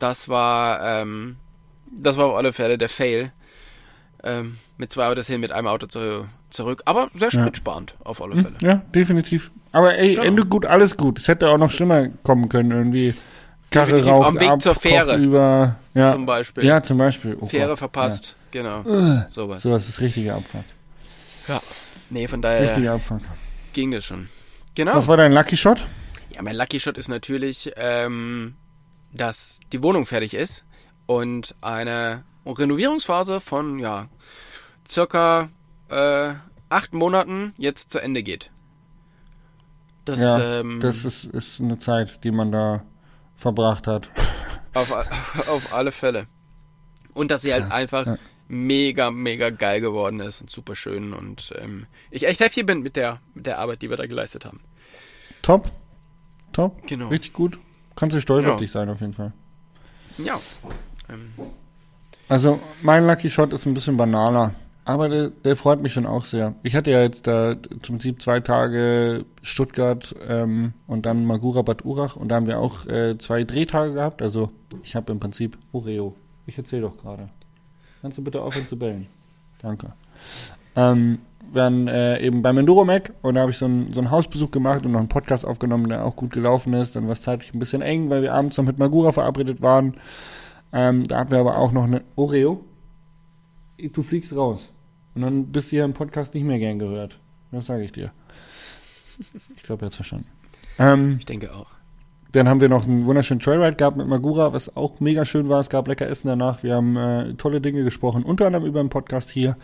das 0.00 0.28
war, 0.28 0.80
ähm, 0.82 1.36
das 1.92 2.16
war 2.16 2.26
auf 2.26 2.36
alle 2.36 2.52
Fälle 2.52 2.76
der 2.76 2.88
Fail. 2.88 3.32
Ähm, 4.24 4.58
mit 4.78 4.90
zwei 4.90 5.06
Autos 5.06 5.28
hin, 5.28 5.40
mit 5.40 5.52
einem 5.52 5.68
Auto 5.68 5.86
zu, 5.86 6.26
zurück. 6.50 6.82
Aber 6.86 7.08
sehr 7.12 7.30
spritsparend, 7.30 7.94
auf 8.02 8.20
alle 8.20 8.34
Fälle. 8.36 8.54
Ja, 8.62 8.82
definitiv. 8.94 9.52
Aber 9.70 9.96
ey, 9.96 10.14
Genau. 10.14 10.26
Ende 10.26 10.44
gut, 10.44 10.66
alles 10.66 10.96
gut. 10.96 11.20
Es 11.20 11.28
hätte 11.28 11.48
auch 11.50 11.58
noch 11.58 11.70
schlimmer 11.70 12.08
kommen 12.24 12.48
können, 12.48 12.72
irgendwie. 12.72 13.14
Karre 13.70 14.04
raucht 14.04 14.28
am 14.28 14.40
Weg 14.40 14.48
ab, 14.48 14.62
zur 14.62 14.74
Fähre. 14.74 15.16
Über, 15.18 15.76
ja. 15.94 16.12
Zum 16.12 16.26
Beispiel. 16.26 16.64
Ja, 16.64 16.82
zum 16.82 16.98
Beispiel. 16.98 17.36
Oh 17.40 17.46
Fähre 17.46 17.70
Gott. 17.70 17.78
verpasst, 17.78 18.36
genau. 18.50 18.82
Sowas. 19.28 19.64
Ja. 19.64 19.70
Sowas 19.70 19.88
ist 19.88 20.00
richtige 20.00 20.34
Abfahrt. 20.34 20.64
Ja. 21.48 21.60
Nee, 22.10 22.28
von 22.28 22.42
daher 22.42 22.68
Richtige 22.68 22.92
Abfahrt. 22.92 23.22
ging 23.72 23.90
das 23.90 24.04
schon. 24.04 24.28
Genau. 24.74 24.94
Was 24.94 25.08
war 25.08 25.16
dein 25.16 25.32
Lucky 25.32 25.56
Shot? 25.56 25.86
Ja, 26.30 26.42
mein 26.42 26.56
Lucky 26.56 26.80
Shot 26.80 26.98
ist 26.98 27.08
natürlich, 27.08 27.72
ähm, 27.76 28.56
dass 29.12 29.60
die 29.72 29.82
Wohnung 29.82 30.04
fertig 30.04 30.34
ist 30.34 30.64
und 31.06 31.54
eine 31.60 32.24
Renovierungsphase 32.44 33.40
von, 33.40 33.78
ja, 33.78 34.08
circa 34.88 35.48
äh, 35.88 36.34
acht 36.68 36.92
Monaten 36.92 37.54
jetzt 37.56 37.92
zu 37.92 38.00
Ende 38.00 38.22
geht. 38.22 38.50
Das, 40.04 40.20
ja, 40.20 40.60
ähm, 40.60 40.80
das 40.80 41.04
ist, 41.04 41.24
ist 41.24 41.60
eine 41.60 41.78
Zeit, 41.78 42.22
die 42.24 42.30
man 42.30 42.52
da 42.52 42.82
verbracht 43.36 43.86
hat. 43.86 44.10
Auf, 44.74 44.90
auf 45.48 45.72
alle 45.72 45.92
Fälle. 45.92 46.26
Und 47.14 47.30
dass 47.30 47.42
sie 47.42 47.52
halt 47.52 47.64
Krass, 47.64 47.74
einfach 47.74 48.06
ja. 48.06 48.18
mega, 48.48 49.10
mega 49.10 49.50
geil 49.50 49.80
geworden 49.80 50.20
ist 50.20 50.40
und 50.40 50.50
super 50.50 50.74
schön 50.74 51.12
und 51.14 51.52
ähm, 51.58 51.86
ich 52.10 52.26
echt 52.26 52.40
happy 52.40 52.62
bin 52.64 52.80
mit 52.80 52.96
der, 52.96 53.20
mit 53.34 53.46
der 53.46 53.58
Arbeit, 53.58 53.82
die 53.82 53.90
wir 53.90 53.96
da 53.96 54.06
geleistet 54.06 54.44
haben. 54.44 54.60
Top. 55.42 55.70
Top. 56.52 56.86
Genau. 56.86 57.08
Richtig 57.08 57.32
gut. 57.32 57.58
Kannst 57.96 58.16
du 58.16 58.20
stolz 58.20 58.46
Ja. 58.46 58.52
auf 58.54 58.58
dich 58.60 58.70
sein, 58.70 58.88
auf 58.88 59.00
jeden 59.00 59.14
Fall. 59.14 59.32
Ja. 60.18 60.40
Ähm, 61.08 61.32
Also, 62.28 62.58
mein 62.82 63.06
Lucky 63.06 63.30
Shot 63.30 63.52
ist 63.52 63.66
ein 63.66 63.74
bisschen 63.74 63.96
banaler. 63.96 64.54
Aber 64.86 65.08
der, 65.08 65.30
der 65.30 65.56
freut 65.56 65.80
mich 65.80 65.94
schon 65.94 66.04
auch 66.04 66.26
sehr. 66.26 66.54
Ich 66.62 66.76
hatte 66.76 66.90
ja 66.90 67.00
jetzt 67.00 67.26
da 67.26 67.52
im 67.52 67.80
Prinzip 67.80 68.20
zwei 68.20 68.40
Tage 68.40 69.24
Stuttgart 69.40 70.14
ähm, 70.28 70.74
und 70.86 71.06
dann 71.06 71.24
Magura 71.24 71.62
Bad 71.62 71.84
Urach 71.86 72.16
und 72.16 72.28
da 72.28 72.36
haben 72.36 72.46
wir 72.46 72.60
auch 72.60 72.86
äh, 72.86 73.16
zwei 73.16 73.44
Drehtage 73.44 73.94
gehabt. 73.94 74.20
Also 74.20 74.50
ich 74.82 74.94
habe 74.94 75.10
im 75.12 75.20
Prinzip 75.20 75.56
Oreo. 75.72 76.14
Ich 76.46 76.58
erzähle 76.58 76.82
doch 76.82 76.98
gerade. 76.98 77.30
Kannst 78.02 78.18
du 78.18 78.22
bitte 78.22 78.42
aufhören 78.42 78.68
zu 78.68 78.78
bellen? 78.78 79.06
Danke. 79.62 79.94
Ähm, 80.76 81.20
wir 81.50 81.62
waren 81.62 81.88
äh, 81.88 82.20
eben 82.20 82.42
beim 82.42 82.58
Enduro 82.58 82.84
Mac 82.84 83.14
und 83.22 83.36
da 83.36 83.40
habe 83.40 83.52
ich 83.52 83.56
so 83.56 83.64
einen, 83.64 83.92
so 83.94 84.00
einen 84.00 84.10
Hausbesuch 84.10 84.50
gemacht 84.50 84.84
und 84.84 84.92
noch 84.92 84.98
einen 84.98 85.08
Podcast 85.08 85.46
aufgenommen, 85.46 85.88
der 85.88 86.04
auch 86.04 86.16
gut 86.16 86.32
gelaufen 86.32 86.74
ist. 86.74 86.94
Dann 86.94 87.06
war 87.06 87.12
es 87.12 87.22
zeitlich 87.22 87.54
ein 87.54 87.58
bisschen 87.58 87.80
eng, 87.80 88.10
weil 88.10 88.20
wir 88.20 88.34
abends 88.34 88.58
noch 88.58 88.64
mit 88.66 88.78
Magura 88.78 89.12
verabredet 89.12 89.62
waren. 89.62 89.94
Ähm, 90.74 91.08
da 91.08 91.20
hatten 91.20 91.30
wir 91.30 91.38
aber 91.38 91.56
auch 91.56 91.72
noch 91.72 91.84
eine 91.84 92.02
Oreo. 92.16 92.62
Du 93.78 94.02
fliegst 94.02 94.34
raus. 94.34 94.70
Und 95.14 95.22
dann 95.22 95.46
bist 95.46 95.68
du 95.68 95.76
hier 95.76 95.84
im 95.84 95.94
Podcast 95.94 96.34
nicht 96.34 96.44
mehr 96.44 96.58
gern 96.58 96.78
gehört. 96.78 97.18
Das 97.52 97.66
sage 97.66 97.84
ich 97.84 97.92
dir. 97.92 98.12
Ich 99.56 99.62
glaube, 99.62 99.84
er 99.84 99.86
hat's 99.86 99.96
verstanden. 99.96 100.26
Ähm, 100.78 101.16
ich 101.18 101.26
denke 101.26 101.54
auch. 101.54 101.68
dann 102.32 102.48
haben 102.48 102.60
wir 102.60 102.68
noch 102.68 102.84
einen 102.84 103.06
wunderschönen 103.06 103.40
Trailride 103.40 103.76
gehabt 103.76 103.96
mit 103.96 104.08
Magura, 104.08 104.52
was 104.52 104.76
auch 104.76 104.98
mega 104.98 105.24
schön 105.24 105.48
war. 105.48 105.60
Es 105.60 105.70
gab 105.70 105.86
lecker 105.86 106.08
Essen 106.08 106.26
danach. 106.26 106.64
Wir 106.64 106.74
haben 106.74 106.96
äh, 106.96 107.34
tolle 107.34 107.60
Dinge 107.60 107.84
gesprochen, 107.84 108.24
unter 108.24 108.46
anderem 108.46 108.64
über 108.64 108.82
den 108.82 108.88
Podcast 108.88 109.30
hier. 109.30 109.56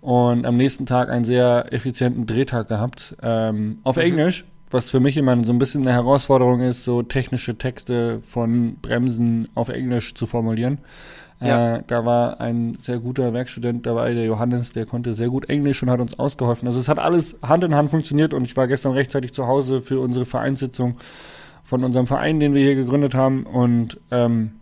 Und 0.00 0.46
am 0.46 0.56
nächsten 0.56 0.86
Tag 0.86 1.10
einen 1.10 1.24
sehr 1.24 1.72
effizienten 1.72 2.26
Drehtag 2.26 2.68
gehabt. 2.68 3.16
Ähm, 3.22 3.78
auf 3.84 3.96
Englisch, 3.98 4.46
was 4.70 4.90
für 4.90 5.00
mich 5.00 5.16
immer 5.16 5.44
so 5.44 5.52
ein 5.52 5.58
bisschen 5.58 5.82
eine 5.82 5.92
Herausforderung 5.92 6.60
ist, 6.60 6.84
so 6.84 7.02
technische 7.02 7.56
Texte 7.56 8.20
von 8.22 8.76
Bremsen 8.76 9.48
auf 9.54 9.68
Englisch 9.68 10.14
zu 10.14 10.26
formulieren. 10.26 10.78
Ja. 11.40 11.76
Äh, 11.76 11.82
da 11.86 12.04
war 12.04 12.40
ein 12.40 12.76
sehr 12.78 12.98
guter 12.98 13.32
Werkstudent 13.32 13.84
dabei, 13.86 14.14
der 14.14 14.24
Johannes, 14.24 14.72
der 14.72 14.86
konnte 14.86 15.14
sehr 15.14 15.28
gut 15.28 15.48
Englisch 15.48 15.82
und 15.82 15.90
hat 15.90 16.00
uns 16.00 16.18
ausgeholfen. 16.18 16.66
Also 16.66 16.80
es 16.80 16.88
hat 16.88 16.98
alles 16.98 17.36
Hand 17.42 17.64
in 17.64 17.74
Hand 17.74 17.90
funktioniert 17.90 18.34
und 18.34 18.44
ich 18.44 18.56
war 18.56 18.68
gestern 18.68 18.92
rechtzeitig 18.92 19.32
zu 19.32 19.46
Hause 19.46 19.82
für 19.82 20.00
unsere 20.00 20.26
Vereinssitzung 20.26 20.96
von 21.64 21.82
unserem 21.82 22.06
Verein, 22.06 22.40
den 22.40 22.54
wir 22.54 22.62
hier 22.62 22.74
gegründet 22.74 23.14
haben. 23.14 23.44
Und 23.44 24.00
ähm, 24.10 24.52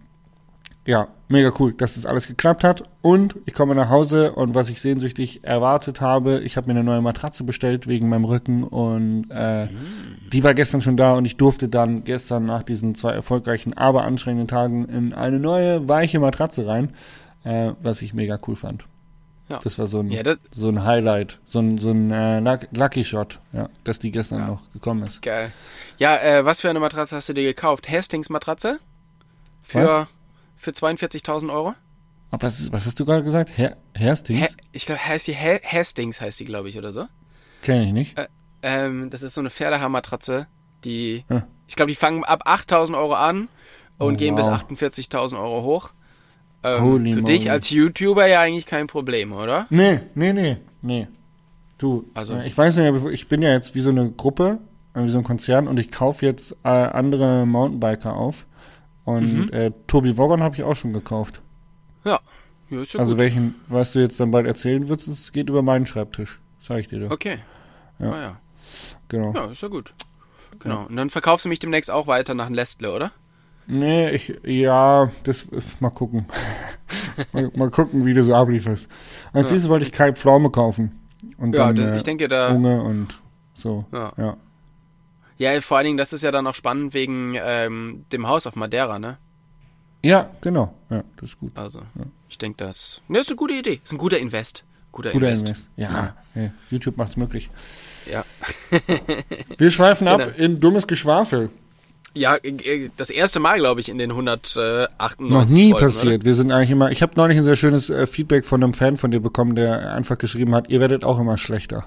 ja, 0.86 1.08
mega 1.32 1.52
cool, 1.58 1.72
dass 1.72 1.94
das 1.94 2.06
alles 2.06 2.26
geklappt 2.28 2.62
hat. 2.62 2.84
Und 3.02 3.34
ich 3.46 3.54
komme 3.54 3.74
nach 3.74 3.88
Hause 3.88 4.32
und 4.32 4.54
was 4.54 4.68
ich 4.70 4.80
sehnsüchtig 4.80 5.42
erwartet 5.42 6.00
habe, 6.00 6.40
ich 6.40 6.56
habe 6.56 6.66
mir 6.68 6.78
eine 6.78 6.84
neue 6.84 7.00
Matratze 7.00 7.42
bestellt 7.44 7.86
wegen 7.88 8.08
meinem 8.08 8.24
Rücken 8.24 8.62
und 8.62 9.30
äh, 9.30 9.66
die 10.32 10.44
war 10.44 10.54
gestern 10.54 10.80
schon 10.80 10.96
da 10.96 11.14
und 11.14 11.24
ich 11.24 11.36
durfte 11.36 11.68
dann 11.68 12.04
gestern 12.04 12.46
nach 12.46 12.62
diesen 12.62 12.94
zwei 12.94 13.12
erfolgreichen, 13.12 13.72
aber 13.76 14.04
anstrengenden 14.04 14.46
Tagen 14.48 14.84
in 14.84 15.12
eine 15.14 15.40
neue, 15.40 15.88
weiche 15.88 16.20
Matratze 16.20 16.66
rein, 16.66 16.90
äh, 17.44 17.72
was 17.82 18.02
ich 18.02 18.14
mega 18.14 18.38
cool 18.46 18.54
fand. 18.54 18.84
Ja. 19.50 19.58
Das 19.62 19.78
war 19.78 19.86
so 19.86 19.98
ein, 19.98 20.10
Ja, 20.10 20.22
so 20.52 20.68
ein 20.68 20.84
Highlight, 20.84 21.38
so 21.44 21.58
ein, 21.58 21.76
so 21.76 21.90
ein 21.90 22.10
äh, 22.10 22.38
Luck- 22.40 22.68
Lucky 22.72 23.04
Shot, 23.04 23.38
ja, 23.52 23.68
dass 23.84 23.98
die 23.98 24.10
gestern 24.10 24.38
Ja. 24.38 24.46
noch 24.46 24.60
gekommen 24.72 25.02
ist. 25.02 25.20
Geil. 25.20 25.52
Ja, 25.98 26.16
äh, 26.16 26.44
was 26.44 26.60
für 26.60 26.70
eine 26.70 26.80
Matratze 26.80 27.16
hast 27.16 27.28
du 27.28 27.34
dir 27.34 27.42
gekauft? 27.44 27.90
Hastings 27.90 28.30
Matratze? 28.30 28.78
Für, 29.62 30.06
für 30.62 30.70
42.000 30.70 31.52
Euro? 31.52 31.74
Was, 32.30 32.72
was 32.72 32.86
hast 32.86 32.98
du 32.98 33.04
gerade 33.04 33.24
gesagt? 33.24 33.50
Her 33.58 33.76
Hastings? 33.98 34.40
Ha 34.42 34.46
ich 34.72 34.86
glaube, 34.86 35.04
heißt 35.04 35.26
die 35.26 35.34
ha 35.34 35.58
Hastings 35.62 36.20
heißt 36.20 36.40
die, 36.40 36.44
glaube 36.46 36.68
ich, 36.70 36.78
oder 36.78 36.92
so. 36.92 37.06
Kenn 37.62 37.82
ich 37.82 37.92
nicht. 37.92 38.18
Äh, 38.18 38.28
ähm, 38.62 39.10
das 39.10 39.22
ist 39.22 39.34
so 39.34 39.40
eine 39.40 39.50
Pferdehaarmatratze, 39.50 40.46
die, 40.84 41.24
Hm. 41.28 41.42
ich 41.66 41.76
glaube, 41.76 41.90
die 41.90 41.96
fangen 41.96 42.24
ab 42.24 42.44
8.000 42.48 42.96
Euro 42.96 43.14
an 43.14 43.48
und 43.98 44.14
Oh, 44.14 44.16
gehen 44.16 44.34
bis 44.36 44.46
wow. 44.46 44.54
48.000 44.54 45.36
Euro 45.38 45.62
hoch. 45.62 45.90
Ähm, 46.64 47.12
für 47.12 47.22
dich 47.22 47.40
moly. 47.44 47.50
als 47.50 47.70
YouTuber 47.70 48.26
ja 48.26 48.40
eigentlich 48.40 48.66
kein 48.66 48.86
Problem, 48.86 49.32
oder? 49.32 49.66
Nee, 49.68 50.00
nee, 50.14 50.32
nee, 50.32 50.56
nee. 50.80 51.08
Du, 51.76 52.04
Also- 52.14 52.34
also 52.34 52.46
ich 52.46 52.56
weiß 52.56 52.76
nicht, 52.76 53.04
ich 53.12 53.28
bin 53.28 53.42
ja 53.42 53.50
jetzt 53.52 53.74
wie 53.74 53.80
so 53.80 53.90
eine 53.90 54.10
Gruppe, 54.12 54.58
äh, 54.94 55.02
wie 55.02 55.08
so 55.10 55.18
ein 55.18 55.24
Konzern 55.24 55.66
und 55.66 55.78
ich 55.78 55.90
kaufe 55.90 56.24
jetzt 56.24 56.56
äh, 56.64 56.68
andere 56.68 57.44
Mountainbiker 57.46 58.14
auf. 58.14 58.46
Und 59.04 59.46
Mhm. 59.46 59.52
äh, 59.52 59.70
Tobi 59.86 60.16
Woggon 60.16 60.42
habe 60.42 60.54
ich 60.54 60.62
auch 60.62 60.76
schon 60.76 60.92
gekauft. 60.92 61.40
Ja. 62.04 62.20
Ja, 62.70 62.80
ist 62.82 62.94
ja 62.94 63.00
also 63.00 63.12
gut. 63.12 63.20
welchen, 63.20 63.54
was 63.68 63.92
du 63.92 63.98
jetzt 64.00 64.18
dann 64.20 64.30
bald 64.30 64.46
erzählen 64.46 64.88
wirst, 64.88 65.06
es 65.08 65.32
geht 65.32 65.48
über 65.50 65.62
meinen 65.62 65.86
Schreibtisch. 65.86 66.40
Sag 66.60 66.78
ich 66.78 66.88
dir 66.88 67.00
doch. 67.00 67.10
Okay. 67.10 67.38
Ja. 67.98 68.10
Ah, 68.12 68.20
ja. 68.22 68.36
Genau. 69.08 69.32
ja, 69.34 69.46
ist 69.50 69.60
ja 69.62 69.68
gut. 69.68 69.92
Genau. 70.60 70.86
Und 70.86 70.96
dann 70.96 71.10
verkaufst 71.10 71.44
du 71.44 71.48
mich 71.48 71.58
demnächst 71.58 71.90
auch 71.90 72.06
weiter 72.06 72.34
nach 72.34 72.48
Lestle, 72.48 72.92
oder? 72.94 73.10
Nee, 73.66 74.10
ich, 74.10 74.32
ja, 74.44 75.10
das, 75.24 75.48
mal 75.80 75.90
gucken. 75.90 76.26
mal, 77.32 77.50
mal 77.56 77.70
gucken, 77.70 78.04
wie 78.04 78.14
du 78.14 78.22
so 78.24 78.34
ablieferst. 78.34 78.88
Als 79.32 79.48
Ja. 79.48 79.52
nächstes 79.54 79.68
wollte 79.68 79.84
ich 79.84 79.92
Kai 79.92 80.12
Pflaume 80.12 80.50
kaufen. 80.50 80.98
Und 81.38 81.54
Ja, 81.54 81.66
dann, 81.66 81.76
das, 81.76 81.90
äh, 81.90 81.96
ich 81.96 82.02
denke, 82.04 82.28
da. 82.28 82.50
Unge 82.52 82.82
und 82.82 83.20
so. 83.54 83.84
Ja. 83.92 84.12
Ja. 84.16 84.36
Ja, 85.42 85.60
vor 85.60 85.76
allen 85.76 85.86
Dingen, 85.86 85.98
das 85.98 86.12
ist 86.12 86.22
ja 86.22 86.30
dann 86.30 86.46
auch 86.46 86.54
spannend 86.54 86.94
wegen 86.94 87.34
ähm, 87.36 88.04
dem 88.12 88.28
Haus 88.28 88.46
auf 88.46 88.54
Madeira, 88.54 89.00
ne? 89.00 89.18
Ja, 90.00 90.30
genau. 90.40 90.72
Ja, 90.88 91.02
das 91.16 91.30
ist 91.30 91.40
gut. 91.40 91.50
Also, 91.56 91.80
ich 92.28 92.38
denke, 92.38 92.64
das, 92.64 93.02
ne, 93.08 93.18
ist 93.18 93.28
eine 93.28 93.34
gute 93.36 93.54
Idee. 93.54 93.80
Ist 93.82 93.92
ein 93.92 93.98
guter 93.98 94.18
Invest. 94.18 94.62
Guter, 94.92 95.10
Guter 95.10 95.26
Invest. 95.26 95.48
Invest. 95.48 95.70
Ja, 95.76 96.14
hey, 96.34 96.52
YouTube 96.70 96.96
macht's 96.96 97.16
möglich. 97.16 97.50
Ja. 98.10 98.24
Wir 99.58 99.70
schweifen 99.72 100.06
ab 100.06 100.20
Genau. 100.20 100.36
in 100.36 100.60
dummes 100.60 100.86
Geschwafel. 100.86 101.50
Ja, 102.14 102.36
äh, 102.36 102.90
das 102.96 103.10
erste 103.10 103.40
Mal, 103.40 103.58
glaube 103.58 103.80
ich, 103.80 103.88
in 103.88 103.98
den 103.98 104.10
198 104.10 105.18
Noch 105.28 105.46
nie 105.46 105.72
Folgen, 105.72 105.86
passiert. 105.86 106.24
Wir 106.24 106.34
sind 106.34 106.52
eigentlich 106.52 106.70
immer. 106.70 106.92
Ich 106.92 107.02
habe 107.02 107.14
neulich 107.16 107.38
ein 107.38 107.44
sehr 107.44 107.56
schönes 107.56 107.90
äh, 107.90 108.06
Feedback 108.06 108.44
von 108.44 108.62
einem 108.62 108.74
Fan 108.74 108.96
von 108.96 109.10
dir 109.10 109.20
bekommen, 109.20 109.56
der 109.56 109.92
einfach 109.92 110.18
geschrieben 110.18 110.54
hat, 110.54 110.68
ihr 110.68 110.78
werdet 110.78 111.04
auch 111.04 111.18
immer 111.18 111.36
schlechter. 111.36 111.86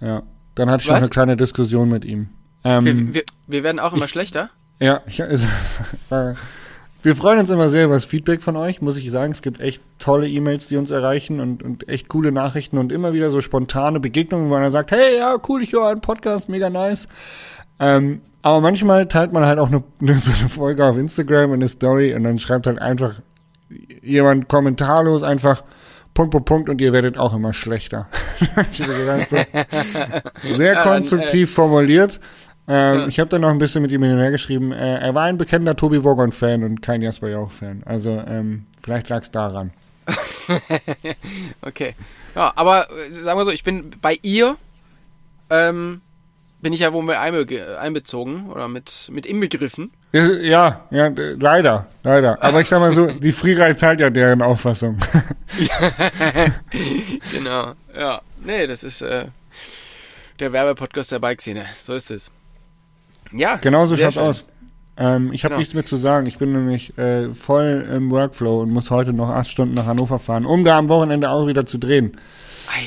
Ja. 0.00 0.22
Dann 0.58 0.70
hatte 0.70 0.82
ich 0.82 0.88
noch 0.88 0.96
Was? 0.96 1.04
eine 1.04 1.10
kleine 1.10 1.36
Diskussion 1.36 1.88
mit 1.88 2.04
ihm. 2.04 2.30
Ähm? 2.64 2.84
Wir, 2.84 3.14
wir, 3.14 3.22
wir 3.46 3.62
werden 3.62 3.78
auch 3.78 3.92
immer 3.92 4.08
schlechter. 4.08 4.50
Ja, 4.80 5.02
ich, 5.06 5.22
also, 5.22 5.46
äh, 6.10 6.34
wir 7.02 7.14
freuen 7.14 7.38
uns 7.38 7.50
immer 7.50 7.68
sehr 7.68 7.84
über 7.84 7.94
das 7.94 8.04
Feedback 8.04 8.42
von 8.42 8.56
euch, 8.56 8.82
muss 8.82 8.96
ich 8.96 9.08
sagen. 9.12 9.30
Es 9.30 9.40
gibt 9.40 9.60
echt 9.60 9.80
tolle 10.00 10.28
E-Mails, 10.28 10.66
die 10.66 10.76
uns 10.76 10.90
erreichen 10.90 11.38
und, 11.38 11.62
und 11.62 11.88
echt 11.88 12.08
coole 12.08 12.32
Nachrichten 12.32 12.76
und 12.76 12.90
immer 12.90 13.12
wieder 13.12 13.30
so 13.30 13.40
spontane 13.40 14.00
Begegnungen, 14.00 14.50
wo 14.50 14.56
einer 14.56 14.72
sagt, 14.72 14.90
hey, 14.90 15.16
ja, 15.16 15.36
cool, 15.48 15.62
ich 15.62 15.72
höre 15.72 15.86
einen 15.86 16.00
Podcast, 16.00 16.48
mega 16.48 16.70
nice. 16.70 17.06
Ähm, 17.78 18.20
aber 18.42 18.60
manchmal 18.60 19.06
teilt 19.06 19.32
man 19.32 19.46
halt 19.46 19.60
auch 19.60 19.68
eine, 19.68 19.84
eine, 20.00 20.16
so 20.16 20.32
eine 20.40 20.48
Folge 20.48 20.84
auf 20.84 20.96
Instagram 20.96 21.50
in 21.50 21.60
eine 21.60 21.68
Story 21.68 22.14
und 22.14 22.24
dann 22.24 22.40
schreibt 22.40 22.66
halt 22.66 22.80
einfach 22.80 23.20
jemand 24.02 24.48
kommentarlos 24.48 25.22
einfach 25.22 25.62
Punkt, 26.18 26.32
Punkt, 26.32 26.48
Punkt 26.48 26.68
und 26.68 26.80
ihr 26.80 26.92
werdet 26.92 27.16
auch 27.16 27.32
immer 27.32 27.52
schlechter. 27.52 28.08
Sehr 30.42 30.72
Ja, 30.72 30.82
konstruktiv 30.82 31.54
formuliert. 31.54 32.18
Ähm, 32.66 33.08
Ich 33.08 33.20
habe 33.20 33.30
dann 33.30 33.42
noch 33.42 33.50
ein 33.50 33.58
bisschen 33.58 33.82
mit 33.82 33.92
ihm 33.92 34.02
hin 34.02 34.14
und 34.14 34.18
her 34.18 34.32
geschrieben. 34.32 34.72
Äh, 34.72 34.98
er 34.98 35.14
war 35.14 35.26
ein 35.26 35.38
bekennender 35.38 35.76
Tobi 35.76 36.02
Wogon-Fan 36.02 36.64
und 36.64 36.82
kein 36.82 37.02
Jasper 37.02 37.28
Jauch-Fan. 37.28 37.84
Also 37.86 38.20
ähm, 38.26 38.66
vielleicht 38.82 39.08
lag 39.10 39.22
es 39.22 39.30
daran. 39.30 39.70
Okay. 41.62 41.94
Ja, 42.34 42.52
aber 42.56 42.88
äh, 42.90 43.12
sagen 43.12 43.38
wir 43.38 43.44
so, 43.44 43.52
ich 43.52 43.62
bin 43.62 43.92
bei 44.02 44.18
ihr, 44.22 44.56
ähm, 45.50 46.00
bin 46.60 46.72
ich 46.72 46.80
ja 46.80 46.92
wohl 46.92 47.02
mit 47.02 47.16
einbe 47.16 47.78
einbezogen 47.80 48.50
oder 48.50 48.68
mit, 48.68 49.08
mit 49.12 49.26
inbegriffen. 49.26 49.92
Ja, 50.12 50.86
ja, 50.90 51.08
leider, 51.38 51.86
leider. 52.02 52.42
Aber 52.42 52.60
ich 52.60 52.68
sag 52.68 52.80
mal 52.80 52.92
so, 52.92 53.06
die 53.06 53.32
Freeride 53.32 53.76
teilt 53.76 54.00
ja 54.00 54.10
deren 54.10 54.42
Auffassung. 54.42 54.98
Genau. 57.32 57.72
Ja. 57.98 58.20
Nee, 58.44 58.66
das 58.66 58.84
ist 58.84 59.02
äh, 59.02 59.26
der 60.38 60.52
Werbepodcast 60.52 61.12
der 61.12 61.18
Bike-Szene. 61.18 61.64
So 61.78 61.94
ist 61.94 62.10
es. 62.10 62.30
Ja. 63.32 63.56
Genau 63.56 63.86
so 63.86 63.96
schaut's 63.96 64.14
schön. 64.14 64.22
aus. 64.24 64.44
Ähm, 64.96 65.32
ich 65.32 65.44
habe 65.44 65.52
Genau. 65.52 65.58
nichts 65.60 65.74
mehr 65.74 65.84
zu 65.86 65.96
sagen. 65.96 66.26
Ich 66.26 66.38
bin 66.38 66.52
nämlich 66.52 66.96
äh, 66.98 67.32
voll 67.34 67.88
im 67.92 68.10
Workflow 68.10 68.60
und 68.62 68.70
muss 68.70 68.90
heute 68.90 69.12
noch 69.12 69.28
acht 69.28 69.48
Stunden 69.48 69.74
nach 69.74 69.86
Hannover 69.86 70.18
fahren, 70.18 70.46
um 70.46 70.64
da 70.64 70.78
am 70.78 70.88
Wochenende 70.88 71.30
auch 71.30 71.46
wieder 71.46 71.66
zu 71.66 71.78
drehen. 71.78 72.12
Ei, 72.68 72.82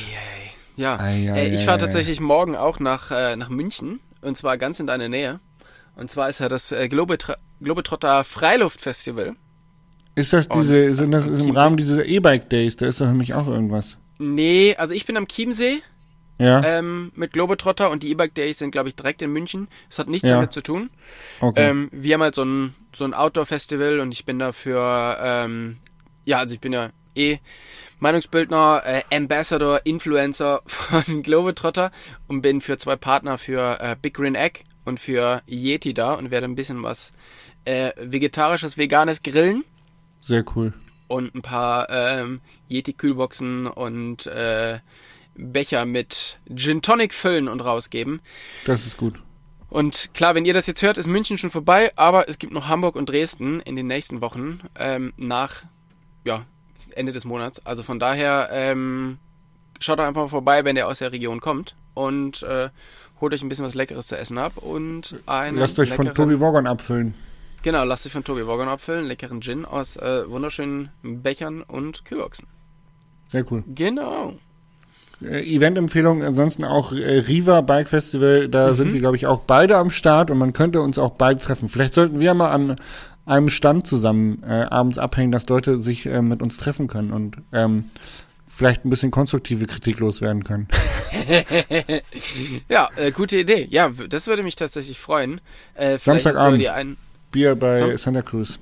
Ja. 0.76 1.00
Ei, 1.00 1.32
ei, 1.32 1.46
äh, 1.48 1.56
ich 1.56 1.66
fahre 1.66 1.80
tatsächlich 1.80 2.20
morgen 2.20 2.56
auch 2.56 2.80
nach, 2.80 3.12
äh, 3.12 3.36
nach 3.36 3.50
München. 3.50 4.00
Und 4.22 4.38
zwar 4.38 4.58
ganz 4.58 4.80
in 4.80 4.88
deiner 4.88 5.10
Nähe. 5.10 5.40
Und 5.96 6.10
zwar 6.12 6.30
ist 6.30 6.40
ja 6.40 6.50
das 6.50 6.72
äh, 6.72 6.88
Globetra 6.88 7.36
Globetrotter 7.62 8.24
Freiluftfestival. 8.24 9.36
Ist 10.16 10.34
das 10.34 10.48
Und 10.48 10.60
diese, 10.62 10.94
sind 10.94 11.12
das 11.12 11.28
ist 11.28 11.44
im? 11.44 11.52
Rahmen 11.52 11.78
dieser 11.78 12.06
E-Bike 12.06 12.50
Days? 12.50 12.76
Da 12.76 12.88
ist 12.88 13.00
doch 13.02 13.08
nämlich 13.08 13.34
auch 13.34 13.48
irgendwas. 13.48 13.98
Nee, 14.18 14.76
also 14.78 14.94
ich 14.94 15.06
bin 15.06 15.16
am 15.18 15.28
Chiemsee 15.28 15.82
Ja, 16.40 16.64
ähm, 16.64 17.12
mit 17.16 17.34
Globetrotter 17.34 17.90
und 17.92 18.04
die 18.04 18.10
E-Bike 18.12 18.34
Days 18.36 18.60
sind, 18.60 18.72
glaube 18.72 18.90
ich, 18.90 18.96
direkt 18.96 19.22
in 19.22 19.32
München. 19.32 19.68
Das 19.90 20.00
hat 20.00 20.08
nichts 20.10 20.30
Ja. 20.30 20.36
damit 20.36 20.54
zu 20.54 20.62
tun. 20.62 20.90
okay. 21.40 21.70
Ähm, 21.70 21.90
wir 21.92 22.16
haben 22.16 22.22
halt 22.24 22.36
so 22.36 22.44
ein, 22.44 22.74
so 22.96 23.04
ein 23.04 23.14
Outdoor-Festival 23.14 24.00
und 24.00 24.12
ich 24.12 24.26
bin 24.26 24.40
dafür, 24.40 25.18
ähm, 25.22 25.78
ja, 26.26 26.40
also 26.40 26.54
ich 26.54 26.60
bin 26.60 26.74
ja 26.74 26.90
eh 27.16 27.40
Meinungsbildner, 28.00 28.82
äh, 28.86 29.16
Ambassador, 29.16 29.82
Influencer 29.86 30.62
von 30.66 31.22
Globetrotter 31.22 31.92
und 32.28 32.42
bin 32.42 32.62
für 32.62 32.78
zwei 32.78 32.96
Partner 32.96 33.38
für 33.38 33.80
äh, 33.80 33.96
Big 34.02 34.16
Green 34.16 34.36
Egg 34.36 34.62
und 34.86 35.00
für 35.00 35.44
Yeti 35.48 35.94
da 35.94 36.14
und 36.14 36.32
werde 36.32 36.46
ein 36.46 36.56
bisschen 36.56 36.84
was 36.84 37.14
äh, 37.66 37.92
vegetarisches, 37.98 38.78
veganes 38.78 39.22
grillen 39.22 39.64
Sehr 40.20 40.44
cool. 40.56 40.74
und 41.08 41.36
ein 41.36 41.44
paar 41.44 41.90
ähm, 41.90 42.42
Yeti-Kühlboxen 42.70 43.68
und 43.68 44.26
äh, 44.26 44.80
Becher 45.36 45.86
mit 45.86 46.40
Gin 46.54 46.82
Tonic 46.82 47.14
füllen 47.14 47.48
und 47.48 47.62
rausgeben. 47.62 48.22
Das 48.66 48.86
ist 48.86 48.98
gut. 48.98 49.22
Und 49.70 50.14
klar, 50.14 50.36
wenn 50.36 50.44
ihr 50.44 50.54
das 50.54 50.68
jetzt 50.68 50.82
hört, 50.82 50.98
ist 50.98 51.08
München 51.08 51.38
schon 51.38 51.50
vorbei, 51.50 51.92
aber 51.96 52.28
es 52.28 52.40
gibt 52.40 52.52
noch 52.52 52.68
Hamburg 52.68 52.96
und 52.96 53.08
Dresden 53.08 53.62
in 53.62 53.76
den 53.76 53.88
nächsten 53.88 54.22
Wochen 54.22 54.60
ähm, 54.78 55.14
nach 55.16 55.64
ja, 56.26 56.46
Ende 56.98 57.12
des 57.12 57.26
Monats. 57.26 57.66
Also 57.66 57.84
von 57.84 58.00
daher 58.00 58.50
ähm, 58.52 59.18
schaut 59.80 60.00
doch 60.00 60.06
einfach 60.06 60.22
mal 60.24 60.28
vorbei, 60.28 60.64
wenn 60.66 60.76
ihr 60.76 60.88
aus 60.88 61.00
der 61.00 61.12
Region 61.12 61.40
kommt 61.40 61.76
und 61.94 62.44
äh, 62.44 62.70
holt 63.20 63.34
euch 63.34 63.42
ein 63.44 63.50
bisschen 63.50 63.66
was 63.66 63.76
Leckeres 63.76 64.08
zu 64.08 64.18
essen 64.18 64.38
ab 64.38 64.54
und 64.58 65.18
einen 65.26 65.58
Lasst 65.58 65.78
euch 65.80 65.92
von 65.94 66.06
leckeren- 66.08 66.16
Tobi 66.16 66.40
Wogon 66.40 66.68
abfüllen. 66.68 67.14
Genau, 67.64 67.84
lasst 67.84 68.06
euch 68.08 68.12
von 68.14 68.24
Tobi 68.24 68.48
Wogon 68.48 68.68
abfüllen, 68.68 69.06
leckeren 69.06 69.42
Gin 69.42 69.66
aus 69.66 69.96
äh, 69.96 70.28
wunderschönen 70.30 70.90
Bechern 71.04 71.62
und 71.62 72.06
Kühlboxen. 72.06 72.48
Sehr 73.28 73.46
cool. 73.52 73.64
Genau. 73.76 74.34
Äh, 75.22 75.42
Event-Empfehlung, 75.56 76.24
ansonsten 76.24 76.64
auch 76.64 76.92
äh, 76.94 77.20
Riva 77.20 77.62
Bike 77.62 77.88
Festival, 77.88 78.50
da 78.50 78.70
Mhm. 78.72 78.74
sind 78.74 78.94
wir, 78.94 79.00
glaube 79.00 79.16
ich, 79.16 79.28
auch 79.28 79.42
beide 79.42 79.78
am 79.78 79.92
Start 79.92 80.32
und 80.32 80.40
man 80.40 80.54
könnte 80.54 80.82
uns 80.82 80.98
auch 80.98 81.12
bald 81.12 81.44
treffen. 81.44 81.70
Vielleicht 81.70 81.94
sollten 81.94 82.20
wir 82.20 82.34
mal 82.34 82.50
an 82.50 82.78
einem 83.26 83.50
Stand 83.50 83.88
zusammen 83.88 84.44
äh, 84.44 84.64
abends 84.64 84.98
abhängen, 84.98 85.32
dass 85.32 85.48
Leute 85.48 85.80
sich 85.80 86.06
äh, 86.06 86.22
mit 86.22 86.42
uns 86.42 86.58
treffen 86.58 86.88
können 86.88 87.12
und 87.12 87.38
ähm, 87.52 87.86
vielleicht 88.48 88.86
ein 88.86 88.90
bisschen 88.90 89.12
konstruktive 89.12 89.66
Kritik 89.66 90.00
loswerden 90.00 90.44
können. 90.44 90.68
Ja, 92.70 92.90
äh, 92.96 93.12
gute 93.12 93.38
Idee. 93.38 93.68
Ja, 93.70 93.90
das 94.10 94.28
würde 94.28 94.44
mich 94.44 94.56
tatsächlich 94.56 94.98
freuen. 95.00 95.42
Äh, 95.76 95.98
Samstagabend. 95.98 96.98
Bier 97.32 97.56
bei 97.56 97.76
So. 97.76 97.98
Santa 97.98 98.22
Cruz. 98.22 98.60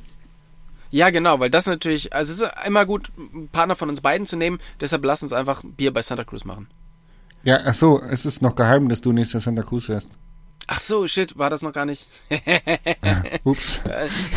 Ja, 0.91 1.09
genau, 1.11 1.39
weil 1.39 1.49
das 1.49 1.67
natürlich, 1.67 2.13
also 2.13 2.33
es 2.33 2.41
ist 2.41 2.65
immer 2.65 2.85
gut, 2.85 3.11
einen 3.17 3.47
Partner 3.49 3.75
von 3.75 3.89
uns 3.89 4.01
beiden 4.01 4.25
zu 4.25 4.35
nehmen, 4.35 4.59
deshalb 4.81 5.05
lass 5.05 5.21
uns 5.21 5.33
einfach 5.33 5.63
Bier 5.63 5.93
bei 5.93 6.01
Santa 6.01 6.23
Cruz 6.23 6.43
machen. 6.45 6.67
Ja, 7.43 7.59
ach 7.63 7.75
so, 7.75 8.01
es 8.01 8.25
ist 8.25 8.41
noch 8.41 8.55
geheim, 8.55 8.89
dass 8.89 9.01
du 9.01 9.11
nächstes 9.13 9.43
Santa 9.43 9.61
Cruz 9.61 9.87
wärst. 9.89 10.11
Ach 10.71 10.79
so, 10.79 11.07
shit, 11.07 11.35
war 11.35 11.49
das 11.49 11.63
noch 11.63 11.73
gar 11.73 11.85
nicht? 11.85 12.07
Ups. 13.43 13.81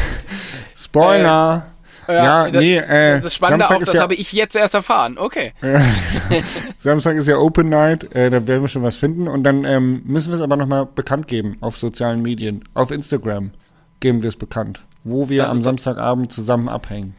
Spoiler! 0.77 1.67
Ja, 2.09 2.51
da- 2.51 2.59
nee, 2.61 2.77
äh, 2.79 3.21
das 3.21 3.35
Spannende 3.35 3.65
Samstag 3.67 3.77
auch, 3.83 3.85
das 3.85 3.95
ja- 3.95 4.01
habe 4.03 4.15
ich 4.15 4.33
jetzt 4.33 4.57
erst 4.57 4.75
erfahren. 4.75 5.19
Okay. 5.19 5.53
Samstag 6.81 7.17
ist 7.17 7.29
ja 7.29 7.37
Open 7.37 7.69
Night, 7.69 8.05
äh, 8.15 8.31
da 8.31 8.47
werden 8.47 8.63
wir 8.63 8.69
schon 8.69 8.83
was 8.83 8.97
finden. 8.97 9.29
Und 9.29 9.45
dann 9.45 9.65
ähm, 9.65 10.03
müssen 10.05 10.31
wir 10.31 10.37
es 10.37 10.41
aber 10.43 10.57
nochmal 10.57 10.87
bekannt 10.87 11.29
geben 11.29 11.59
auf 11.61 11.77
sozialen 11.77 12.23
Medien. 12.23 12.65
Auf 12.75 12.91
Instagram 12.91 13.53
geben 14.01 14.23
wir 14.23 14.31
es 14.31 14.37
bekannt, 14.37 14.83
wo 15.05 15.29
wir 15.29 15.43
Das 15.43 15.51
am 15.51 15.59
ist 15.59 15.63
doch- 15.63 15.69
Samstagabend 15.71 16.33
zusammen 16.33 16.69
abhängen. 16.69 17.15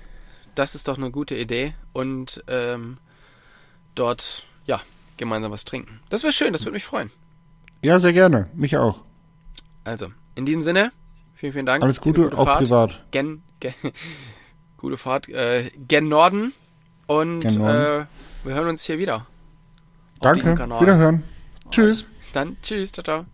Das 0.56 0.76
ist 0.76 0.88
doch 0.88 0.98
eine 0.98 1.12
gute 1.12 1.36
Idee 1.36 1.74
und 1.94 2.44
ähm, 2.48 2.98
dort, 3.96 4.44
ja, 4.66 4.82
gemeinsam 5.18 5.52
was 5.52 5.66
trinken. 5.66 6.00
Das 6.10 6.24
wäre 6.24 6.34
schön, 6.34 6.52
das 6.52 6.64
würde 6.66 6.74
mich 6.74 6.84
freuen. 6.84 7.10
Ja, 7.84 8.00
sehr 8.00 8.14
gerne. 8.14 8.48
Mich 8.54 8.78
auch. 8.78 9.02
Also, 9.84 10.08
in 10.36 10.46
diesem 10.46 10.62
Sinne, 10.62 10.92
vielen, 11.36 11.54
vielen 11.54 11.66
Dank. 11.66 11.84
Alles 11.84 12.02
eine 12.02 12.14
Gute, 12.14 12.38
auch 12.38 12.46
Fahrt. 12.46 12.60
privat. 12.60 13.06
Gen, 13.12 13.44
gen, 13.60 13.74
gute 14.78 14.98
Fahrt, 14.98 15.28
äh, 15.30 15.70
gen 15.88 16.08
Norden 16.08 16.54
und 17.08 17.42
Gen 17.42 17.56
Norden. 17.56 18.02
Äh, 18.02 18.06
wir 18.46 18.56
hören 18.56 18.70
uns 18.70 18.84
hier 18.86 18.98
wieder. 18.98 19.28
Danke. 20.22 20.58
Wiederhören. 20.58 21.24
Tschüss. 21.70 22.06
Dann 22.32 22.58
tschüss, 22.62 22.92
ciao, 22.92 23.04
ciao. 23.04 23.33